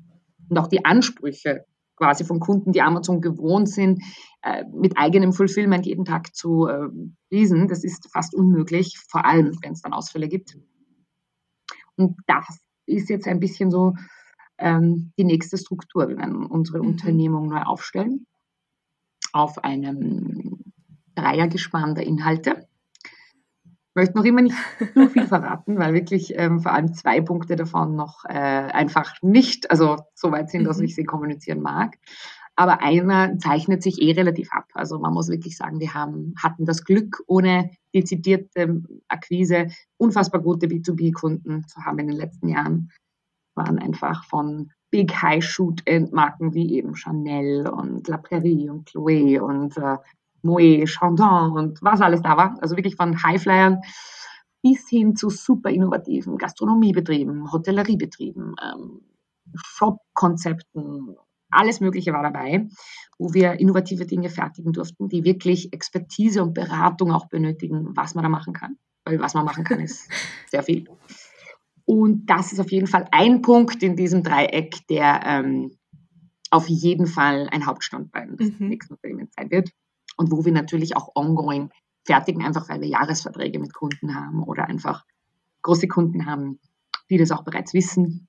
Und 0.51 0.59
auch 0.59 0.69
die 0.69 0.85
Ansprüche 0.85 1.65
quasi 1.97 2.25
von 2.25 2.41
Kunden, 2.41 2.73
die 2.73 2.83
Amazon 2.83 3.23
gewohnt 3.23 3.71
sind, 3.71 4.03
äh, 4.43 4.65
mit 4.75 4.99
eigenem 4.99 5.33
Fulfillment 5.33 5.87
jeden 5.87 6.05
Tag 6.05 6.35
zu 6.35 6.67
äh, 6.67 6.89
lesen, 7.31 7.69
das 7.69 7.85
ist 7.85 8.11
fast 8.13 8.35
unmöglich, 8.35 8.99
vor 9.09 9.25
allem 9.25 9.57
wenn 9.63 9.73
es 9.73 9.81
dann 9.81 9.95
Ausfälle 9.95 10.29
gibt. 10.29 10.59
Und 11.97 12.17
das 12.27 12.47
ist 12.87 13.09
jetzt 13.11 13.27
ein 13.27 13.41
bisschen 13.41 13.71
so 13.71 13.95
ähm, 14.59 15.13
die 15.19 15.25
nächste 15.25 15.59
Struktur. 15.59 16.09
Wir 16.09 16.19
werden 16.19 16.47
unsere 16.47 16.81
mhm. 16.81 16.89
Unternehmung 16.89 17.49
neu 17.49 17.63
aufstellen 17.63 18.27
auf 19.33 19.65
einem 19.65 20.61
Dreiergespann 21.15 21.95
der 21.95 22.07
Inhalte. 22.07 22.69
Ich 23.65 23.95
möchte 23.95 24.17
noch 24.17 24.25
immer 24.25 24.43
nicht 24.43 24.57
zu 24.95 25.09
viel 25.09 25.27
verraten, 25.27 25.79
weil 25.79 25.93
wirklich 25.93 26.33
ähm, 26.37 26.61
vor 26.61 26.73
allem 26.73 26.95
zwei 26.95 27.21
Punkte 27.21 27.57
davon 27.57 27.95
noch 27.95 28.25
äh, 28.25 28.33
einfach 28.33 29.15
nicht, 29.21 29.71
also 29.71 29.99
so 30.15 30.33
weit 30.33 30.51
sind, 30.51 30.65
dass 30.65 30.79
mhm. 30.79 30.85
ich 30.85 30.95
sie 30.95 31.05
kommunizieren 31.05 31.61
mag. 31.61 31.99
Aber 32.55 32.83
einer 32.83 33.39
zeichnet 33.39 33.83
sich 33.83 34.01
eh 34.03 34.13
relativ 34.13 34.53
ab. 34.53 34.67
Also 34.75 34.99
man 34.99 35.15
muss 35.15 35.29
wirklich 35.29 35.57
sagen, 35.57 35.81
wir 35.81 35.95
haben, 35.95 36.35
hatten 36.37 36.67
das 36.67 36.85
Glück, 36.85 37.23
ohne 37.27 37.71
dezidierte 37.95 38.83
Akquise 39.09 39.69
unfassbar 39.97 40.43
gute 40.43 40.67
B2B-Kunden 40.67 41.67
zu 41.67 41.81
haben 41.83 41.99
in 42.01 42.09
den 42.09 42.17
letzten 42.17 42.49
Jahren. 42.49 42.91
Waren 43.55 43.79
einfach 43.79 44.25
von 44.25 44.71
Big 44.91 45.15
High 45.23 45.43
Shoot 45.43 45.83
Marken 46.13 46.53
wie 46.53 46.75
eben 46.75 46.95
Chanel 46.95 47.67
und 47.69 48.07
La 48.09 48.19
Prairie 48.19 48.69
und 48.69 48.89
Chloé 48.89 49.41
und 49.41 49.77
äh, 49.79 49.97
Moët, 50.43 50.87
Chandon 50.87 51.53
und 51.53 51.83
was 51.83 52.01
alles 52.01 52.23
da 52.23 52.37
war. 52.37 52.57
Also 52.61 52.77
wirklich 52.77 52.97
von 52.97 53.23
Highflyern 53.23 53.81
bis 54.63 54.89
hin 54.89 55.17
zu 55.17 55.31
super 55.31 55.71
innovativen 55.71 56.39
Gastronomiebetrieben, 56.39 57.51
Hotelleriebetrieben, 57.51 58.55
ähm, 58.63 59.01
Shop-Konzepten, 59.55 61.17
alles 61.53 61.81
Mögliche 61.81 62.13
war 62.13 62.23
dabei, 62.23 62.69
wo 63.19 63.33
wir 63.35 63.61
innovative 63.61 64.07
Dinge 64.07 64.31
fertigen 64.31 64.73
durften, 64.73 65.09
die 65.09 65.25
wirklich 65.25 65.73
Expertise 65.73 66.43
und 66.43 66.55
Beratung 66.55 67.13
auch 67.13 67.29
benötigen, 67.29 67.97
was 67.97 68.15
man 68.15 68.25
da 68.25 68.29
machen 68.29 68.53
kann. 68.53 68.77
Weil 69.05 69.21
was 69.21 69.35
man 69.35 69.45
machen 69.45 69.65
kann, 69.65 69.81
ist 69.81 70.09
sehr 70.51 70.63
viel. 70.63 70.89
Und 71.85 72.27
das 72.27 72.53
ist 72.53 72.61
auf 72.61 72.71
jeden 72.71 72.87
Fall 72.87 73.07
ein 73.11 73.43
Punkt 73.43 73.83
in 73.83 73.97
diesem 73.97 74.23
Dreieck, 74.23 74.87
der 74.89 75.21
ähm, 75.25 75.77
auf 76.51 76.69
jeden 76.69 77.07
Fall 77.07 77.49
ein 77.51 77.67
Hauptstandbein 77.67 78.37
des 78.37 78.59
mhm. 78.59 78.69
nächsten 78.69 78.95
Unternehmens 78.95 79.33
sein 79.37 79.51
wird. 79.51 79.71
Und 80.17 80.31
wo 80.31 80.45
wir 80.45 80.53
natürlich 80.53 80.97
auch 80.97 81.11
ongoing 81.15 81.71
fertigen 82.05 82.45
einfach, 82.45 82.69
weil 82.69 82.81
wir 82.81 82.89
Jahresverträge 82.89 83.59
mit 83.59 83.73
Kunden 83.73 84.15
haben 84.15 84.43
oder 84.43 84.67
einfach 84.67 85.05
große 85.63 85.89
Kunden 85.89 86.27
haben, 86.27 86.61
die 87.11 87.19
das 87.19 87.31
auch 87.31 87.45
bereits 87.45 87.73
wissen. 87.75 88.29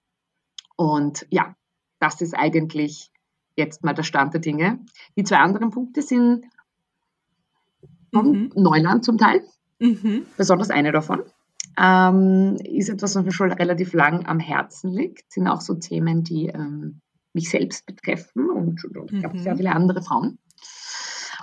Und 0.76 1.28
ja, 1.30 1.56
das 2.00 2.22
ist 2.22 2.34
eigentlich 2.34 3.12
jetzt 3.56 3.84
mal 3.84 3.94
der 3.94 4.04
Stand 4.04 4.34
der 4.34 4.42
Dinge. 4.42 4.80
Die 5.16 5.24
zwei 5.24 5.38
anderen 5.38 5.70
Punkte 5.70 6.02
sind 6.02 6.46
mhm. 8.12 8.52
Neuland 8.56 9.04
zum 9.04 9.18
Teil, 9.18 9.44
mhm. 9.80 10.26
besonders 10.38 10.70
eine 10.70 10.92
davon. 10.92 11.24
Ähm, 11.78 12.58
ist 12.64 12.90
etwas, 12.90 13.16
was 13.16 13.26
mir 13.26 13.32
schon 13.32 13.52
relativ 13.52 13.94
lang 13.94 14.26
am 14.28 14.40
Herzen 14.40 14.92
liegt, 14.92 15.32
sind 15.32 15.48
auch 15.48 15.62
so 15.62 15.74
Themen, 15.74 16.24
die 16.24 16.48
ähm, 16.48 17.02
mich 17.34 17.50
selbst 17.50 17.86
betreffen 17.88 18.50
und, 18.50 18.84
und 18.86 19.12
ich 19.12 19.20
glaube 19.20 19.40
sehr 19.40 19.54
mhm. 19.54 19.58
viele 19.58 19.72
andere 19.72 20.02
Frauen. 20.04 20.38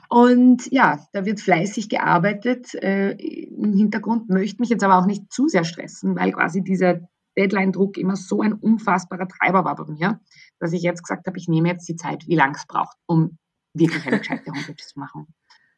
Und 0.08 0.70
ja, 0.72 1.06
da 1.12 1.24
wird 1.24 1.40
fleißig 1.40 1.88
gearbeitet. 1.88 2.74
Äh, 2.74 3.12
Im 3.12 3.72
Hintergrund 3.74 4.28
möchte 4.28 4.61
mich 4.61 4.68
jetzt 4.68 4.82
aber 4.82 4.98
auch 4.98 5.06
nicht 5.06 5.32
zu 5.32 5.46
sehr 5.46 5.64
stressen, 5.64 6.16
weil 6.16 6.32
quasi 6.32 6.62
dieser 6.62 7.08
Deadline-Druck 7.38 7.96
immer 7.96 8.16
so 8.16 8.42
ein 8.42 8.52
unfassbarer 8.52 9.28
Treiber 9.28 9.64
war 9.64 9.76
bei 9.76 9.84
mir, 9.84 10.20
dass 10.61 10.72
ich 10.72 10.82
jetzt 10.82 11.02
gesagt 11.02 11.26
habe, 11.26 11.38
ich 11.38 11.48
nehme 11.48 11.68
jetzt 11.68 11.88
die 11.88 11.96
Zeit, 11.96 12.26
wie 12.28 12.36
lange 12.36 12.54
es 12.54 12.66
braucht, 12.66 12.96
um 13.06 13.38
wirklich 13.74 14.06
eine 14.06 14.18
gescheite 14.18 14.52
Homepage 14.52 14.76
zu 14.76 14.98
machen 14.98 15.26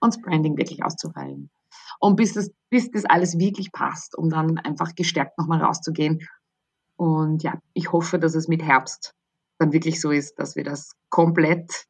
und 0.01 0.15
das 0.15 0.21
Branding 0.21 0.57
wirklich 0.57 0.85
auszufallen. 0.85 1.51
Und 2.01 2.17
bis 2.17 2.35
das, 2.35 2.51
bis 2.71 2.91
das 2.91 3.05
alles 3.05 3.39
wirklich 3.39 3.73
passt, 3.73 4.17
um 4.17 4.29
dann 4.29 4.59
einfach 4.59 4.95
gestärkt 4.95 5.39
nochmal 5.39 5.63
rauszugehen. 5.63 6.27
Und 6.97 7.43
ja, 7.43 7.59
ich 7.73 7.93
hoffe, 7.93 8.19
dass 8.19 8.35
es 8.35 8.49
mit 8.49 8.63
Herbst 8.63 9.15
dann 9.59 9.73
wirklich 9.73 10.01
so 10.01 10.11
ist, 10.11 10.39
dass 10.39 10.57
wir 10.57 10.65
das 10.65 10.93
komplett 11.09 11.87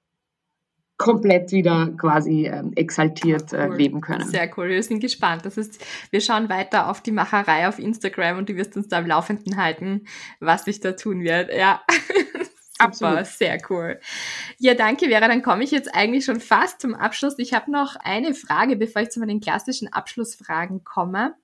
komplett 0.98 1.50
wieder 1.50 1.92
quasi 1.98 2.46
ähm, 2.46 2.72
exaltiert 2.76 3.52
äh, 3.52 3.66
cool. 3.68 3.76
leben 3.76 4.00
können. 4.00 4.28
Sehr 4.28 4.48
cool, 4.56 4.68
wir 4.68 4.82
sind 4.82 5.00
gespannt. 5.00 5.44
Das 5.44 5.56
heißt, 5.56 5.84
wir 6.10 6.20
schauen 6.20 6.48
weiter 6.48 6.88
auf 6.88 7.00
die 7.00 7.10
Macherei 7.10 7.66
auf 7.66 7.80
Instagram 7.80 8.38
und 8.38 8.48
du 8.48 8.54
wirst 8.54 8.76
uns 8.76 8.86
da 8.86 9.00
im 9.00 9.06
Laufenden 9.06 9.56
halten, 9.56 10.04
was 10.38 10.64
sich 10.64 10.78
da 10.78 10.92
tun 10.92 11.22
wird. 11.22 11.52
Ja. 11.52 11.82
Super, 12.90 13.24
sehr 13.24 13.58
cool. 13.70 14.00
Ja, 14.58 14.74
danke, 14.74 15.06
Vera. 15.06 15.28
Dann 15.28 15.42
komme 15.42 15.64
ich 15.64 15.70
jetzt 15.70 15.94
eigentlich 15.94 16.24
schon 16.24 16.40
fast 16.40 16.80
zum 16.80 16.94
Abschluss. 16.94 17.34
Ich 17.38 17.54
habe 17.54 17.70
noch 17.70 17.96
eine 17.96 18.34
Frage, 18.34 18.76
bevor 18.76 19.02
ich 19.02 19.10
zu 19.10 19.20
meinen 19.20 19.40
klassischen 19.40 19.92
Abschlussfragen 19.92 20.84
komme. 20.84 21.34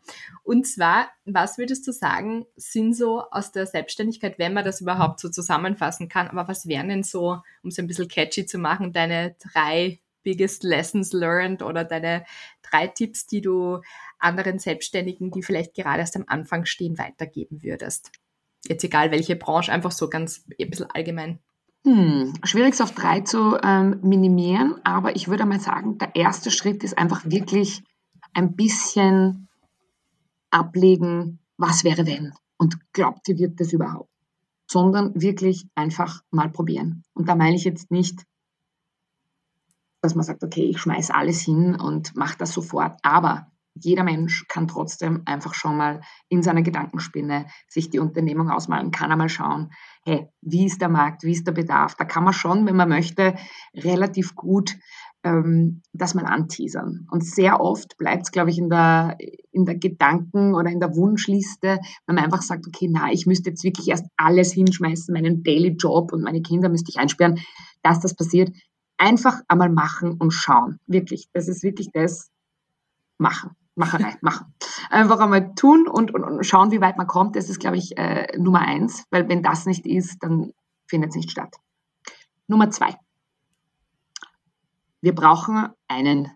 Und 0.43 0.66
zwar, 0.66 1.09
was 1.24 1.59
würdest 1.59 1.86
du 1.86 1.93
sagen, 1.93 2.47
sind 2.57 2.95
so 2.95 3.22
aus 3.30 3.53
der 3.53 3.66
Selbstständigkeit, 3.66 4.39
wenn 4.39 4.55
man 4.55 4.64
das 4.64 4.80
überhaupt 4.80 5.20
so 5.20 5.28
zusammenfassen 5.28 6.09
kann, 6.09 6.28
aber 6.28 6.49
was 6.49 6.66
wären 6.66 6.89
denn 6.89 7.03
so, 7.03 7.43
um 7.62 7.70
es 7.70 7.78
ein 7.78 7.86
bisschen 7.86 8.09
catchy 8.09 8.47
zu 8.47 8.59
machen, 8.59 8.93
deine 8.93 9.36
drei 9.53 10.01
biggest 10.22 10.62
lessons 10.62 11.12
learned 11.12 11.62
oder 11.62 11.84
deine 11.84 12.24
drei 12.62 12.86
Tipps, 12.86 13.26
die 13.26 13.41
du 13.41 13.80
anderen 14.18 14.59
Selbstständigen, 14.59 15.30
die 15.30 15.43
vielleicht 15.43 15.74
gerade 15.74 16.01
erst 16.01 16.16
am 16.16 16.24
Anfang 16.26 16.64
stehen, 16.64 16.99
weitergeben 16.99 17.62
würdest? 17.62 18.11
Jetzt 18.66 18.84
egal 18.84 19.11
welche 19.11 19.36
Branche, 19.36 19.72
einfach 19.72 19.92
so 19.92 20.09
ganz 20.09 20.44
ein 20.61 20.70
bisschen 20.70 20.90
allgemein. 20.90 21.38
Hm, 21.84 22.34
schwierig 22.42 22.74
es 22.74 22.80
auf 22.80 22.92
drei 22.92 23.20
zu 23.20 23.56
ähm, 23.62 24.00
minimieren, 24.02 24.74
aber 24.84 25.16
ich 25.16 25.28
würde 25.28 25.46
mal 25.46 25.61
sagen, 25.61 25.98
der 25.98 26.14
erste 26.16 26.50
Schritt 26.50 26.82
ist 26.82 26.98
einfach 26.98 27.24
wirklich 27.24 27.82
ein 28.34 28.56
bisschen 28.56 29.48
ablegen, 30.50 31.38
was 31.56 31.84
wäre 31.84 32.06
wenn 32.06 32.34
und 32.56 32.92
glaubt 32.92 33.28
ihr, 33.28 33.38
wird 33.38 33.61
das 33.61 33.72
überhaupt, 33.72 34.11
sondern 34.66 35.20
wirklich 35.20 35.66
einfach 35.74 36.22
mal 36.30 36.50
probieren. 36.50 37.04
Und 37.14 37.28
da 37.28 37.34
meine 37.34 37.56
ich 37.56 37.64
jetzt 37.64 37.90
nicht, 37.90 38.24
dass 40.00 40.14
man 40.14 40.24
sagt, 40.24 40.44
okay, 40.44 40.64
ich 40.64 40.78
schmeiße 40.78 41.14
alles 41.14 41.40
hin 41.40 41.74
und 41.74 42.14
mache 42.16 42.38
das 42.38 42.52
sofort, 42.52 42.98
aber 43.02 43.50
jeder 43.81 44.05
Mensch 44.05 44.47
kann 44.49 44.68
trotzdem 44.68 45.22
einfach 45.24 45.55
schon 45.55 45.76
mal 45.76 46.01
in 46.29 46.43
seiner 46.43 46.62
Gedankenspinne 46.62 47.47
sich 47.68 47.91
die 47.91 47.99
Unternehmung 47.99 48.51
ausmalen, 48.51 48.91
kann 48.91 49.12
einmal 49.12 49.29
schauen, 49.29 49.70
hey, 50.05 50.29
wie 50.41 50.66
ist 50.66 50.81
der 50.81 50.89
Markt, 50.89 51.22
wie 51.22 51.33
ist 51.33 51.47
der 51.47 51.53
Bedarf. 51.53 51.95
Da 51.95 52.05
kann 52.05 52.24
man 52.24 52.33
schon, 52.33 52.66
wenn 52.66 52.76
man 52.76 52.89
möchte, 52.89 53.35
relativ 53.74 54.35
gut 54.35 54.76
ähm, 55.24 55.83
das 55.93 56.14
mal 56.14 56.24
anteasern. 56.24 57.07
Und 57.11 57.24
sehr 57.24 57.61
oft 57.61 57.97
bleibt 57.99 58.24
es, 58.26 58.31
glaube 58.31 58.51
ich, 58.51 58.59
in 58.59 58.70
der, 58.70 59.16
in 59.51 59.64
der 59.64 59.76
Gedanken- 59.76 60.55
oder 60.55 60.70
in 60.70 60.81
der 60.81 60.95
Wunschliste, 60.97 61.79
wenn 62.07 62.14
man 62.14 62.24
einfach 62.24 62.43
sagt, 62.43 62.66
okay, 62.66 62.89
na, 62.91 63.11
ich 63.12 63.26
müsste 63.26 63.51
jetzt 63.51 63.64
wirklich 63.64 63.89
erst 63.89 64.07
alles 64.16 64.53
hinschmeißen, 64.53 65.12
meinen 65.12 65.43
Daily 65.43 65.76
Job 65.79 66.12
und 66.12 66.22
meine 66.22 66.43
Kinder 66.43 66.68
müsste 66.68 66.91
ich 66.91 66.99
einsperren, 66.99 67.41
dass 67.83 68.01
das 68.01 68.14
passiert. 68.14 68.51
Einfach 68.97 69.41
einmal 69.49 69.70
machen 69.70 70.12
und 70.18 70.33
schauen. 70.33 70.79
Wirklich. 70.87 71.29
Das 71.33 71.47
ist 71.49 71.62
wirklich 71.62 71.91
das, 71.93 72.31
machen. 73.18 73.51
Macherei, 73.79 74.16
machen. 74.20 74.55
Einfach 74.91 75.20
einmal 75.20 75.55
tun 75.55 75.87
und, 75.89 76.12
und, 76.12 76.24
und, 76.24 76.45
schauen, 76.45 76.70
wie 76.70 76.81
weit 76.81 76.97
man 76.97 77.07
kommt. 77.07 77.37
Das 77.37 77.49
ist, 77.49 77.61
glaube 77.61 77.76
ich, 77.76 77.97
äh, 77.97 78.37
Nummer 78.37 78.61
eins, 78.61 79.05
weil 79.11 79.29
wenn 79.29 79.43
das 79.43 79.66
nicht 79.66 79.87
ist, 79.87 80.22
dann 80.22 80.53
findet 80.87 81.11
es 81.11 81.16
nicht 81.16 81.31
statt. 81.31 81.57
Nummer 82.49 82.70
zwei. 82.70 82.97
Wir 85.01 85.14
brauchen 85.14 85.68
einen 85.87 86.31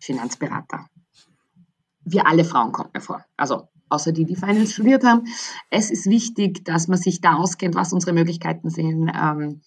Finanzberater. 0.00 0.86
Wir 2.04 2.26
alle 2.26 2.44
Frauen 2.44 2.72
kommt 2.72 2.94
mir 2.94 3.00
vor. 3.00 3.24
Also 3.36 3.68
außer 3.88 4.12
die, 4.12 4.24
die 4.24 4.36
Finance 4.36 4.72
studiert 4.72 5.04
haben. 5.04 5.24
Es 5.70 5.90
ist 5.90 6.06
wichtig, 6.06 6.64
dass 6.64 6.88
man 6.88 6.98
sich 6.98 7.20
da 7.20 7.34
auskennt, 7.34 7.74
was 7.74 7.92
unsere 7.92 8.12
Möglichkeiten 8.12 8.70
sind. 8.70 9.10
Ähm, 9.14 9.60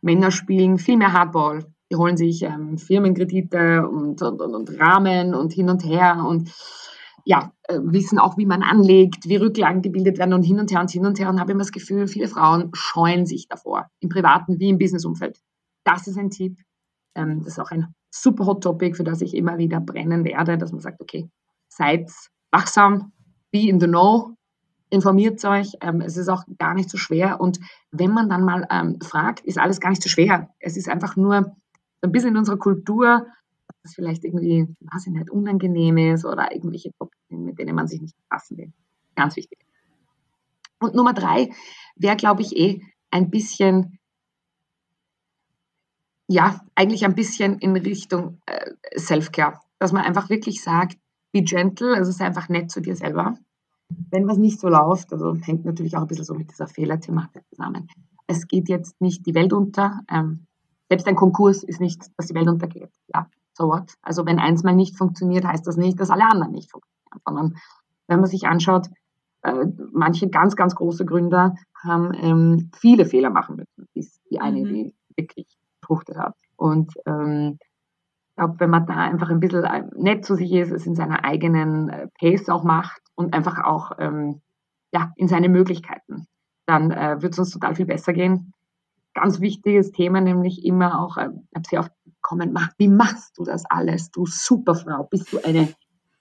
Männer 0.00 0.30
spielen 0.30 0.78
viel 0.78 0.96
mehr 0.96 1.12
Hardball, 1.12 1.64
die 1.90 1.96
holen 1.96 2.16
sich 2.16 2.42
ähm, 2.42 2.78
Firmenkredite 2.78 3.88
und, 3.88 4.20
und, 4.22 4.40
und, 4.40 4.54
und, 4.54 4.80
Rahmen 4.80 5.34
und 5.34 5.52
hin 5.52 5.70
und 5.70 5.84
her 5.84 6.24
und 6.26 6.52
ja, 7.24 7.52
äh, 7.64 7.78
wissen 7.82 8.18
auch, 8.18 8.38
wie 8.38 8.46
man 8.46 8.62
anlegt, 8.62 9.28
wie 9.28 9.36
Rücklagen 9.36 9.82
gebildet 9.82 10.18
werden 10.18 10.32
und 10.32 10.44
hin 10.44 10.60
und 10.60 10.70
her 10.70 10.80
und 10.80 10.90
hin 10.90 11.06
und 11.06 11.18
her. 11.18 11.28
Und 11.28 11.40
habe 11.40 11.52
immer 11.52 11.62
das 11.62 11.72
Gefühl, 11.72 12.06
viele 12.06 12.28
Frauen 12.28 12.70
scheuen 12.72 13.26
sich 13.26 13.48
davor, 13.48 13.90
im 14.00 14.08
privaten 14.08 14.60
wie 14.60 14.68
im 14.68 14.78
Businessumfeld. 14.78 15.40
Das 15.84 16.06
ist 16.06 16.18
ein 16.18 16.30
Tipp. 16.30 16.58
Ähm, 17.16 17.42
das 17.42 17.54
ist 17.54 17.58
auch 17.58 17.72
ein 17.72 17.92
super 18.10 18.46
Hot 18.46 18.62
Topic, 18.62 18.96
für 18.96 19.04
das 19.04 19.22
ich 19.22 19.34
immer 19.34 19.58
wieder 19.58 19.80
brennen 19.80 20.24
werde, 20.24 20.56
dass 20.56 20.70
man 20.70 20.80
sagt, 20.80 21.00
okay, 21.00 21.28
seid 21.68 22.10
wachsam, 22.52 23.12
be 23.50 23.68
in 23.68 23.80
the 23.80 23.86
know, 23.86 24.36
informiert 24.90 25.44
euch. 25.44 25.72
Ähm, 25.80 26.00
es 26.00 26.16
ist 26.16 26.28
auch 26.28 26.44
gar 26.58 26.74
nicht 26.74 26.90
so 26.90 26.96
schwer. 26.96 27.40
Und 27.40 27.58
wenn 27.90 28.12
man 28.12 28.28
dann 28.28 28.44
mal 28.44 28.66
ähm, 28.70 29.00
fragt, 29.00 29.40
ist 29.40 29.58
alles 29.58 29.80
gar 29.80 29.90
nicht 29.90 30.02
so 30.02 30.08
schwer. 30.08 30.50
Es 30.60 30.76
ist 30.76 30.88
einfach 30.88 31.16
nur 31.16 31.56
ein 32.02 32.12
bisschen 32.12 32.30
in 32.30 32.36
unserer 32.38 32.58
Kultur, 32.58 33.26
dass 33.66 33.76
das 33.82 33.94
vielleicht 33.94 34.24
irgendwie, 34.24 34.66
weiß 34.80 35.06
ich 35.06 35.12
nicht, 35.12 35.30
unangenehm 35.30 35.96
ist 35.98 36.24
oder 36.24 36.52
irgendwelche 36.52 36.92
Topiken, 36.98 37.44
mit 37.44 37.58
denen 37.58 37.74
man 37.74 37.88
sich 37.88 38.00
nicht 38.00 38.16
befassen 38.16 38.58
will. 38.58 38.72
Ganz 39.14 39.36
wichtig. 39.36 39.58
Und 40.78 40.94
Nummer 40.94 41.14
drei 41.14 41.50
wäre, 41.96 42.16
glaube 42.16 42.42
ich, 42.42 42.56
eh 42.56 42.82
ein 43.10 43.30
bisschen, 43.30 43.98
ja, 46.28 46.60
eigentlich 46.74 47.04
ein 47.04 47.14
bisschen 47.14 47.58
in 47.58 47.76
Richtung 47.76 48.40
äh, 48.46 48.70
Self-Care. 48.98 49.60
Dass 49.78 49.92
man 49.92 50.04
einfach 50.04 50.28
wirklich 50.28 50.62
sagt, 50.62 50.98
be 51.32 51.42
gentle, 51.42 51.94
also 51.94 52.12
sei 52.12 52.26
einfach 52.26 52.48
nett 52.48 52.70
zu 52.70 52.80
dir 52.80 52.96
selber. 52.96 53.36
Wenn 54.10 54.26
was 54.26 54.38
nicht 54.38 54.58
so 54.58 54.68
läuft, 54.68 55.12
also 55.12 55.34
hängt 55.34 55.64
natürlich 55.64 55.96
auch 55.96 56.02
ein 56.02 56.08
bisschen 56.08 56.24
so 56.24 56.34
mit 56.34 56.50
dieser 56.50 56.66
Fehlerthematik 56.66 57.42
zusammen. 57.50 57.88
Es 58.26 58.48
geht 58.48 58.68
jetzt 58.68 59.00
nicht 59.00 59.24
die 59.26 59.34
Welt 59.34 59.52
unter. 59.52 60.00
Ähm, 60.10 60.45
selbst 60.88 61.06
ein 61.06 61.16
Konkurs 61.16 61.62
ist 61.62 61.80
nicht, 61.80 62.06
dass 62.16 62.26
die 62.26 62.34
Welt 62.34 62.48
untergeht. 62.48 62.90
Ja, 63.12 63.28
so 63.52 63.68
what? 63.68 63.94
Also 64.02 64.26
wenn 64.26 64.38
eins 64.38 64.62
mal 64.62 64.74
nicht 64.74 64.96
funktioniert, 64.96 65.44
heißt 65.44 65.66
das 65.66 65.76
nicht, 65.76 65.98
dass 66.00 66.10
alle 66.10 66.28
anderen 66.28 66.52
nicht 66.52 66.70
funktionieren, 66.70 67.20
sondern 67.26 67.56
wenn 68.06 68.20
man 68.20 68.28
sich 68.28 68.46
anschaut, 68.46 68.88
äh, 69.42 69.66
manche 69.92 70.28
ganz, 70.28 70.56
ganz 70.56 70.74
große 70.74 71.04
Gründer 71.04 71.54
haben 71.82 72.12
ähm, 72.14 72.70
viele 72.74 73.04
Fehler 73.04 73.30
machen 73.30 73.56
müssen, 73.56 73.88
bis 73.94 74.20
die 74.30 74.40
eine, 74.40 74.60
mhm. 74.60 74.64
die 74.64 74.94
wirklich 75.16 75.46
fruchtet 75.82 76.16
hat. 76.16 76.34
Und 76.56 76.92
ähm, 77.06 77.58
ich 77.60 78.36
glaube, 78.36 78.60
wenn 78.60 78.70
man 78.70 78.86
da 78.86 78.94
einfach 78.94 79.30
ein 79.30 79.40
bisschen 79.40 79.64
äh, 79.64 79.84
nett 79.96 80.24
zu 80.24 80.34
sich 80.34 80.52
ist, 80.52 80.70
es 80.70 80.86
in 80.86 80.94
seiner 80.94 81.24
eigenen 81.24 81.88
äh, 81.88 82.08
Pace 82.18 82.48
auch 82.48 82.64
macht 82.64 83.00
und 83.14 83.34
einfach 83.34 83.64
auch 83.64 83.92
ähm, 83.98 84.42
ja, 84.92 85.12
in 85.16 85.28
seine 85.28 85.48
Möglichkeiten, 85.48 86.26
dann 86.66 86.90
äh, 86.90 87.22
wird 87.22 87.32
es 87.32 87.38
uns 87.38 87.50
total 87.50 87.74
viel 87.74 87.86
besser 87.86 88.12
gehen 88.12 88.52
ganz 89.16 89.40
wichtiges 89.40 89.90
Thema, 89.92 90.20
nämlich 90.20 90.64
immer 90.64 91.00
auch, 91.00 91.16
ich 91.16 91.24
habe 91.24 91.68
sehr 91.68 91.80
oft 91.80 91.92
bekommen, 92.04 92.56
wie 92.78 92.88
machst 92.88 93.38
du 93.38 93.44
das 93.44 93.64
alles, 93.68 94.10
du 94.10 94.26
Superfrau, 94.26 95.04
bist 95.04 95.32
du 95.32 95.42
eine, 95.42 95.72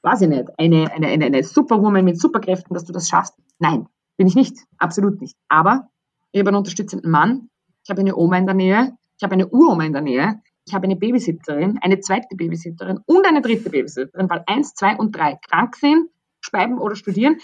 weiß 0.01 0.21
ich 0.21 0.29
nicht, 0.29 0.47
eine, 0.57 0.89
eine, 0.91 1.07
eine, 1.07 1.25
eine 1.25 1.43
Superwoman 1.43 2.05
mit 2.05 2.19
Superkräften, 2.19 2.73
dass 2.73 2.85
du 2.85 2.93
das 2.93 3.09
schaffst? 3.09 3.35
Nein, 3.59 3.87
bin 4.17 4.27
ich 4.27 4.35
nicht, 4.35 4.57
absolut 4.77 5.19
nicht. 5.19 5.35
Aber 5.49 5.89
ich 6.31 6.39
habe 6.39 6.49
einen 6.49 6.57
unterstützenden 6.57 7.11
Mann, 7.11 7.49
ich 7.83 7.89
habe 7.89 8.01
eine 8.01 8.15
Oma 8.15 8.37
in 8.37 8.45
der 8.45 8.55
Nähe, 8.55 8.97
ich 9.17 9.23
habe 9.23 9.33
eine 9.33 9.47
Uroma 9.47 9.83
in 9.83 9.93
der 9.93 10.01
Nähe, 10.01 10.41
ich 10.65 10.73
habe 10.73 10.85
eine 10.85 10.95
Babysitterin, 10.95 11.77
eine 11.81 11.99
zweite 11.99 12.35
Babysitterin 12.35 12.99
und 13.05 13.27
eine 13.27 13.41
dritte 13.41 13.69
Babysitterin, 13.69 14.29
weil 14.29 14.43
eins, 14.47 14.73
zwei 14.73 14.95
und 14.95 15.15
drei 15.15 15.37
krank 15.49 15.75
sind, 15.75 16.09
speiben 16.39 16.79
oder 16.79 16.95
studieren. 16.95 17.37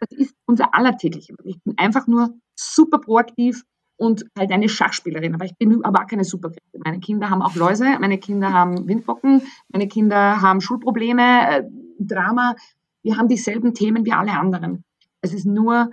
Das 0.00 0.16
ist 0.16 0.34
unser 0.46 0.74
allertägliche. 0.74 1.34
Ich 1.44 1.60
bin 1.64 1.74
einfach 1.76 2.06
nur 2.06 2.34
super 2.54 2.98
proaktiv, 2.98 3.64
und 3.98 4.24
halt 4.38 4.50
eine 4.50 4.68
Schachspielerin. 4.68 5.34
Aber 5.34 5.44
ich 5.44 5.56
bin 5.56 5.84
aber 5.84 6.02
auch 6.02 6.06
keine 6.06 6.24
Superkräfte. 6.24 6.78
Meine 6.82 7.00
Kinder 7.00 7.28
haben 7.28 7.42
auch 7.42 7.54
Läuse, 7.54 7.98
meine 8.00 8.18
Kinder 8.18 8.52
haben 8.52 8.88
Windpocken, 8.88 9.42
meine 9.68 9.88
Kinder 9.88 10.40
haben 10.40 10.60
Schulprobleme. 10.60 11.22
Äh, 11.50 11.64
Drama, 12.00 12.54
wir 13.02 13.16
haben 13.16 13.28
dieselben 13.28 13.74
Themen 13.74 14.04
wie 14.04 14.12
alle 14.12 14.32
anderen. 14.32 14.84
Es 15.20 15.34
ist 15.34 15.46
nur 15.46 15.90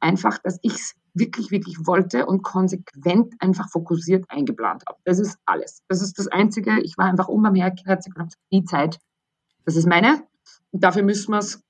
einfach, 0.00 0.38
dass 0.38 0.58
ich 0.62 0.74
es 0.74 0.94
wirklich, 1.14 1.52
wirklich 1.52 1.86
wollte 1.86 2.26
und 2.26 2.42
konsequent 2.42 3.34
einfach 3.38 3.70
fokussiert 3.70 4.24
eingeplant 4.28 4.82
habe. 4.88 4.98
Das 5.04 5.20
ist 5.20 5.38
alles. 5.46 5.82
Das 5.88 6.02
ist 6.02 6.18
das 6.18 6.26
Einzige. 6.26 6.80
Ich 6.80 6.98
war 6.98 7.06
einfach 7.06 7.28
unbarmherzig 7.28 7.86
und 7.86 8.18
habe 8.18 8.30
die 8.52 8.64
Zeit, 8.64 8.98
das 9.64 9.76
ist 9.76 9.86
meine. 9.86 10.24
Und 10.72 10.82
dafür 10.82 11.04
müssen 11.04 11.30
wir 11.32 11.38
es 11.38 11.62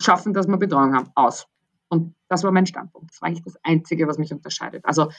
schaffen, 0.00 0.34
dass 0.34 0.48
wir 0.48 0.56
Betreuung 0.56 0.94
haben. 0.94 1.10
Aus. 1.14 1.46
Und 1.92 2.14
das 2.30 2.42
war 2.42 2.52
mein 2.52 2.64
Standpunkt. 2.64 3.10
Das 3.10 3.20
war 3.20 3.28
eigentlich 3.28 3.44
das 3.44 3.62
Einzige, 3.62 4.08
was 4.08 4.16
mich 4.16 4.32
unterscheidet. 4.32 4.82
Also 4.86 5.10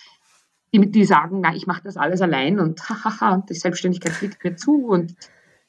die, 0.74 0.90
die 0.90 1.06
sagen, 1.06 1.40
na, 1.40 1.54
ich 1.54 1.68
mache 1.68 1.84
das 1.84 1.98
alles 1.98 2.20
allein 2.20 2.60
und 2.60 2.90
hahaha, 2.90 3.36
und 3.36 3.48
die 3.48 3.54
Selbstständigkeit 3.54 4.12
fliegt 4.12 4.44
mir 4.44 4.56
zu 4.56 4.88
und 4.88 5.14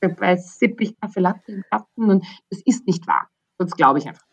dabei 0.00 0.36
sippe 0.36 0.82
ich 0.82 0.98
Kaffee 0.98 1.20
Latte 1.20 1.52
im 1.52 1.62
Garten 1.70 2.10
und 2.10 2.24
das 2.48 2.62
ist 2.64 2.86
nicht 2.86 3.06
wahr. 3.06 3.28
Das 3.58 3.72
glaube 3.72 3.98
ich 3.98 4.08
einfach. 4.08 4.24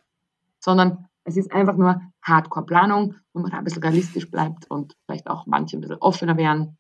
Sondern 0.60 1.10
es 1.26 1.36
ist 1.36 1.52
einfach 1.52 1.76
nur 1.76 2.02
Hardcore-Planung, 2.22 3.16
wo 3.34 3.42
man 3.42 3.52
da 3.52 3.58
ein 3.58 3.66
bisschen 3.66 3.84
realistisch 3.84 4.32
bleibt 4.32 4.72
und 4.72 4.96
vielleicht 5.06 5.28
auch 5.28 5.46
manche 5.48 5.76
ein 5.76 5.82
bisschen 5.82 5.98
offener 5.98 6.38
werden. 6.38 6.78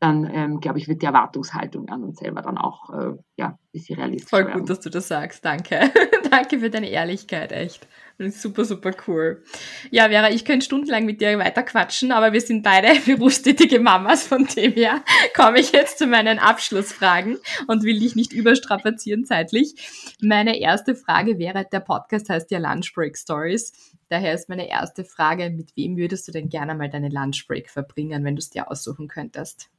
Dann, 0.00 0.28
ähm, 0.30 0.60
glaube 0.60 0.80
ich, 0.80 0.86
wird 0.86 1.00
die 1.00 1.06
Erwartungshaltung 1.06 1.88
an 1.88 2.04
uns 2.04 2.18
selber 2.18 2.42
dann 2.42 2.58
auch 2.58 2.90
äh, 2.90 3.14
ja, 3.38 3.46
ein 3.46 3.58
bisschen 3.72 3.96
realistisch 3.96 4.28
Voll 4.28 4.46
werden. 4.46 4.60
gut, 4.60 4.68
dass 4.68 4.80
du 4.80 4.90
das 4.90 5.08
sagst. 5.08 5.42
Danke. 5.46 5.90
Danke 6.30 6.60
für 6.60 6.70
deine 6.70 6.90
Ehrlichkeit, 6.90 7.52
echt. 7.52 7.86
Super, 8.30 8.64
super 8.64 8.90
cool. 9.06 9.44
Ja, 9.92 10.08
Vera, 10.08 10.30
ich 10.30 10.44
könnte 10.44 10.64
stundenlang 10.64 11.04
mit 11.04 11.20
dir 11.20 11.38
weiter 11.38 11.62
quatschen, 11.62 12.10
aber 12.10 12.32
wir 12.32 12.40
sind 12.40 12.64
beide 12.64 12.98
berufstätige 13.06 13.78
Mamas, 13.78 14.26
von 14.26 14.44
dem 14.44 14.72
her 14.72 15.04
komme 15.36 15.60
ich 15.60 15.70
jetzt 15.70 15.98
zu 15.98 16.06
meinen 16.08 16.40
Abschlussfragen 16.40 17.38
und 17.68 17.84
will 17.84 18.00
dich 18.00 18.16
nicht 18.16 18.32
überstrapazieren 18.32 19.24
zeitlich. 19.24 20.16
Meine 20.20 20.58
erste 20.58 20.96
Frage 20.96 21.38
wäre, 21.38 21.64
der 21.70 21.78
Podcast 21.78 22.28
heißt 22.28 22.50
ja 22.50 22.58
Lunchbreak 22.58 23.16
Stories. 23.16 23.72
Daher 24.08 24.34
ist 24.34 24.48
meine 24.48 24.68
erste 24.68 25.04
Frage, 25.04 25.50
mit 25.50 25.76
wem 25.76 25.96
würdest 25.96 26.26
du 26.26 26.32
denn 26.32 26.48
gerne 26.48 26.74
mal 26.74 26.90
deine 26.90 27.10
Lunchbreak 27.10 27.70
verbringen, 27.70 28.24
wenn 28.24 28.34
du 28.34 28.40
es 28.40 28.50
dir 28.50 28.68
aussuchen 28.68 29.06
könntest? 29.06 29.70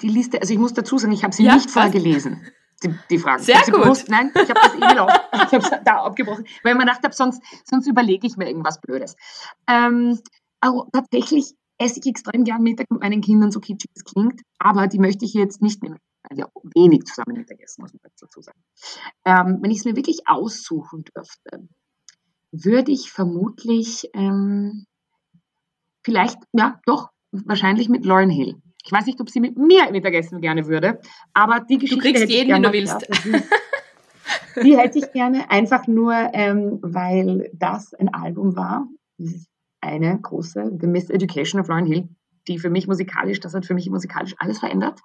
Die 0.00 0.08
Liste, 0.08 0.40
also 0.40 0.54
ich 0.54 0.60
muss 0.60 0.74
dazu 0.74 0.96
sagen, 0.96 1.12
ich 1.12 1.24
habe 1.24 1.34
sie 1.34 1.44
ja, 1.44 1.56
nicht 1.56 1.70
vorgelesen 1.70 2.40
die, 2.82 2.94
die 3.10 3.18
Fragen. 3.18 3.42
Sehr 3.42 3.60
gut. 3.62 3.82
Gewusst, 3.82 4.08
nein, 4.08 4.30
ich 4.34 4.50
habe 4.50 4.54
das 4.54 4.74
eh 4.74 4.98
auch, 4.98 5.08
ich 5.32 5.52
habe 5.52 5.58
es 5.58 5.70
da 5.84 6.04
abgebrochen, 6.04 6.44
weil 6.62 6.72
ich 6.72 6.78
mir 6.78 6.84
gedacht 6.84 7.02
habe, 7.04 7.14
sonst, 7.14 7.42
sonst 7.64 7.86
überlege 7.86 8.26
ich 8.26 8.36
mir 8.36 8.48
irgendwas 8.48 8.80
Blödes. 8.80 9.16
Ähm, 9.66 10.18
aber 10.60 10.88
tatsächlich 10.92 11.54
esse 11.78 12.00
ich 12.00 12.06
extrem 12.06 12.44
gern 12.44 12.62
Mittag 12.62 12.90
mit 12.90 13.00
meinen 13.00 13.20
Kindern, 13.20 13.50
so 13.50 13.60
kitschig 13.60 13.90
es 13.94 14.04
klingt, 14.04 14.42
aber 14.58 14.86
die 14.86 14.98
möchte 14.98 15.24
ich 15.24 15.34
jetzt 15.34 15.62
nicht 15.62 15.82
nehmen, 15.82 15.98
wir 16.30 16.50
wenig 16.74 17.04
zusammen 17.04 17.36
Mittagessen, 17.36 17.82
muss 17.82 17.92
man 17.92 18.00
dazu 18.18 18.40
sagen. 18.40 18.62
Ähm, 19.24 19.58
wenn 19.62 19.70
ich 19.70 19.78
es 19.78 19.84
mir 19.84 19.96
wirklich 19.96 20.26
aussuchen 20.26 21.04
dürfte, 21.04 21.68
würde 22.52 22.92
ich 22.92 23.10
vermutlich 23.10 24.10
ähm, 24.12 24.86
vielleicht, 26.04 26.38
ja, 26.52 26.80
doch, 26.86 27.10
wahrscheinlich 27.32 27.88
mit 27.88 28.04
Lauren 28.04 28.30
Hill. 28.30 28.60
Ich 28.84 28.92
weiß 28.92 29.06
nicht, 29.06 29.20
ob 29.20 29.28
sie 29.28 29.40
mit 29.40 29.58
mir 29.58 29.90
Mittagessen 29.90 30.40
gerne 30.40 30.66
würde, 30.66 31.00
aber 31.34 31.60
die 31.60 31.78
Geschichte. 31.78 32.02
Du 32.02 32.12
kriegst 32.12 32.30
jeden, 32.30 32.50
den 32.50 32.62
du 32.62 32.72
willst. 32.72 33.06
die 34.62 34.76
hätte 34.76 34.98
ich 34.98 35.12
gerne 35.12 35.50
einfach 35.50 35.86
nur, 35.86 36.14
ähm, 36.32 36.78
weil 36.82 37.50
das 37.52 37.94
ein 37.94 38.12
Album 38.12 38.56
war. 38.56 38.86
Eine 39.82 40.18
große, 40.20 40.76
The 40.78 40.86
Miseducation 40.86 41.60
of 41.60 41.68
Lauren 41.68 41.86
Hill, 41.86 42.08
die 42.48 42.58
für 42.58 42.70
mich 42.70 42.86
musikalisch, 42.86 43.40
das 43.40 43.54
hat 43.54 43.64
für 43.64 43.74
mich 43.74 43.88
musikalisch 43.88 44.34
alles 44.38 44.58
verändert. 44.58 45.00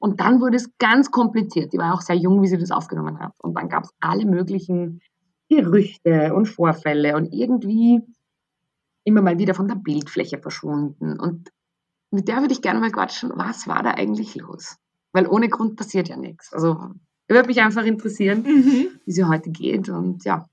Und 0.00 0.20
dann 0.20 0.40
wurde 0.40 0.56
es 0.56 0.70
ganz 0.78 1.10
kompliziert. 1.10 1.72
Die 1.72 1.78
war 1.78 1.94
auch 1.94 2.00
sehr 2.00 2.16
jung, 2.16 2.42
wie 2.42 2.48
sie 2.48 2.58
das 2.58 2.70
aufgenommen 2.70 3.18
hat. 3.20 3.32
Und 3.38 3.54
dann 3.56 3.68
gab 3.68 3.84
es 3.84 3.90
alle 4.00 4.24
möglichen 4.24 5.00
Gerüchte 5.48 6.34
und 6.34 6.46
Vorfälle 6.46 7.16
und 7.16 7.32
irgendwie 7.32 8.00
immer 9.04 9.20
mal 9.20 9.38
wieder 9.38 9.54
von 9.54 9.68
der 9.68 9.74
Bildfläche 9.74 10.38
verschwunden. 10.38 11.20
Und 11.20 11.50
mit 12.10 12.28
der 12.28 12.40
würde 12.40 12.52
ich 12.52 12.62
gerne 12.62 12.80
mal 12.80 12.90
quatschen, 12.90 13.30
was 13.34 13.66
war 13.68 13.82
da 13.82 13.92
eigentlich 13.92 14.34
los? 14.34 14.76
Weil 15.12 15.26
ohne 15.26 15.48
Grund 15.48 15.76
passiert 15.76 16.08
ja 16.08 16.16
nichts. 16.16 16.52
Also 16.52 16.76
würde 17.28 17.48
mich 17.48 17.60
einfach 17.60 17.84
interessieren, 17.84 18.42
mhm. 18.42 19.00
wie 19.04 19.12
sie 19.12 19.24
heute 19.24 19.50
geht 19.50 19.88
und 19.88 20.24
ja, 20.24 20.48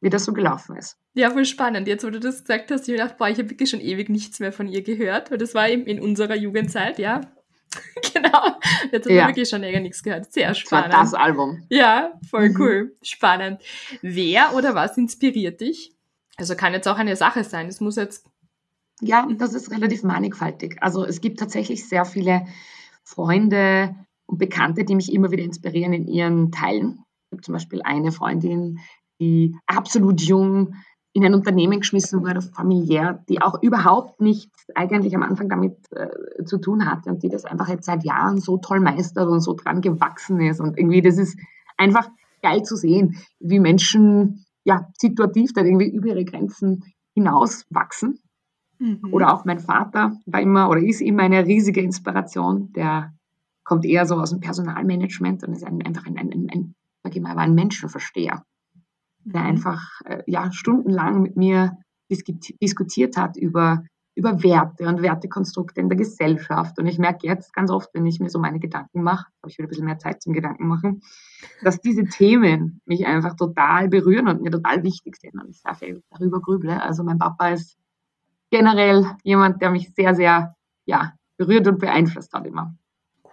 wie 0.00 0.10
das 0.10 0.24
so 0.24 0.32
gelaufen 0.32 0.76
ist. 0.76 0.96
Ja, 1.14 1.30
voll 1.30 1.44
spannend. 1.44 1.88
Jetzt, 1.88 2.04
wo 2.04 2.10
du 2.10 2.20
das 2.20 2.42
gesagt 2.42 2.70
hast, 2.70 2.88
ich 2.88 2.94
habe 2.94 3.02
gedacht, 3.02 3.18
boah, 3.18 3.28
ich 3.28 3.38
habe 3.38 3.48
wirklich 3.48 3.70
schon 3.70 3.80
ewig 3.80 4.08
nichts 4.08 4.40
mehr 4.40 4.52
von 4.52 4.68
ihr 4.68 4.82
gehört, 4.82 5.30
weil 5.30 5.38
das 5.38 5.54
war 5.54 5.68
eben 5.68 5.86
in 5.86 6.00
unserer 6.00 6.36
Jugendzeit, 6.36 6.98
ja. 6.98 7.20
genau. 8.14 8.56
Jetzt 8.92 9.06
habe 9.06 9.14
ja. 9.14 9.22
ich 9.22 9.28
wirklich 9.28 9.48
schon 9.48 9.60
länger 9.60 9.80
nichts 9.80 10.02
gehört. 10.02 10.32
Sehr 10.32 10.54
spannend. 10.54 10.92
Das 10.92 10.96
war 10.96 11.02
das 11.04 11.14
Album. 11.14 11.64
Ja, 11.68 12.12
voll 12.28 12.50
mhm. 12.50 12.60
cool. 12.60 12.96
Spannend. 13.02 13.62
Wer 14.02 14.54
oder 14.54 14.74
was 14.74 14.96
inspiriert 14.96 15.60
dich? 15.60 15.92
Also 16.36 16.54
kann 16.54 16.74
jetzt 16.74 16.86
auch 16.86 16.98
eine 16.98 17.16
Sache 17.16 17.44
sein. 17.44 17.66
Es 17.68 17.80
muss 17.80 17.96
jetzt 17.96 18.26
ja, 19.00 19.26
das 19.36 19.54
ist 19.54 19.70
relativ 19.70 20.02
mannigfaltig. 20.02 20.78
Also 20.80 21.04
es 21.04 21.20
gibt 21.20 21.38
tatsächlich 21.38 21.88
sehr 21.88 22.04
viele 22.04 22.46
Freunde 23.04 23.94
und 24.26 24.38
Bekannte, 24.38 24.84
die 24.84 24.94
mich 24.94 25.12
immer 25.12 25.30
wieder 25.30 25.44
inspirieren 25.44 25.92
in 25.92 26.06
ihren 26.06 26.50
Teilen. 26.50 27.04
Ich 27.26 27.32
habe 27.32 27.42
zum 27.42 27.54
Beispiel 27.54 27.82
eine 27.82 28.12
Freundin, 28.12 28.78
die 29.20 29.56
absolut 29.66 30.20
jung 30.20 30.74
in 31.12 31.24
ein 31.24 31.34
Unternehmen 31.34 31.80
geschmissen 31.80 32.22
wurde, 32.22 32.42
familiär, 32.42 33.24
die 33.28 33.40
auch 33.40 33.62
überhaupt 33.62 34.20
nichts 34.20 34.66
eigentlich 34.74 35.14
am 35.14 35.22
Anfang 35.22 35.48
damit 35.48 35.74
äh, 35.92 36.44
zu 36.44 36.58
tun 36.58 36.84
hatte 36.90 37.10
und 37.10 37.22
die 37.22 37.30
das 37.30 37.46
einfach 37.46 37.68
jetzt 37.68 37.86
seit 37.86 38.04
Jahren 38.04 38.38
so 38.38 38.58
toll 38.58 38.80
meistert 38.80 39.28
und 39.28 39.40
so 39.40 39.54
dran 39.54 39.80
gewachsen 39.80 40.40
ist. 40.40 40.60
Und 40.60 40.76
irgendwie, 40.76 41.00
das 41.00 41.16
ist 41.16 41.38
einfach 41.78 42.10
geil 42.42 42.64
zu 42.64 42.76
sehen, 42.76 43.16
wie 43.40 43.60
Menschen 43.60 44.44
ja 44.64 44.88
situativ 44.98 45.54
dann 45.54 45.64
irgendwie 45.64 45.88
über 45.88 46.08
ihre 46.08 46.24
Grenzen 46.24 46.84
hinaus 47.14 47.64
wachsen 47.70 48.20
Mhm. 48.78 49.12
Oder 49.12 49.32
auch 49.32 49.44
mein 49.44 49.58
Vater 49.58 50.16
war 50.26 50.40
immer 50.40 50.68
oder 50.68 50.80
ist 50.80 51.00
immer 51.00 51.22
eine 51.22 51.46
riesige 51.46 51.80
Inspiration. 51.80 52.72
Der 52.72 53.14
kommt 53.64 53.84
eher 53.84 54.06
so 54.06 54.16
aus 54.16 54.30
dem 54.30 54.40
Personalmanagement 54.40 55.44
und 55.44 55.52
ist 55.52 55.64
ein, 55.64 55.84
einfach 55.84 56.06
ein, 56.06 56.16
ein, 56.16 56.32
ein, 56.32 56.48
ein, 56.52 56.74
sag 57.02 57.16
ich 57.16 57.22
mal, 57.22 57.36
ein 57.36 57.54
Menschenversteher, 57.54 58.44
der 59.24 59.40
mhm. 59.40 59.46
einfach 59.46 60.00
äh, 60.04 60.22
ja, 60.26 60.52
stundenlang 60.52 61.22
mit 61.22 61.36
mir 61.36 61.76
diskutiert 62.08 63.16
hat 63.16 63.36
über, 63.36 63.82
über 64.14 64.44
Werte 64.44 64.86
und 64.86 65.02
Wertekonstrukte 65.02 65.80
in 65.80 65.88
der 65.88 65.98
Gesellschaft. 65.98 66.78
Und 66.78 66.86
ich 66.86 66.98
merke 66.98 67.26
jetzt 67.26 67.52
ganz 67.52 67.72
oft, 67.72 67.90
wenn 67.94 68.06
ich 68.06 68.20
mir 68.20 68.30
so 68.30 68.38
meine 68.38 68.60
Gedanken 68.60 69.02
mache, 69.02 69.26
habe 69.42 69.50
ich 69.50 69.58
wieder 69.58 69.66
ein 69.66 69.70
bisschen 69.70 69.86
mehr 69.86 69.98
Zeit 69.98 70.22
zum 70.22 70.32
Gedanken 70.32 70.68
machen, 70.68 71.02
dass 71.64 71.80
diese 71.80 72.04
Themen 72.04 72.80
mich 72.84 73.04
einfach 73.06 73.34
total 73.34 73.88
berühren 73.88 74.28
und 74.28 74.42
mir 74.42 74.52
total 74.52 74.84
wichtig 74.84 75.16
sind 75.16 75.34
und 75.34 75.50
ich 75.50 75.60
sehr 75.60 75.74
viel 75.74 76.02
darüber 76.10 76.40
grüble. 76.40 76.80
Also 76.80 77.02
mein 77.02 77.18
Papa 77.18 77.48
ist 77.48 77.76
generell 78.56 79.04
jemand, 79.22 79.60
der 79.60 79.70
mich 79.70 79.92
sehr, 79.94 80.14
sehr 80.14 80.56
ja, 80.86 81.12
berührt 81.36 81.66
und 81.66 81.78
beeinflusst 81.78 82.32
hat 82.32 82.46
immer. 82.46 82.74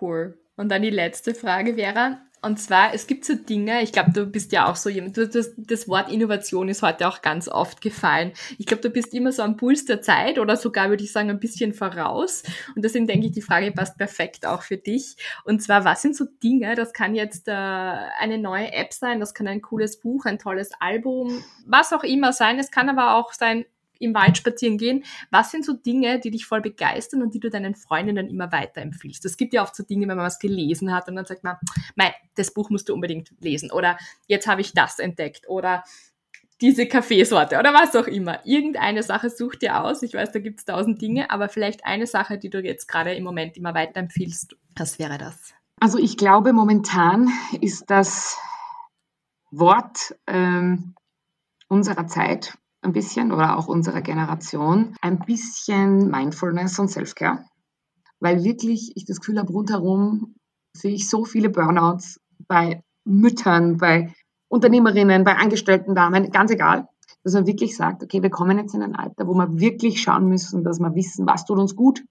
Cool. 0.02 0.38
Und 0.56 0.70
dann 0.70 0.82
die 0.82 0.90
letzte 0.90 1.34
Frage 1.34 1.78
wäre, 1.78 2.18
und 2.42 2.60
zwar, 2.60 2.94
es 2.94 3.08
gibt 3.08 3.24
so 3.24 3.36
Dinge, 3.36 3.82
ich 3.84 3.94
glaube, 3.94 4.12
du 4.12 4.26
bist 4.26 4.52
ja 4.52 4.70
auch 4.70 4.76
so 4.76 4.90
jemand, 4.90 5.16
du, 5.16 5.30
das, 5.30 5.54
das 5.56 5.88
Wort 5.88 6.12
Innovation 6.12 6.68
ist 6.68 6.82
heute 6.82 7.08
auch 7.08 7.22
ganz 7.22 7.48
oft 7.48 7.80
gefallen. 7.80 8.34
Ich 8.58 8.66
glaube, 8.66 8.82
du 8.82 8.90
bist 8.90 9.14
immer 9.14 9.32
so 9.32 9.44
am 9.44 9.56
Puls 9.56 9.86
der 9.86 10.02
Zeit 10.02 10.38
oder 10.38 10.58
sogar, 10.58 10.90
würde 10.90 11.06
ich 11.06 11.14
sagen, 11.14 11.30
ein 11.30 11.40
bisschen 11.40 11.74
voraus. 11.74 12.44
Und 12.76 12.84
deswegen 12.84 13.08
denke 13.08 13.28
ich, 13.28 13.32
die 13.32 13.42
Frage 13.42 13.72
passt 13.72 13.98
perfekt 13.98 14.46
auch 14.46 14.62
für 14.62 14.76
dich. 14.76 15.16
Und 15.46 15.64
zwar, 15.64 15.86
was 15.86 16.02
sind 16.02 16.18
so 16.18 16.26
Dinge, 16.44 16.76
das 16.76 16.92
kann 16.92 17.16
jetzt 17.16 17.48
äh, 17.48 17.54
eine 17.54 18.38
neue 18.38 18.74
App 18.74 18.92
sein, 18.92 19.22
das 19.22 19.34
kann 19.34 19.48
ein 19.48 19.62
cooles 19.62 20.02
Buch, 20.02 20.26
ein 20.26 20.38
tolles 20.38 20.72
Album, 20.82 21.42
was 21.66 21.94
auch 21.94 22.04
immer 22.04 22.34
sein. 22.34 22.60
Es 22.60 22.72
kann 22.72 22.90
aber 22.90 23.16
auch 23.16 23.32
sein, 23.32 23.64
im 24.04 24.14
Wald 24.14 24.38
spazieren 24.38 24.78
gehen. 24.78 25.04
Was 25.32 25.52
sind 25.52 25.66
so 25.66 25.74
Dinge, 25.74 26.20
die 26.20 26.32
dich 26.32 26.46
voll 26.46 26.62
begeistern 26.62 27.22
und 27.22 27.34
die 27.34 27.40
du 27.40 27.50
deinen 27.50 27.76
Freundinnen 27.76 28.30
immer 28.30 28.52
weiterempfiehlst? 28.52 29.26
Es 29.26 29.38
gibt 29.38 29.54
ja 29.54 29.64
oft 29.64 29.76
so 29.76 29.84
Dinge, 29.84 30.08
wenn 30.08 30.18
man 30.18 30.26
was 30.26 30.40
gelesen 30.40 30.94
hat 30.94 31.08
und 31.08 31.16
dann 31.16 31.26
sagt 31.26 31.44
man, 31.44 31.58
mein, 31.96 32.12
das 32.36 32.54
Buch 32.54 32.70
musst 32.70 32.90
du 32.90 32.94
unbedingt 32.94 33.32
lesen 33.40 33.72
oder 33.72 33.98
jetzt 34.28 34.48
habe 34.48 34.62
ich 34.62 34.74
das 34.74 35.00
entdeckt 35.00 35.48
oder 35.48 35.84
diese 36.62 36.88
Kaffeesorte 36.88 37.60
oder 37.60 37.74
was 37.74 37.96
auch 37.96 38.08
immer. 38.08 38.46
Irgendeine 38.46 39.04
Sache 39.04 39.30
such 39.30 39.56
dir 39.56 39.84
aus. 39.84 40.02
Ich 40.02 40.14
weiß, 40.14 40.32
da 40.32 40.40
gibt 40.40 40.60
es 40.60 40.66
tausend 40.66 41.02
Dinge, 41.02 41.30
aber 41.30 41.50
vielleicht 41.50 41.86
eine 41.86 42.08
Sache, 42.08 42.38
die 42.38 42.50
du 42.50 42.62
jetzt 42.62 42.88
gerade 42.88 43.14
im 43.14 43.24
Moment 43.24 43.58
immer 43.58 43.74
weiterempfiehlst. 43.74 44.56
Was 44.78 44.98
wäre 45.00 45.18
das? 45.18 45.54
Also 45.80 45.98
ich 45.98 46.16
glaube, 46.16 46.54
momentan 46.54 47.30
ist 47.60 47.90
das 47.90 48.38
Wort 49.52 50.16
ähm, 50.26 50.96
unserer 51.68 52.08
Zeit 52.08 52.58
ein 52.84 52.94
bisschen 52.94 53.32
oder 53.32 53.58
auch 53.58 53.68
unserer 53.68 54.02
Generation 54.02 54.96
ein 55.02 55.20
bisschen 55.20 56.10
Mindfulness 56.10 56.80
und 56.80 56.90
Selfcare, 56.90 57.44
weil 58.20 58.44
wirklich 58.44 58.94
ich 58.96 59.06
das 59.06 59.20
Gefühl 59.20 59.40
habe, 59.40 59.52
rundherum 59.52 60.36
sehe 60.76 60.94
ich 60.94 61.10
so 61.10 61.26
viele 61.26 61.50
Burnouts 61.50 62.20
bei 62.48 62.84
Müttern, 63.06 63.78
bei 63.78 64.14
Unternehmerinnen, 64.48 65.24
bei 65.24 65.36
angestellten 65.36 65.96
Damen, 65.96 66.32
ganz 66.32 66.52
egal, 66.52 66.88
dass 67.24 67.34
man 67.34 67.48
wirklich 67.48 67.76
sagt, 67.76 68.04
okay, 68.04 68.22
wir 68.22 68.30
kommen 68.30 68.58
jetzt 68.58 68.76
in 68.76 68.84
ein 68.84 68.96
Alter, 68.96 69.28
wo 69.28 69.34
wir 69.34 69.60
wirklich 69.60 70.02
schauen 70.02 70.28
müssen, 70.28 70.64
dass 70.64 70.80
wir 70.80 70.94
wissen, 70.96 71.26
was 71.26 71.46
tut 71.46 71.58
uns 71.58 71.76
gut, 71.76 72.04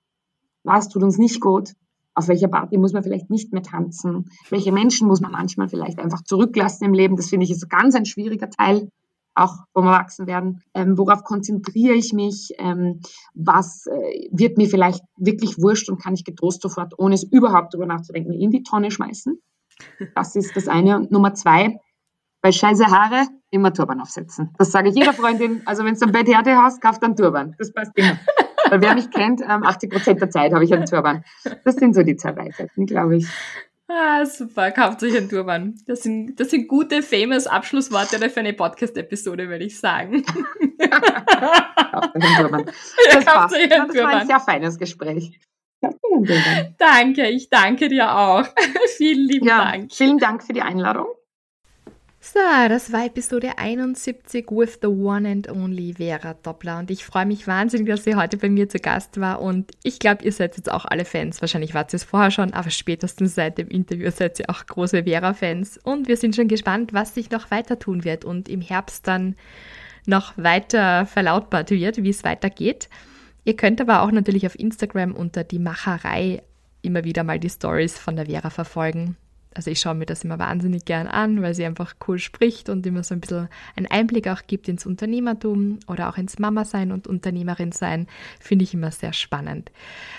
was 0.64 0.88
tut 0.88 1.02
uns 1.02 1.18
nicht 1.18 1.40
gut 1.40 1.74
auf 2.14 2.28
welcher 2.28 2.48
Party 2.48 2.76
muss 2.78 2.92
man 2.92 3.02
vielleicht 3.02 3.30
nicht 3.30 3.52
mehr 3.52 3.62
tanzen, 3.62 4.30
welche 4.50 4.72
Menschen 4.72 5.08
muss 5.08 5.20
man 5.20 5.32
manchmal 5.32 5.68
vielleicht 5.68 5.98
einfach 5.98 6.22
zurücklassen 6.22 6.84
im 6.84 6.92
Leben. 6.92 7.16
Das 7.16 7.30
finde 7.30 7.44
ich 7.44 7.50
ist 7.50 7.68
ganz 7.70 7.94
ein 7.94 8.04
schwieriger 8.04 8.50
Teil 8.50 8.88
auch 9.34 9.56
vom 9.72 9.86
Erwachsenwerden. 9.86 10.62
Ähm, 10.74 10.98
worauf 10.98 11.24
konzentriere 11.24 11.94
ich 11.94 12.12
mich? 12.12 12.52
Ähm, 12.58 13.00
was 13.34 13.86
äh, 13.86 14.28
wird 14.30 14.58
mir 14.58 14.68
vielleicht 14.68 15.02
wirklich 15.16 15.58
wurscht 15.58 15.88
und 15.88 16.02
kann 16.02 16.14
ich 16.14 16.24
getrost 16.24 16.62
sofort, 16.62 16.94
ohne 16.98 17.14
es 17.14 17.24
überhaupt 17.24 17.74
darüber 17.74 17.86
nachzudenken, 17.86 18.32
in 18.32 18.50
die 18.50 18.62
Tonne 18.62 18.90
schmeißen? 18.90 19.40
Das 20.14 20.36
ist 20.36 20.54
das 20.56 20.68
eine. 20.68 20.96
Und 20.96 21.10
Nummer 21.10 21.34
zwei, 21.34 21.78
bei 22.40 22.52
scheiße 22.52 22.86
Haare 22.86 23.26
immer 23.50 23.72
Turban 23.72 24.00
aufsetzen. 24.00 24.50
Das 24.58 24.72
sage 24.72 24.90
ich 24.90 24.94
jeder 24.94 25.12
Freundin. 25.12 25.62
Also 25.64 25.84
wenn 25.84 25.94
du 25.94 26.06
ein 26.06 26.12
Betthärte 26.12 26.56
hast, 26.56 26.80
kauft 26.80 27.02
einen 27.02 27.16
Turban. 27.16 27.54
Das 27.58 27.72
passt 27.72 27.92
immer. 27.96 28.18
Weil 28.68 28.80
wer 28.80 28.94
mich 28.94 29.10
kennt, 29.10 29.42
80 29.42 29.92
ähm, 29.92 29.98
Prozent 29.98 30.20
der 30.20 30.30
Zeit 30.30 30.52
habe 30.52 30.64
ich 30.64 30.72
einen 30.72 30.86
Turban. 30.86 31.24
Das 31.64 31.76
sind 31.76 31.94
so 31.94 32.02
die 32.02 32.16
zwei 32.16 32.36
Weisheiten, 32.36 32.86
glaube 32.86 33.16
ich. 33.16 33.28
Ah, 33.94 34.24
super, 34.24 34.70
kauft 34.70 35.02
euch 35.02 35.14
einen 35.14 35.28
Turban. 35.28 35.74
Das 35.86 36.02
sind, 36.02 36.40
das 36.40 36.48
sind 36.48 36.66
gute, 36.66 37.02
famous 37.02 37.46
Abschlussworte 37.46 38.30
für 38.30 38.40
eine 38.40 38.54
Podcast-Episode, 38.54 39.50
würde 39.50 39.66
ich 39.66 39.78
sagen. 39.78 40.24
kauft 40.24 42.16
euch 42.16 42.22
einen 42.22 42.36
Turban. 42.38 42.64
Das, 43.12 43.24
ja, 43.24 43.32
passt. 43.34 43.54
das 43.54 43.96
war 43.96 44.08
ein 44.08 44.26
sehr 44.26 44.40
feines 44.40 44.78
Gespräch. 44.78 45.38
Danke, 46.78 47.28
ich 47.28 47.50
danke 47.50 47.90
dir 47.90 48.16
auch. 48.16 48.46
vielen 48.96 49.28
lieben 49.28 49.46
ja, 49.46 49.64
Dank. 49.64 49.92
Vielen 49.92 50.16
Dank 50.16 50.42
für 50.42 50.54
die 50.54 50.62
Einladung. 50.62 51.08
So, 52.24 52.38
das 52.68 52.92
war 52.92 53.06
Episode 53.06 53.58
71 53.58 54.46
with 54.48 54.78
the 54.80 54.86
one 54.86 55.28
and 55.28 55.50
only 55.50 55.92
Vera 55.94 56.34
Doppler 56.34 56.78
und 56.78 56.88
ich 56.92 57.04
freue 57.04 57.26
mich 57.26 57.48
wahnsinnig, 57.48 57.88
dass 57.88 58.04
sie 58.04 58.14
heute 58.14 58.36
bei 58.36 58.48
mir 58.48 58.68
zu 58.68 58.78
Gast 58.78 59.20
war 59.20 59.42
und 59.42 59.72
ich 59.82 59.98
glaube, 59.98 60.24
ihr 60.24 60.30
seid 60.30 60.56
jetzt 60.56 60.70
auch 60.70 60.84
alle 60.84 61.04
Fans. 61.04 61.40
Wahrscheinlich 61.40 61.74
wart 61.74 61.92
ihr 61.92 61.96
es 61.96 62.04
vorher 62.04 62.30
schon, 62.30 62.52
aber 62.52 62.70
spätestens 62.70 63.34
seit 63.34 63.58
dem 63.58 63.66
Interview 63.66 64.08
seid 64.12 64.38
ihr 64.38 64.48
auch 64.50 64.64
große 64.64 65.02
Vera-Fans 65.02 65.80
und 65.82 66.06
wir 66.06 66.16
sind 66.16 66.36
schon 66.36 66.46
gespannt, 66.46 66.92
was 66.92 67.12
sich 67.12 67.28
noch 67.32 67.50
weiter 67.50 67.80
tun 67.80 68.04
wird 68.04 68.24
und 68.24 68.48
im 68.48 68.60
Herbst 68.60 69.08
dann 69.08 69.34
noch 70.06 70.32
weiter 70.36 71.06
verlautbart 71.06 71.72
wird, 71.72 72.04
wie 72.04 72.10
es 72.10 72.22
weitergeht. 72.22 72.88
Ihr 73.42 73.56
könnt 73.56 73.80
aber 73.80 74.00
auch 74.00 74.12
natürlich 74.12 74.46
auf 74.46 74.56
Instagram 74.56 75.12
unter 75.12 75.42
die 75.42 75.58
Macherei 75.58 76.44
immer 76.82 77.02
wieder 77.02 77.24
mal 77.24 77.40
die 77.40 77.50
Stories 77.50 77.98
von 77.98 78.14
der 78.14 78.26
Vera 78.26 78.50
verfolgen 78.50 79.16
also 79.54 79.70
ich 79.70 79.80
schaue 79.80 79.94
mir 79.94 80.06
das 80.06 80.24
immer 80.24 80.38
wahnsinnig 80.38 80.84
gern 80.84 81.06
an, 81.06 81.42
weil 81.42 81.54
sie 81.54 81.64
einfach 81.64 81.94
cool 82.06 82.18
spricht 82.18 82.68
und 82.68 82.86
immer 82.86 83.02
so 83.02 83.14
ein 83.14 83.20
bisschen 83.20 83.48
einen 83.76 83.86
Einblick 83.86 84.28
auch 84.28 84.42
gibt 84.46 84.68
ins 84.68 84.86
Unternehmertum 84.86 85.78
oder 85.86 86.08
auch 86.08 86.18
ins 86.18 86.38
Mama 86.38 86.64
sein 86.64 86.92
und 86.92 87.06
Unternehmerin 87.06 87.72
sein, 87.72 88.06
finde 88.40 88.64
ich 88.64 88.74
immer 88.74 88.90
sehr 88.90 89.12
spannend. 89.12 89.70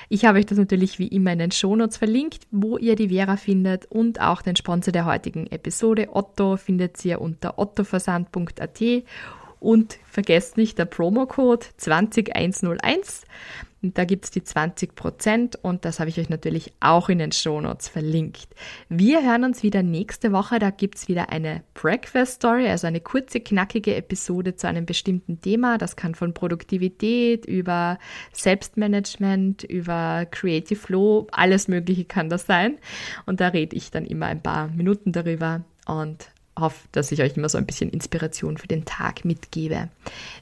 Ich 0.09 0.25
habe 0.25 0.39
euch 0.39 0.45
das 0.45 0.57
natürlich 0.57 0.99
wie 0.99 1.07
immer 1.07 1.33
in 1.33 1.39
den 1.39 1.51
Shownotes 1.51 1.97
verlinkt, 1.97 2.47
wo 2.51 2.77
ihr 2.77 2.95
die 2.95 3.09
Vera 3.09 3.37
findet 3.37 3.85
und 3.85 4.21
auch 4.21 4.41
den 4.41 4.55
Sponsor 4.55 4.91
der 4.91 5.05
heutigen 5.05 5.47
Episode 5.47 6.09
Otto 6.11 6.57
findet 6.57 7.03
ihr 7.05 7.21
unter 7.21 7.57
ottoversand.at 7.57 8.81
und 9.59 9.97
vergesst 10.05 10.57
nicht 10.57 10.77
der 10.77 10.85
Promocode 10.85 11.65
20101. 11.77 13.23
Und 13.83 13.97
da 13.97 14.05
gibt 14.05 14.23
es 14.23 14.31
die 14.31 14.41
20% 14.41 15.57
und 15.61 15.83
das 15.83 15.99
habe 15.99 16.09
ich 16.09 16.17
euch 16.17 16.29
natürlich 16.29 16.73
auch 16.79 17.09
in 17.09 17.19
den 17.19 17.33
Shownotes 17.33 17.89
verlinkt. 17.89 18.47
Wir 18.87 19.21
hören 19.21 19.43
uns 19.43 19.61
wieder 19.61 19.83
nächste 19.83 20.31
Woche. 20.31 20.57
Da 20.57 20.69
gibt 20.69 20.95
es 20.95 21.09
wieder 21.09 21.29
eine 21.31 21.63
Breakfast 21.73 22.35
Story, 22.35 22.67
also 22.67 22.87
eine 22.87 23.01
kurze, 23.01 23.41
knackige 23.41 23.95
Episode 23.95 24.55
zu 24.55 24.69
einem 24.69 24.85
bestimmten 24.85 25.41
Thema. 25.41 25.77
Das 25.77 25.97
kann 25.97 26.15
von 26.15 26.33
Produktivität 26.33 27.45
über 27.45 27.99
Selbstmanagement, 28.31 29.63
über 29.63 30.25
Creative 30.31 30.79
Flow, 30.79 31.27
alles 31.31 31.67
Mögliche 31.67 32.05
kann 32.05 32.29
das 32.29 32.45
sein. 32.45 32.77
Und 33.25 33.41
da 33.41 33.49
rede 33.49 33.75
ich 33.75 33.91
dann 33.91 34.05
immer 34.05 34.27
ein 34.27 34.41
paar 34.41 34.69
Minuten 34.69 35.11
darüber 35.11 35.65
und 35.85 36.32
hoffe, 36.57 36.87
dass 36.91 37.11
ich 37.11 37.21
euch 37.21 37.35
immer 37.35 37.49
so 37.49 37.57
ein 37.57 37.65
bisschen 37.65 37.89
Inspiration 37.89 38.57
für 38.57 38.67
den 38.67 38.85
Tag 38.85 39.25
mitgebe. 39.25 39.89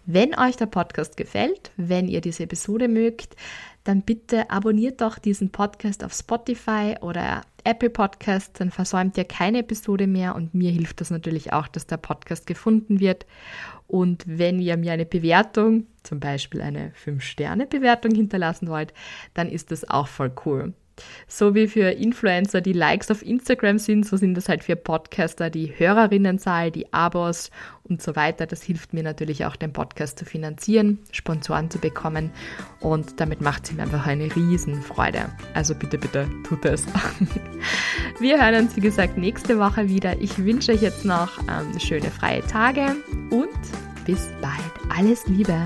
Wenn 0.05 0.38
euch 0.38 0.57
der 0.57 0.66
Podcast 0.66 1.18
gefällt, 1.18 1.72
wenn 1.78 2.07
ihr 2.07 2.22
diese 2.22 2.43
Episode 2.43 2.88
mögt, 2.88 3.36
dann 3.84 4.01
bitte 4.01 4.49
abonniert 4.49 5.01
doch 5.01 5.18
diesen 5.18 5.49
Podcast 5.49 6.03
auf 6.03 6.14
Spotify 6.14 6.95
oder 7.01 7.41
Apple 7.64 7.89
Podcast, 7.89 8.59
dann 8.59 8.72
versäumt 8.72 9.18
ihr 9.18 9.24
keine 9.24 9.59
Episode 9.59 10.07
mehr 10.07 10.36
und 10.36 10.53
mir 10.53 10.72
hilft 10.72 11.01
das 11.01 11.12
natürlich 11.12 11.53
auch, 11.53 11.68
dass 11.68 11.88
der 11.88 11.97
Podcast 11.97 12.47
gefunden 12.47 12.99
wird. 12.99 13.26
Und 13.88 14.24
wenn 14.26 14.59
ihr 14.59 14.78
mir 14.78 14.93
eine 14.93 15.05
Bewertung, 15.05 15.86
zum 16.03 16.20
Beispiel 16.20 16.62
eine 16.62 16.91
5-Sterne-Bewertung 17.05 18.16
hinterlassen 18.16 18.68
wollt, 18.68 18.93
dann 19.34 19.49
ist 19.49 19.72
das 19.72 19.88
auch 19.89 20.07
voll 20.07 20.32
cool. 20.45 20.74
So 21.28 21.56
wie 21.56 21.68
für 21.68 21.91
Influencer 21.91 22.62
die 22.62 22.74
Likes 22.74 23.12
auf 23.12 23.26
Instagram 23.26 23.78
sind, 23.78 24.06
so 24.06 24.18
sind 24.18 24.36
das 24.36 24.49
halt 24.49 24.64
für 24.64 24.76
Podcaster 24.76 25.49
die 25.49 25.74
Hörerinnenzahl, 25.78 26.72
die 26.72 26.91
Abos 26.93 27.52
und 27.84 28.02
so 28.02 28.16
weiter. 28.16 28.45
Das 28.45 28.64
hilft 28.64 28.93
mir 28.93 29.04
natürlich 29.04 29.45
auch, 29.45 29.56
den 29.56 29.74
Podcast 29.74 30.20
zu 30.20 30.26
finanzieren, 30.26 30.99
Sponsoren 31.12 31.70
zu 31.70 31.80
bekommen 31.80 32.32
und 32.80 33.20
damit 33.20 33.41
macht 33.41 33.66
es 33.66 33.74
mir 33.74 33.84
einfach 33.84 34.08
eine 34.08 34.36
Riesenfreude. 34.36 35.26
Also 35.54 35.76
bitte, 35.76 35.97
bitte 35.97 36.28
tut 36.43 36.66
es. 36.66 36.86
Wir 38.20 38.41
hören 38.41 38.64
uns, 38.64 38.76
wie 38.76 38.82
gesagt, 38.82 39.18
nächste 39.18 39.60
Woche 39.60 39.89
wieder. 39.89 40.20
Ich 40.22 40.38
wünsche 40.38 40.72
euch 40.72 40.82
jetzt 40.82 41.06
noch 41.06 41.30
ähm, 41.39 41.80
schöne 41.80 42.12
freie 42.12 42.41
Tage 42.41 42.95
und 43.30 43.49
bis 44.06 44.30
bald. 44.41 44.95
Alles 44.95 45.26
Liebe. 45.28 45.58